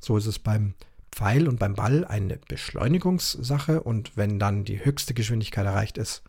So 0.00 0.16
ist 0.16 0.26
es 0.26 0.38
beim 0.38 0.74
Pfeil 1.12 1.48
und 1.48 1.58
beim 1.58 1.74
Ball 1.74 2.04
eine 2.04 2.38
Beschleunigungssache 2.48 3.82
und 3.82 4.16
wenn 4.16 4.38
dann 4.38 4.64
die 4.64 4.84
höchste 4.84 5.14
Geschwindigkeit 5.14 5.64
erreicht 5.64 5.96
ist, 5.96 6.24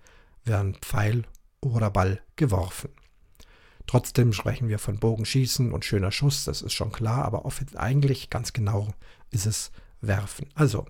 werden 0.45 0.75
Pfeil 0.75 1.23
oder 1.62 1.89
Ball 1.89 2.21
geworfen. 2.36 2.89
Trotzdem 3.88 4.34
sprechen 4.34 4.67
wir 4.67 4.80
von 4.80 4.99
Bogenschießen 4.99 5.72
und 5.72 5.86
schöner 5.86 6.11
Schuss, 6.11 6.45
das 6.45 6.61
ist 6.61 6.74
schon 6.74 6.91
klar, 6.91 7.26
aber 7.26 7.45
eigentlich 7.76 8.30
ganz 8.30 8.53
genau 8.53 8.93
ist 9.30 9.45
es 9.45 9.72
Werfen. 10.01 10.49
Also, 10.55 10.86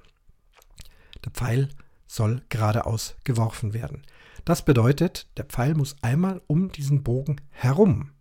der 1.23 1.32
Pfeil 1.32 1.69
soll 2.07 2.41
geradeaus 2.49 3.15
geworfen 3.23 3.73
werden. 3.73 4.03
Das 4.45 4.63
bedeutet, 4.63 5.27
der 5.38 5.45
Pfeil 5.45 5.73
muss 5.73 5.95
einmal 6.01 6.41
um 6.47 6.71
diesen 6.71 7.03
Bogen 7.03 7.41
herum. 7.49 8.11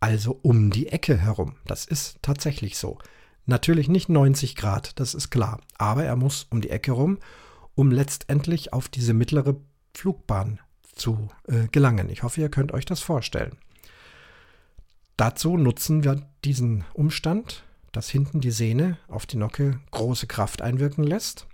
Also 0.00 0.38
um 0.42 0.70
die 0.70 0.88
Ecke 0.88 1.16
herum. 1.16 1.56
Das 1.66 1.84
ist 1.84 2.18
tatsächlich 2.22 2.78
so. 2.78 2.98
Natürlich 3.46 3.88
nicht 3.88 4.08
90 4.08 4.56
Grad, 4.56 4.98
das 4.98 5.14
ist 5.14 5.30
klar, 5.30 5.60
aber 5.78 6.04
er 6.04 6.16
muss 6.16 6.46
um 6.50 6.60
die 6.60 6.70
Ecke 6.70 6.92
rum, 6.92 7.18
um 7.74 7.90
letztendlich 7.90 8.72
auf 8.72 8.88
diese 8.88 9.14
mittlere 9.14 9.56
Flugbahn 9.94 10.60
zu 10.94 11.28
äh, 11.46 11.68
gelangen. 11.68 12.08
Ich 12.10 12.22
hoffe, 12.22 12.40
ihr 12.40 12.50
könnt 12.50 12.72
euch 12.72 12.84
das 12.84 13.00
vorstellen. 13.00 13.56
Dazu 15.16 15.56
nutzen 15.56 16.04
wir 16.04 16.26
diesen 16.44 16.84
Umstand, 16.94 17.64
dass 17.92 18.08
hinten 18.08 18.40
die 18.40 18.50
Sehne 18.50 18.98
auf 19.08 19.26
die 19.26 19.36
Nocke 19.36 19.80
große 19.90 20.26
Kraft 20.26 20.62
einwirken 20.62 21.04
lässt 21.04 21.46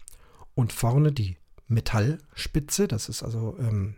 und 0.55 0.73
vorne 0.73 1.13
die 1.13 1.37
Metallspitze, 1.69 2.87
das 2.87 3.09
ist 3.09 3.23
also 3.23 3.57
ähm, 3.59 3.97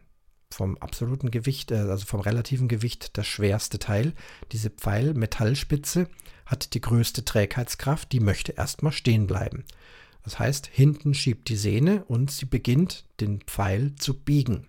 vom 0.50 0.78
absoluten 0.78 1.30
Gewicht, 1.30 1.70
äh, 1.70 1.76
also 1.76 2.06
vom 2.06 2.20
relativen 2.20 2.68
Gewicht 2.68 3.16
das 3.18 3.26
schwerste 3.26 3.78
Teil. 3.78 4.14
Diese 4.52 4.70
Pfeil-Metallspitze 4.70 6.08
hat 6.46 6.74
die 6.74 6.80
größte 6.80 7.24
Trägheitskraft, 7.24 8.12
die 8.12 8.20
möchte 8.20 8.52
erstmal 8.52 8.92
stehen 8.92 9.26
bleiben. 9.26 9.64
Das 10.24 10.38
heißt, 10.38 10.66
hinten 10.66 11.14
schiebt 11.14 11.48
die 11.48 11.56
Sehne 11.56 12.04
und 12.04 12.30
sie 12.30 12.46
beginnt 12.46 13.04
den 13.20 13.40
Pfeil 13.40 13.94
zu 13.96 14.14
biegen. 14.14 14.66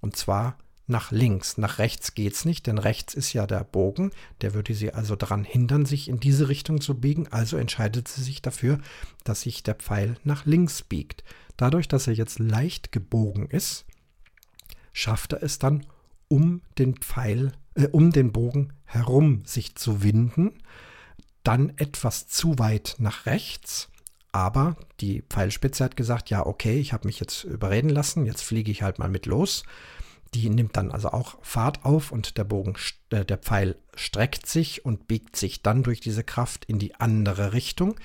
Und 0.00 0.16
zwar 0.16 0.56
nach 0.90 1.10
links. 1.12 1.56
Nach 1.56 1.78
rechts 1.78 2.14
geht 2.14 2.34
es 2.34 2.44
nicht, 2.44 2.66
denn 2.66 2.76
rechts 2.76 3.14
ist 3.14 3.32
ja 3.32 3.46
der 3.46 3.64
Bogen. 3.64 4.10
Der 4.40 4.54
würde 4.54 4.74
sie 4.74 4.92
also 4.92 5.16
daran 5.16 5.44
hindern, 5.44 5.86
sich 5.86 6.08
in 6.08 6.20
diese 6.20 6.48
Richtung 6.48 6.80
zu 6.80 7.00
biegen. 7.00 7.28
Also 7.28 7.56
entscheidet 7.56 8.08
sie 8.08 8.22
sich 8.22 8.42
dafür, 8.42 8.80
dass 9.24 9.42
sich 9.42 9.62
der 9.62 9.76
Pfeil 9.76 10.16
nach 10.24 10.44
links 10.44 10.82
biegt. 10.82 11.24
Dadurch, 11.56 11.88
dass 11.88 12.06
er 12.06 12.14
jetzt 12.14 12.38
leicht 12.38 12.92
gebogen 12.92 13.46
ist, 13.46 13.86
schafft 14.92 15.32
er 15.32 15.42
es 15.42 15.58
dann, 15.58 15.86
um 16.28 16.62
den 16.78 16.96
Pfeil, 16.96 17.52
äh, 17.74 17.86
um 17.88 18.12
den 18.12 18.32
Bogen 18.32 18.72
herum 18.84 19.44
sich 19.44 19.76
zu 19.76 20.02
winden. 20.02 20.58
Dann 21.44 21.72
etwas 21.76 22.26
zu 22.26 22.58
weit 22.58 22.96
nach 22.98 23.26
rechts. 23.26 23.89
Aber 24.32 24.76
die 25.00 25.22
Pfeilspitze 25.22 25.84
hat 25.84 25.96
gesagt, 25.96 26.30
ja, 26.30 26.46
okay, 26.46 26.78
ich 26.78 26.92
habe 26.92 27.06
mich 27.08 27.18
jetzt 27.18 27.44
überreden 27.44 27.88
lassen, 27.88 28.26
jetzt 28.26 28.42
fliege 28.42 28.70
ich 28.70 28.82
halt 28.82 28.98
mal 28.98 29.08
mit 29.08 29.26
los. 29.26 29.64
Die 30.34 30.48
nimmt 30.48 30.76
dann 30.76 30.92
also 30.92 31.10
auch 31.10 31.38
Fahrt 31.42 31.84
auf 31.84 32.12
und 32.12 32.38
der 32.38 32.44
Bogen, 32.44 32.74
äh, 33.10 33.24
der 33.24 33.38
Pfeil 33.38 33.76
streckt 33.96 34.46
sich 34.46 34.84
und 34.84 35.08
biegt 35.08 35.34
sich 35.34 35.62
dann 35.62 35.82
durch 35.82 36.00
diese 36.00 36.22
Kraft 36.22 36.64
in 36.66 36.78
die 36.78 36.94
andere 36.94 37.52
Richtung. 37.52 37.96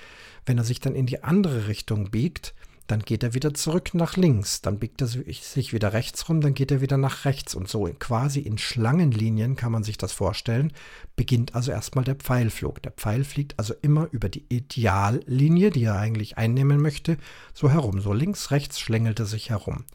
Wenn 0.46 0.58
er 0.58 0.64
sich 0.64 0.80
dann 0.80 0.96
in 0.96 1.06
die 1.06 1.24
andere 1.24 1.68
Richtung 1.68 2.10
biegt, 2.10 2.56
dann 2.88 3.00
geht 3.00 3.24
er 3.24 3.34
wieder 3.34 3.54
zurück 3.54 3.94
nach 3.94 4.16
links, 4.16 4.62
dann 4.62 4.78
biegt 4.78 5.02
er 5.02 5.08
sich 5.08 5.74
wieder 5.74 5.94
rechts 5.94 6.30
rum, 6.30 6.42
dann 6.42 6.54
geht 6.54 6.72
er 6.72 6.82
wieder 6.82 6.98
nach 6.98 7.26
rechts. 7.26 7.56
Und 7.56 7.68
so 7.68 7.90
quasi 8.00 8.42
in 8.42 8.58
Schlangenlinien 8.58 9.56
kann 9.56 9.72
man 9.72 9.84
sich 9.84 9.98
das 9.98 10.12
vorstellen, 10.12 10.72
beginnt 11.16 11.56
also 11.56 11.72
erstmal 11.72 12.04
der 12.04 12.16
Pfeilflug. 12.16 12.82
Der 12.84 12.92
Pfeil 12.92 13.24
fliegt 13.24 13.58
also 13.58 13.74
immer 13.82 14.08
über 14.12 14.30
die 14.30 14.46
Ideallinie, 14.50 15.72
die 15.72 15.86
er 15.86 15.98
eigentlich 15.98 16.38
einnehmen 16.38 16.80
möchte, 16.80 17.18
so 17.54 17.72
herum, 17.72 18.02
so 18.02 18.14
links, 18.14 18.52
rechts 18.52 18.80
schlängelt 18.80 19.20
er 19.20 19.26
sich 19.26 19.50
herum. 19.50 19.86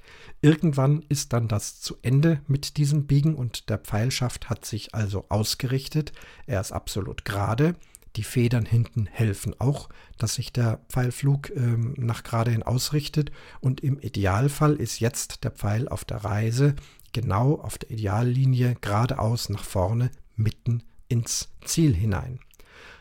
Irgendwann 0.43 1.05
ist 1.09 1.33
dann 1.33 1.47
das 1.47 1.81
zu 1.81 1.97
Ende 2.03 2.41
mit 2.49 2.77
diesem 2.77 3.07
Biegen 3.07 3.35
und 3.35 3.69
der 3.69 3.79
Pfeilschaft 3.79 4.51
hat 4.51 4.65
sich 4.65 4.95
also 4.95 5.27
ausgerichtet, 5.29 6.13
er 6.47 6.61
ist 6.61 6.73
absolut 6.73 7.25
gerade, 7.25 7.77
die 8.17 8.25
Federn 8.25 8.67
hinten 8.67 9.07
helfen 9.07 9.55
auch, 9.59 9.89
dass 10.19 10.35
sich 10.35 10.53
der 10.53 10.81
Pfeilflug 10.89 11.51
ähm, 11.51 11.95
nach 11.97 12.23
gerade 12.23 12.51
hin 12.51 12.63
ausrichtet. 12.63 13.31
Und 13.61 13.81
im 13.81 14.01
Idealfall 14.01 14.75
ist 14.75 15.01
jetzt 15.01 15.45
der 15.45 15.53
Pfeil 15.53 15.89
auf 15.89 16.05
der 16.05 16.19
Reise 16.19 16.75
genau 17.13 17.55
auf 17.55 17.79
der 17.79 17.91
Ideallinie 17.91 18.77
geradeaus 18.81 19.49
nach 19.49 19.65
vorne 19.65 20.11
mitten 20.37 20.83
ins 21.09 21.49
Ziel 21.65 21.95
hinein. 21.95 22.41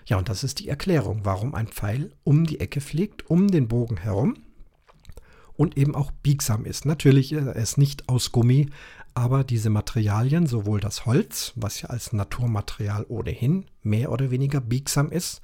Ja, 0.05 0.17
und 0.17 0.29
das 0.29 0.43
ist 0.43 0.59
die 0.59 0.69
Erklärung, 0.69 1.21
warum 1.23 1.53
ein 1.53 1.67
Pfeil 1.67 2.11
um 2.23 2.45
die 2.45 2.59
Ecke 2.59 2.81
fliegt, 2.81 3.29
um 3.29 3.47
den 3.47 3.67
Bogen 3.67 3.97
herum 3.97 4.37
und 5.55 5.77
eben 5.77 5.93
auch 5.93 6.11
biegsam 6.11 6.65
ist. 6.65 6.85
Natürlich 6.85 7.33
ist 7.33 7.77
er 7.77 7.79
nicht 7.79 8.09
aus 8.09 8.31
Gummi, 8.31 8.69
aber 9.13 9.43
diese 9.43 9.69
Materialien, 9.69 10.47
sowohl 10.47 10.79
das 10.79 11.05
Holz, 11.05 11.53
was 11.55 11.81
ja 11.81 11.89
als 11.89 12.13
Naturmaterial 12.13 13.05
ohnehin 13.07 13.65
mehr 13.83 14.11
oder 14.11 14.31
weniger 14.31 14.61
biegsam 14.61 15.11
ist, 15.11 15.41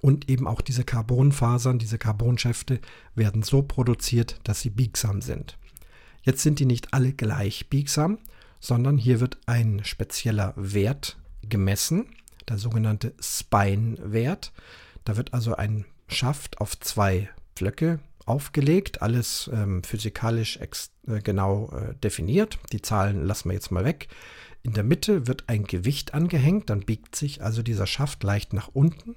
und 0.00 0.30
eben 0.30 0.46
auch 0.46 0.62
diese 0.62 0.84
Carbonfasern, 0.84 1.78
diese 1.78 1.98
Carbonschäfte 1.98 2.80
werden 3.14 3.42
so 3.42 3.62
produziert, 3.62 4.40
dass 4.44 4.60
sie 4.60 4.70
biegsam 4.70 5.20
sind. 5.20 5.58
Jetzt 6.22 6.42
sind 6.42 6.58
die 6.58 6.66
nicht 6.66 6.94
alle 6.94 7.12
gleich 7.12 7.68
biegsam, 7.68 8.18
sondern 8.60 8.98
hier 8.98 9.20
wird 9.20 9.38
ein 9.46 9.82
spezieller 9.84 10.54
Wert 10.56 11.18
gemessen, 11.42 12.06
der 12.48 12.58
sogenannte 12.58 13.14
Spine-Wert. 13.20 14.52
Da 15.04 15.16
wird 15.16 15.34
also 15.34 15.54
ein 15.54 15.86
Schaft 16.08 16.60
auf 16.60 16.78
zwei 16.78 17.28
Pflöcke 17.56 18.00
aufgelegt, 18.30 19.02
alles 19.02 19.50
ähm, 19.52 19.82
physikalisch 19.82 20.58
äh, 20.58 21.20
genau 21.22 21.70
äh, 21.70 21.94
definiert. 21.96 22.58
Die 22.72 22.82
Zahlen 22.82 23.24
lassen 23.26 23.48
wir 23.48 23.54
jetzt 23.54 23.70
mal 23.70 23.84
weg. 23.84 24.08
In 24.62 24.72
der 24.72 24.84
Mitte 24.84 25.26
wird 25.26 25.44
ein 25.48 25.64
Gewicht 25.64 26.14
angehängt, 26.14 26.70
dann 26.70 26.80
biegt 26.80 27.16
sich 27.16 27.42
also 27.42 27.62
dieser 27.62 27.86
Schaft 27.86 28.22
leicht 28.22 28.52
nach 28.52 28.68
unten. 28.68 29.16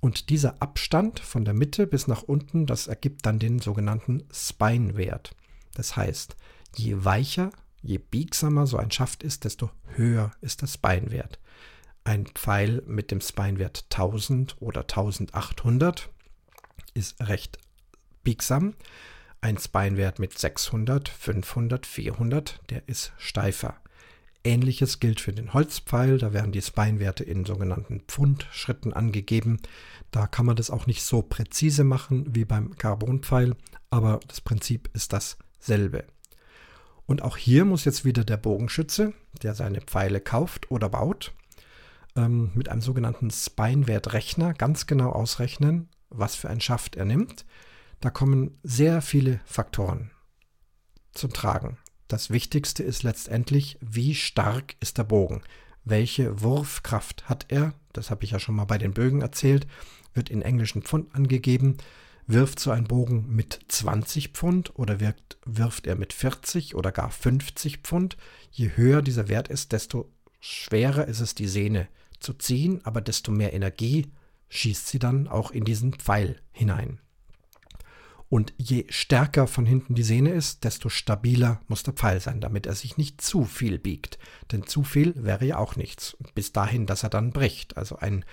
Und 0.00 0.28
dieser 0.28 0.60
Abstand 0.60 1.20
von 1.20 1.44
der 1.44 1.54
Mitte 1.54 1.86
bis 1.86 2.06
nach 2.06 2.22
unten, 2.22 2.66
das 2.66 2.86
ergibt 2.86 3.24
dann 3.24 3.38
den 3.38 3.58
sogenannten 3.58 4.24
Spine-Wert. 4.32 5.34
Das 5.74 5.96
heißt, 5.96 6.36
je 6.74 7.04
weicher, 7.04 7.50
je 7.82 7.98
biegsamer 7.98 8.66
so 8.66 8.76
ein 8.76 8.90
Schaft 8.90 9.22
ist, 9.22 9.44
desto 9.44 9.70
höher 9.94 10.32
ist 10.42 10.60
der 10.60 10.66
Spine-Wert. 10.66 11.40
Ein 12.04 12.26
Pfeil 12.26 12.82
mit 12.86 13.10
dem 13.10 13.20
Spine-Wert 13.20 13.86
1000 13.90 14.60
oder 14.60 14.82
1800 14.82 16.10
ist 16.94 17.20
recht 17.20 17.58
biegsam. 18.26 18.74
Ein 19.40 19.56
Spinewert 19.56 20.18
mit 20.18 20.36
600, 20.36 21.08
500, 21.08 21.86
400, 21.86 22.60
der 22.70 22.88
ist 22.88 23.12
steifer. 23.18 23.76
Ähnliches 24.42 24.98
gilt 24.98 25.20
für 25.20 25.32
den 25.32 25.54
Holzpfeil, 25.54 26.18
da 26.18 26.32
werden 26.32 26.50
die 26.50 26.60
Spinewerte 26.60 27.22
in 27.22 27.44
sogenannten 27.44 28.00
Pfundschritten 28.00 28.92
angegeben. 28.92 29.60
Da 30.10 30.26
kann 30.26 30.44
man 30.44 30.56
das 30.56 30.70
auch 30.70 30.86
nicht 30.86 31.04
so 31.04 31.22
präzise 31.22 31.84
machen 31.84 32.34
wie 32.34 32.44
beim 32.44 32.76
Carbonpfeil, 32.76 33.54
aber 33.90 34.18
das 34.26 34.40
Prinzip 34.40 34.90
ist 34.92 35.12
dasselbe. 35.12 36.04
Und 37.06 37.22
auch 37.22 37.36
hier 37.36 37.64
muss 37.64 37.84
jetzt 37.84 38.04
wieder 38.04 38.24
der 38.24 38.38
Bogenschütze, 38.38 39.12
der 39.42 39.54
seine 39.54 39.82
Pfeile 39.82 40.20
kauft 40.20 40.68
oder 40.72 40.88
baut, 40.88 41.32
ähm, 42.16 42.50
mit 42.54 42.68
einem 42.68 42.80
sogenannten 42.80 43.30
Spinewertrechner 43.30 44.52
ganz 44.54 44.86
genau 44.86 45.10
ausrechnen, 45.10 45.88
was 46.08 46.34
für 46.34 46.50
ein 46.50 46.60
Schaft 46.60 46.96
er 46.96 47.04
nimmt. 47.04 47.44
Da 48.00 48.10
kommen 48.10 48.58
sehr 48.62 49.00
viele 49.02 49.40
Faktoren 49.44 50.10
zum 51.12 51.32
Tragen. 51.32 51.78
Das 52.08 52.30
Wichtigste 52.30 52.82
ist 52.82 53.02
letztendlich, 53.02 53.78
wie 53.80 54.14
stark 54.14 54.76
ist 54.80 54.98
der 54.98 55.04
Bogen? 55.04 55.42
Welche 55.84 56.40
Wurfkraft 56.40 57.28
hat 57.28 57.46
er? 57.48 57.74
Das 57.92 58.10
habe 58.10 58.24
ich 58.24 58.32
ja 58.32 58.38
schon 58.38 58.54
mal 58.54 58.64
bei 58.64 58.78
den 58.78 58.92
Bögen 58.92 59.22
erzählt. 59.22 59.66
Wird 60.14 60.30
in 60.30 60.42
englischen 60.42 60.82
Pfund 60.82 61.14
angegeben. 61.14 61.78
Wirft 62.26 62.58
so 62.58 62.70
ein 62.70 62.84
Bogen 62.84 63.34
mit 63.34 63.60
20 63.68 64.30
Pfund 64.30 64.76
oder 64.78 65.00
wirkt, 65.00 65.38
wirft 65.44 65.86
er 65.86 65.94
mit 65.94 66.12
40 66.12 66.74
oder 66.74 66.90
gar 66.90 67.10
50 67.10 67.78
Pfund? 67.78 68.16
Je 68.50 68.72
höher 68.74 69.00
dieser 69.00 69.28
Wert 69.28 69.48
ist, 69.48 69.72
desto 69.72 70.10
schwerer 70.40 71.06
ist 71.06 71.20
es, 71.20 71.34
die 71.34 71.48
Sehne 71.48 71.88
zu 72.18 72.34
ziehen, 72.34 72.84
aber 72.84 73.00
desto 73.00 73.30
mehr 73.30 73.52
Energie 73.52 74.10
schießt 74.48 74.88
sie 74.88 74.98
dann 74.98 75.28
auch 75.28 75.50
in 75.50 75.64
diesen 75.64 75.94
Pfeil 75.94 76.40
hinein. 76.52 77.00
Und 78.28 78.52
je 78.58 78.86
stärker 78.88 79.46
von 79.46 79.66
hinten 79.66 79.94
die 79.94 80.02
Sehne 80.02 80.30
ist, 80.30 80.64
desto 80.64 80.88
stabiler 80.88 81.60
muss 81.68 81.84
der 81.84 81.94
Pfeil 81.94 82.20
sein, 82.20 82.40
damit 82.40 82.66
er 82.66 82.74
sich 82.74 82.96
nicht 82.96 83.20
zu 83.20 83.44
viel 83.44 83.78
biegt. 83.78 84.18
Denn 84.50 84.66
zu 84.66 84.82
viel 84.82 85.14
wäre 85.16 85.44
ja 85.44 85.58
auch 85.58 85.76
nichts. 85.76 86.16
Bis 86.34 86.52
dahin, 86.52 86.86
dass 86.86 87.04
er 87.04 87.10
dann 87.10 87.30
bricht. 87.30 87.76
Also 87.76 87.96
ein 87.96 88.24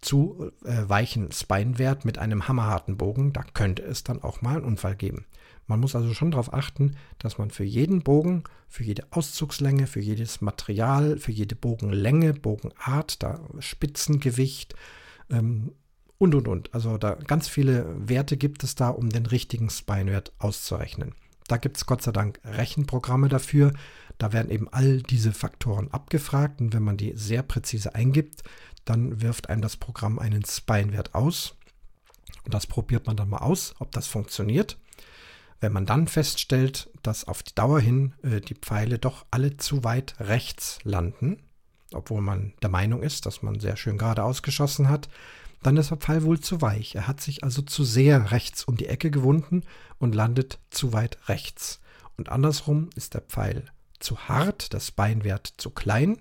zu 0.00 0.52
äh, 0.64 0.88
weichen 0.88 1.32
Spinewert 1.32 2.04
mit 2.04 2.18
einem 2.18 2.48
hammerharten 2.48 2.96
Bogen, 2.96 3.32
da 3.32 3.42
könnte 3.42 3.82
es 3.82 4.04
dann 4.04 4.22
auch 4.22 4.42
mal 4.42 4.56
einen 4.56 4.64
Unfall 4.64 4.94
geben. 4.94 5.26
Man 5.66 5.80
muss 5.80 5.96
also 5.96 6.14
schon 6.14 6.30
darauf 6.30 6.52
achten, 6.52 6.96
dass 7.18 7.38
man 7.38 7.50
für 7.50 7.64
jeden 7.64 8.02
Bogen, 8.02 8.44
für 8.68 8.84
jede 8.84 9.04
Auszugslänge, 9.10 9.86
für 9.86 10.00
jedes 10.00 10.40
Material, 10.40 11.18
für 11.18 11.32
jede 11.32 11.56
Bogenlänge, 11.56 12.34
Bogenart, 12.34 13.22
da 13.22 13.40
Spitzengewicht, 13.58 14.74
ähm, 15.30 15.72
und 16.18 16.34
und 16.34 16.48
und. 16.48 16.74
Also 16.74 16.98
da 16.98 17.14
ganz 17.14 17.48
viele 17.48 17.86
Werte 18.08 18.36
gibt 18.36 18.64
es 18.64 18.74
da, 18.74 18.88
um 18.88 19.10
den 19.10 19.26
richtigen 19.26 19.70
Spinewert 19.70 20.32
auszurechnen. 20.38 21.14
Da 21.48 21.58
gibt 21.58 21.76
es 21.76 21.86
Gott 21.86 22.02
sei 22.02 22.12
Dank 22.12 22.40
Rechenprogramme 22.44 23.28
dafür. 23.28 23.72
Da 24.18 24.32
werden 24.32 24.50
eben 24.50 24.68
all 24.72 25.02
diese 25.02 25.32
Faktoren 25.32 25.90
abgefragt 25.92 26.60
und 26.60 26.72
wenn 26.72 26.82
man 26.82 26.96
die 26.96 27.12
sehr 27.14 27.42
präzise 27.42 27.94
eingibt, 27.94 28.42
dann 28.84 29.20
wirft 29.20 29.50
einem 29.50 29.62
das 29.62 29.76
Programm 29.76 30.18
einen 30.18 30.44
Spinewert 30.44 31.14
aus. 31.14 31.56
Und 32.44 32.54
das 32.54 32.66
probiert 32.66 33.06
man 33.06 33.16
dann 33.16 33.28
mal 33.28 33.38
aus, 33.38 33.74
ob 33.78 33.92
das 33.92 34.06
funktioniert. 34.06 34.78
Wenn 35.60 35.72
man 35.72 35.86
dann 35.86 36.06
feststellt, 36.06 36.90
dass 37.02 37.26
auf 37.26 37.42
die 37.42 37.54
Dauer 37.54 37.80
hin 37.80 38.14
äh, 38.22 38.40
die 38.40 38.54
Pfeile 38.54 38.98
doch 38.98 39.26
alle 39.30 39.56
zu 39.56 39.84
weit 39.84 40.14
rechts 40.20 40.78
landen, 40.84 41.42
obwohl 41.92 42.20
man 42.20 42.52
der 42.62 42.70
Meinung 42.70 43.02
ist, 43.02 43.26
dass 43.26 43.42
man 43.42 43.60
sehr 43.60 43.76
schön 43.76 43.98
gerade 43.98 44.22
ausgeschossen 44.22 44.88
hat, 44.88 45.08
dann 45.62 45.76
ist 45.76 45.90
der 45.90 45.98
Pfeil 45.98 46.22
wohl 46.22 46.40
zu 46.40 46.60
weich. 46.62 46.94
Er 46.94 47.06
hat 47.06 47.20
sich 47.20 47.42
also 47.42 47.62
zu 47.62 47.84
sehr 47.84 48.30
rechts 48.30 48.64
um 48.64 48.76
die 48.76 48.86
Ecke 48.86 49.10
gewunden 49.10 49.62
und 49.98 50.14
landet 50.14 50.58
zu 50.70 50.92
weit 50.92 51.18
rechts. 51.28 51.80
Und 52.16 52.28
andersrum 52.28 52.90
ist 52.94 53.14
der 53.14 53.22
Pfeil 53.22 53.64
zu 53.98 54.28
hart, 54.28 54.74
das 54.74 54.90
Beinwert 54.90 55.54
zu 55.56 55.70
klein. 55.70 56.18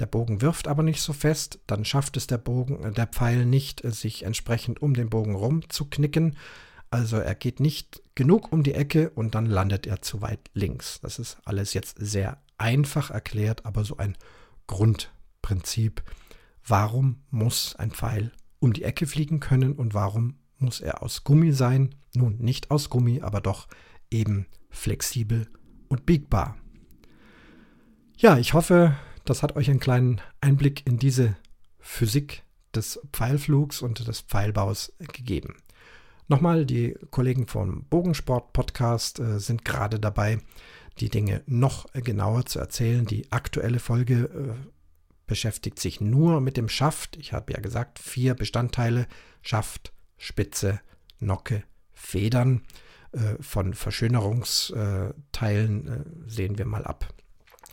Der 0.00 0.06
Bogen 0.06 0.42
wirft 0.42 0.68
aber 0.68 0.82
nicht 0.82 1.00
so 1.00 1.12
fest, 1.12 1.58
dann 1.66 1.84
schafft 1.84 2.16
es 2.16 2.26
der 2.26 2.38
Bogen, 2.38 2.84
äh, 2.84 2.92
der 2.92 3.06
Pfeil 3.06 3.46
nicht, 3.46 3.84
äh, 3.84 3.90
sich 3.90 4.24
entsprechend 4.24 4.82
um 4.82 4.94
den 4.94 5.08
Bogen 5.08 5.34
rum 5.34 5.68
zu 5.70 5.86
knicken. 5.86 6.36
Also 6.90 7.16
er 7.16 7.34
geht 7.34 7.60
nicht 7.60 8.02
genug 8.14 8.52
um 8.52 8.62
die 8.62 8.74
Ecke 8.74 9.10
und 9.10 9.34
dann 9.34 9.46
landet 9.46 9.86
er 9.86 10.02
zu 10.02 10.20
weit 10.20 10.50
links. 10.54 11.00
Das 11.00 11.18
ist 11.18 11.38
alles 11.44 11.74
jetzt 11.74 11.96
sehr 11.98 12.38
einfach 12.58 13.10
erklärt, 13.10 13.64
aber 13.64 13.84
so 13.84 13.96
ein 13.96 14.16
Grundprinzip. 14.66 16.02
Warum 16.66 17.22
muss 17.30 17.74
ein 17.76 17.90
Pfeil 17.90 18.32
um 18.58 18.72
die 18.72 18.84
Ecke 18.84 19.06
fliegen 19.06 19.40
können 19.40 19.72
und 19.72 19.94
warum 19.94 20.38
muss 20.58 20.80
er 20.80 21.02
aus 21.02 21.24
Gummi 21.24 21.52
sein? 21.52 21.94
Nun, 22.14 22.38
nicht 22.38 22.70
aus 22.70 22.88
Gummi, 22.88 23.20
aber 23.20 23.40
doch 23.40 23.68
eben 24.10 24.46
flexibel 24.70 25.48
und 25.88 26.06
biegbar. 26.06 26.56
Ja, 28.16 28.38
ich 28.38 28.54
hoffe, 28.54 28.96
das 29.24 29.42
hat 29.42 29.56
euch 29.56 29.68
einen 29.68 29.80
kleinen 29.80 30.20
Einblick 30.40 30.86
in 30.86 30.98
diese 30.98 31.36
Physik 31.78 32.44
des 32.74 33.00
Pfeilflugs 33.12 33.82
und 33.82 34.06
des 34.06 34.20
Pfeilbaus 34.22 34.92
gegeben. 34.98 35.56
Nochmal, 36.28 36.66
die 36.66 36.96
Kollegen 37.10 37.46
vom 37.46 37.84
Bogensport 37.84 38.52
Podcast 38.52 39.20
äh, 39.20 39.38
sind 39.38 39.64
gerade 39.64 40.00
dabei, 40.00 40.40
die 40.98 41.08
Dinge 41.08 41.42
noch 41.46 41.86
genauer 41.92 42.46
zu 42.46 42.58
erzählen. 42.58 43.04
Die 43.04 43.30
aktuelle 43.30 43.78
Folge 43.78 44.24
äh, 44.24 44.75
beschäftigt 45.26 45.78
sich 45.78 46.00
nur 46.00 46.40
mit 46.40 46.56
dem 46.56 46.68
Schaft. 46.68 47.16
Ich 47.16 47.32
habe 47.32 47.52
ja 47.52 47.60
gesagt, 47.60 47.98
vier 47.98 48.34
Bestandteile: 48.34 49.06
Schaft, 49.42 49.92
Spitze, 50.18 50.80
Nocke, 51.18 51.62
Federn. 51.92 52.62
Äh, 53.16 53.36
von 53.40 53.74
Verschönerungsteilen 53.74 55.88
äh, 55.88 56.04
sehen 56.26 56.58
wir 56.58 56.66
mal 56.66 56.84
ab. 56.84 57.08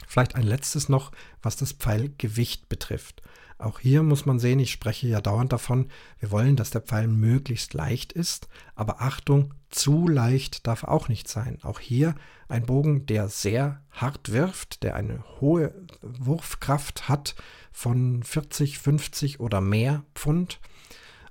Vielleicht 0.07 0.35
ein 0.35 0.43
letztes 0.43 0.87
noch, 0.89 1.11
was 1.41 1.55
das 1.57 1.71
Pfeilgewicht 1.73 2.69
betrifft. 2.69 3.23
Auch 3.63 3.79
hier 3.79 4.03
muss 4.03 4.25
man 4.25 4.39
sehen, 4.39 4.59
ich 4.59 4.71
spreche 4.71 5.07
ja 5.07 5.21
dauernd 5.21 5.53
davon, 5.53 5.87
wir 6.19 6.31
wollen, 6.31 6.57
dass 6.57 6.69
der 6.69 6.81
Pfeil 6.81 7.07
möglichst 7.07 7.73
leicht 7.73 8.11
ist, 8.11 8.49
aber 8.75 9.01
Achtung, 9.01 9.53
zu 9.69 10.07
leicht 10.07 10.67
darf 10.67 10.83
auch 10.83 11.07
nicht 11.07 11.27
sein. 11.27 11.59
Auch 11.63 11.79
hier 11.79 12.13
ein 12.47 12.65
Bogen, 12.65 13.05
der 13.05 13.29
sehr 13.29 13.81
hart 13.89 14.31
wirft, 14.31 14.83
der 14.83 14.95
eine 14.95 15.23
hohe 15.39 15.73
Wurfkraft 16.01 17.07
hat 17.07 17.35
von 17.71 18.21
40, 18.21 18.79
50 18.79 19.39
oder 19.39 19.61
mehr 19.61 20.03
Pfund. 20.13 20.59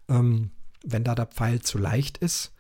Ähm, 0.09 0.51
wenn 0.85 1.05
da 1.05 1.15
der 1.15 1.27
Pfeil 1.27 1.61
zu 1.61 1.79
leicht 1.79 2.19
ist, 2.19 2.53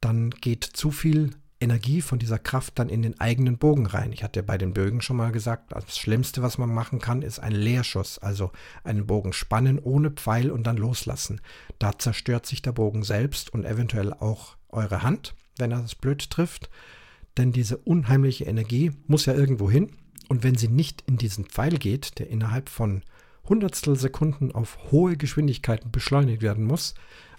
dann 0.00 0.30
geht 0.30 0.64
zu 0.64 0.90
viel 0.90 1.30
Energie 1.60 2.02
von 2.02 2.18
dieser 2.18 2.38
Kraft 2.38 2.78
dann 2.78 2.88
in 2.88 3.02
den 3.02 3.18
eigenen 3.18 3.56
Bogen 3.56 3.86
rein. 3.86 4.12
Ich 4.12 4.22
hatte 4.22 4.42
bei 4.42 4.58
den 4.58 4.74
Bögen 4.74 5.00
schon 5.00 5.16
mal 5.16 5.32
gesagt, 5.32 5.72
das 5.72 5.96
Schlimmste, 5.96 6.42
was 6.42 6.58
man 6.58 6.72
machen 6.72 6.98
kann, 6.98 7.22
ist 7.22 7.38
ein 7.38 7.52
Leerschuss, 7.52 8.18
also 8.18 8.52
einen 8.84 9.06
Bogen 9.06 9.32
spannen 9.32 9.78
ohne 9.78 10.10
Pfeil 10.10 10.50
und 10.50 10.66
dann 10.66 10.76
loslassen. 10.76 11.40
Da 11.78 11.98
zerstört 11.98 12.46
sich 12.46 12.60
der 12.60 12.72
Bogen 12.72 13.02
selbst 13.02 13.52
und 13.52 13.64
eventuell 13.64 14.12
auch 14.12 14.56
eure 14.68 15.02
Hand, 15.02 15.34
wenn 15.56 15.72
er 15.72 15.80
das 15.80 15.94
blöd 15.94 16.30
trifft. 16.30 16.68
Denn 17.38 17.52
diese 17.52 17.78
unheimliche 17.78 18.44
Energie 18.44 18.92
muss 19.06 19.26
ja 19.26 19.34
irgendwo 19.34 19.70
hin 19.70 19.92
und 20.28 20.42
wenn 20.42 20.56
sie 20.56 20.68
nicht 20.68 21.04
in 21.06 21.16
diesen 21.16 21.46
Pfeil 21.46 21.78
geht, 21.78 22.18
der 22.18 22.28
innerhalb 22.28 22.68
von 22.68 23.02
Hundertstel 23.48 23.96
Sekunden 23.96 24.52
auf 24.52 24.78
hohe 24.90 25.16
Geschwindigkeiten 25.16 25.90
beschleunigt 25.90 26.42
werden 26.42 26.64
muss, 26.64 26.94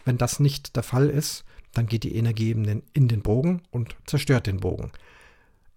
wenn 0.05 0.17
das 0.17 0.39
nicht 0.39 0.75
der 0.75 0.83
Fall 0.83 1.09
ist, 1.09 1.43
dann 1.73 1.87
geht 1.87 2.03
die 2.03 2.15
Energie 2.15 2.49
eben 2.49 2.83
in 2.93 3.07
den 3.07 3.21
Bogen 3.21 3.61
und 3.71 3.95
zerstört 4.05 4.47
den 4.47 4.59
Bogen. 4.59 4.91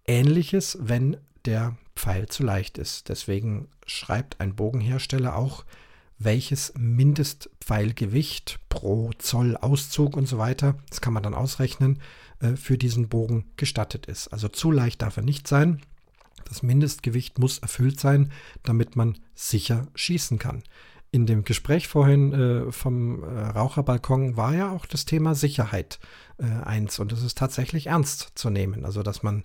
Ähnliches, 0.07 0.79
wenn 0.81 1.17
der 1.45 1.77
Pfeil 1.97 2.29
zu 2.29 2.43
leicht 2.43 2.79
ist. 2.79 3.09
Deswegen 3.09 3.69
schreibt 3.87 4.41
ein 4.41 4.55
Bogenhersteller 4.55 5.37
auch, 5.37 5.65
welches 6.19 6.73
Mindestpfeilgewicht 6.77 8.61
pro 8.69 9.11
Zoll 9.19 9.57
Auszug 9.57 10.17
und 10.17 10.27
so 10.27 10.39
weiter, 10.39 10.77
das 10.91 11.01
kann 11.01 11.15
man 11.15 11.23
dann 11.23 11.35
ausrechnen, 11.35 12.01
äh, 12.41 12.57
für 12.57 12.77
diesen 12.77 13.09
Bogen 13.09 13.45
gestattet 13.57 14.07
ist. 14.07 14.29
Also 14.29 14.49
zu 14.49 14.71
leicht 14.71 15.03
darf 15.03 15.17
er 15.17 15.23
nicht 15.23 15.49
sein. 15.49 15.81
Das 16.47 16.63
Mindestgewicht 16.63 17.39
muss 17.39 17.59
erfüllt 17.59 18.01
sein, 18.01 18.33
damit 18.63 18.97
man 18.97 19.19
sicher 19.35 19.87
schießen 19.95 20.39
kann 20.39 20.63
in 21.13 21.27
dem 21.27 21.45
Gespräch 21.45 21.89
vorhin 21.89 22.33
äh, 22.33 22.73
vom 22.73 23.23
äh, 23.23 23.27
Raucherbalkon 23.27 24.37
war 24.37 24.55
ja 24.55 24.71
auch 24.71 24.87
das 24.87 25.05
Thema 25.05 25.35
Sicherheit 25.35 25.99
äh, 26.39 26.45
eins 26.45 26.99
und 26.99 27.13
das 27.13 27.23
ist 27.23 27.37
tatsächlich 27.37 27.89
ernst 27.89 28.33
zu 28.35 28.51
nehmen. 28.51 28.85
Also, 28.85 29.03
dass 29.03 29.23
man 29.23 29.45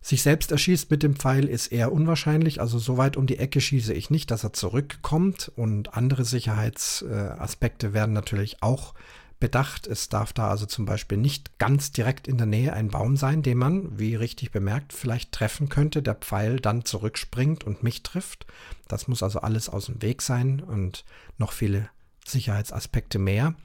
sich 0.00 0.22
selbst 0.22 0.50
erschießt 0.50 0.90
mit 0.90 1.04
dem 1.04 1.14
Pfeil 1.14 1.44
ist 1.44 1.68
eher 1.68 1.92
unwahrscheinlich. 1.92 2.60
Also 2.60 2.78
so 2.78 2.96
weit 2.96 3.16
um 3.16 3.26
die 3.28 3.38
Ecke 3.38 3.60
schieße 3.60 3.94
ich 3.94 4.10
nicht, 4.10 4.32
dass 4.32 4.42
er 4.42 4.52
zurückkommt. 4.52 5.52
Und 5.54 5.94
andere 5.94 6.24
Sicherheitsaspekte 6.24 7.92
werden 7.94 8.12
natürlich 8.12 8.64
auch 8.64 8.94
bedacht. 9.42 9.88
Es 9.88 10.08
darf 10.08 10.32
da 10.32 10.50
also 10.50 10.66
zum 10.66 10.84
Beispiel 10.84 11.18
nicht 11.18 11.58
ganz 11.58 11.90
direkt 11.90 12.28
in 12.28 12.38
der 12.38 12.46
Nähe 12.46 12.72
ein 12.74 12.90
Baum 12.90 13.16
sein, 13.16 13.42
den 13.42 13.58
man, 13.58 13.98
wie 13.98 14.14
richtig 14.14 14.52
bemerkt, 14.52 14.92
vielleicht 14.92 15.32
treffen 15.32 15.68
könnte, 15.68 16.00
der 16.00 16.14
Pfeil 16.14 16.60
dann 16.60 16.84
zurückspringt 16.84 17.64
und 17.64 17.82
mich 17.82 18.04
trifft. 18.04 18.46
Das 18.86 19.08
muss 19.08 19.20
also 19.20 19.40
alles 19.40 19.68
aus 19.68 19.86
dem 19.86 20.00
Weg 20.00 20.22
sein 20.22 20.60
und 20.60 21.04
noch 21.38 21.50
viele 21.50 21.90
Sicherheitsaspekte 22.24 23.18
mehr. 23.18 23.56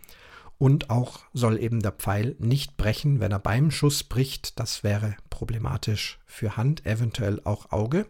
Und 0.58 0.90
auch 0.90 1.20
soll 1.34 1.60
eben 1.60 1.84
der 1.84 1.92
Pfeil 1.92 2.36
nicht 2.40 2.76
brechen, 2.78 3.20
wenn 3.20 3.32
er 3.32 3.38
beim 3.38 3.70
Schuss 3.70 4.04
bricht. 4.04 4.60
Das 4.60 4.84
wäre 4.84 5.16
problematisch 5.30 6.18
für 6.26 6.58
Hand, 6.58 6.88
eventuell 6.88 7.40
auch 7.44 7.72
Auge. 7.72 8.08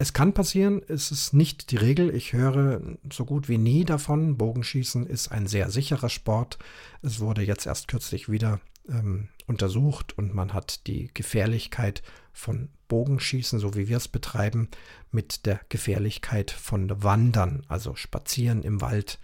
Es 0.00 0.12
kann 0.12 0.32
passieren, 0.32 0.80
es 0.86 1.10
ist 1.10 1.34
nicht 1.34 1.72
die 1.72 1.76
Regel. 1.76 2.14
Ich 2.14 2.32
höre 2.32 2.80
so 3.12 3.24
gut 3.24 3.48
wie 3.48 3.58
nie 3.58 3.84
davon. 3.84 4.36
Bogenschießen 4.36 5.04
ist 5.04 5.32
ein 5.32 5.48
sehr 5.48 5.70
sicherer 5.70 6.08
Sport. 6.08 6.56
Es 7.02 7.18
wurde 7.18 7.42
jetzt 7.42 7.66
erst 7.66 7.88
kürzlich 7.88 8.28
wieder 8.28 8.60
ähm, 8.88 9.28
untersucht 9.48 10.16
und 10.16 10.34
man 10.34 10.54
hat 10.54 10.86
die 10.86 11.10
Gefährlichkeit 11.14 12.04
von 12.32 12.68
Bogenschießen, 12.86 13.58
so 13.58 13.74
wie 13.74 13.88
wir 13.88 13.96
es 13.96 14.06
betreiben, 14.06 14.68
mit 15.10 15.46
der 15.46 15.60
Gefährlichkeit 15.68 16.52
von 16.52 17.02
Wandern, 17.02 17.64
also 17.66 17.96
Spazieren 17.96 18.62
im 18.62 18.80
Wald, 18.80 19.18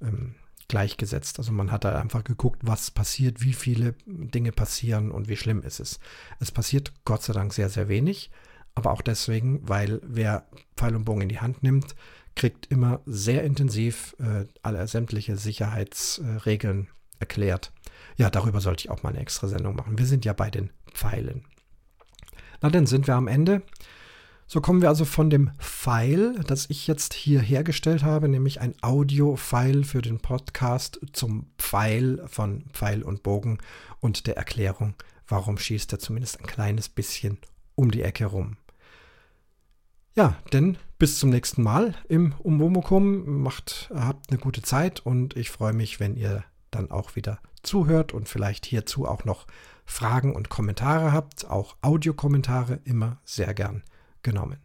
ähm, 0.00 0.36
gleichgesetzt. 0.68 1.40
Also 1.40 1.50
man 1.50 1.72
hat 1.72 1.82
da 1.82 2.00
einfach 2.00 2.22
geguckt, 2.22 2.60
was 2.62 2.92
passiert, 2.92 3.42
wie 3.42 3.54
viele 3.54 3.96
Dinge 4.06 4.52
passieren 4.52 5.10
und 5.10 5.28
wie 5.28 5.36
schlimm 5.36 5.62
ist 5.62 5.80
es. 5.80 5.98
Es 6.38 6.52
passiert 6.52 6.92
Gott 7.04 7.24
sei 7.24 7.32
Dank 7.32 7.52
sehr, 7.52 7.68
sehr 7.68 7.88
wenig 7.88 8.30
aber 8.74 8.92
auch 8.92 9.02
deswegen, 9.02 9.66
weil 9.68 10.00
wer 10.04 10.46
Pfeil 10.76 10.96
und 10.96 11.04
Bogen 11.04 11.22
in 11.22 11.28
die 11.28 11.40
Hand 11.40 11.62
nimmt, 11.62 11.94
kriegt 12.34 12.66
immer 12.66 13.00
sehr 13.04 13.44
intensiv 13.44 14.16
äh, 14.18 14.46
alle 14.62 14.86
sämtliche 14.88 15.36
Sicherheitsregeln 15.36 16.84
äh, 16.84 17.20
erklärt. 17.20 17.72
Ja, 18.16 18.30
darüber 18.30 18.60
sollte 18.60 18.84
ich 18.84 18.90
auch 18.90 19.02
mal 19.02 19.10
eine 19.10 19.20
extra 19.20 19.48
Sendung 19.48 19.76
machen. 19.76 19.98
Wir 19.98 20.06
sind 20.06 20.24
ja 20.24 20.32
bei 20.32 20.50
den 20.50 20.70
Pfeilen. 20.92 21.44
Na, 22.60 22.70
dann 22.70 22.86
sind 22.86 23.06
wir 23.06 23.14
am 23.14 23.28
Ende. 23.28 23.62
So 24.46 24.60
kommen 24.60 24.82
wir 24.82 24.88
also 24.88 25.04
von 25.04 25.30
dem 25.30 25.50
Pfeil, 25.58 26.34
das 26.46 26.68
ich 26.68 26.86
jetzt 26.86 27.14
hier 27.14 27.40
hergestellt 27.40 28.02
habe, 28.02 28.28
nämlich 28.28 28.60
ein 28.60 28.74
Audio-File 28.82 29.84
für 29.84 30.02
den 30.02 30.18
Podcast 30.18 31.00
zum 31.12 31.46
Pfeil 31.58 32.22
von 32.26 32.64
Pfeil 32.72 33.02
und 33.02 33.22
Bogen 33.22 33.58
und 34.00 34.26
der 34.26 34.36
Erklärung, 34.36 34.94
warum 35.26 35.56
schießt 35.56 35.92
er 35.92 36.00
zumindest 36.00 36.40
ein 36.40 36.46
kleines 36.46 36.88
bisschen 36.90 37.38
um 37.74 37.90
die 37.90 38.02
Ecke 38.02 38.26
rum. 38.26 38.56
Ja, 40.14 40.36
denn 40.52 40.76
bis 40.98 41.18
zum 41.18 41.30
nächsten 41.30 41.62
Mal 41.62 41.94
im 42.08 42.34
Umwomukum. 42.38 43.42
Macht, 43.42 43.90
habt 43.94 44.30
eine 44.30 44.38
gute 44.38 44.62
Zeit 44.62 45.00
und 45.00 45.36
ich 45.36 45.50
freue 45.50 45.72
mich, 45.72 46.00
wenn 46.00 46.16
ihr 46.16 46.44
dann 46.70 46.90
auch 46.90 47.16
wieder 47.16 47.38
zuhört 47.62 48.12
und 48.12 48.28
vielleicht 48.28 48.66
hierzu 48.66 49.06
auch 49.06 49.24
noch 49.24 49.46
Fragen 49.86 50.34
und 50.34 50.50
Kommentare 50.50 51.12
habt. 51.12 51.48
Auch 51.50 51.76
Audiokommentare 51.80 52.80
immer 52.84 53.18
sehr 53.24 53.54
gern 53.54 53.82
genommen. 54.22 54.58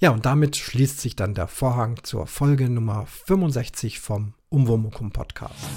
Ja, 0.00 0.10
und 0.12 0.24
damit 0.24 0.56
schließt 0.56 0.98
sich 0.98 1.14
dann 1.14 1.34
der 1.34 1.46
Vorhang 1.46 2.02
zur 2.02 2.26
Folge 2.26 2.70
Nummer 2.70 3.04
65 3.06 4.00
vom 4.00 4.32
Umwomukum 4.48 5.12
Podcast. 5.12 5.68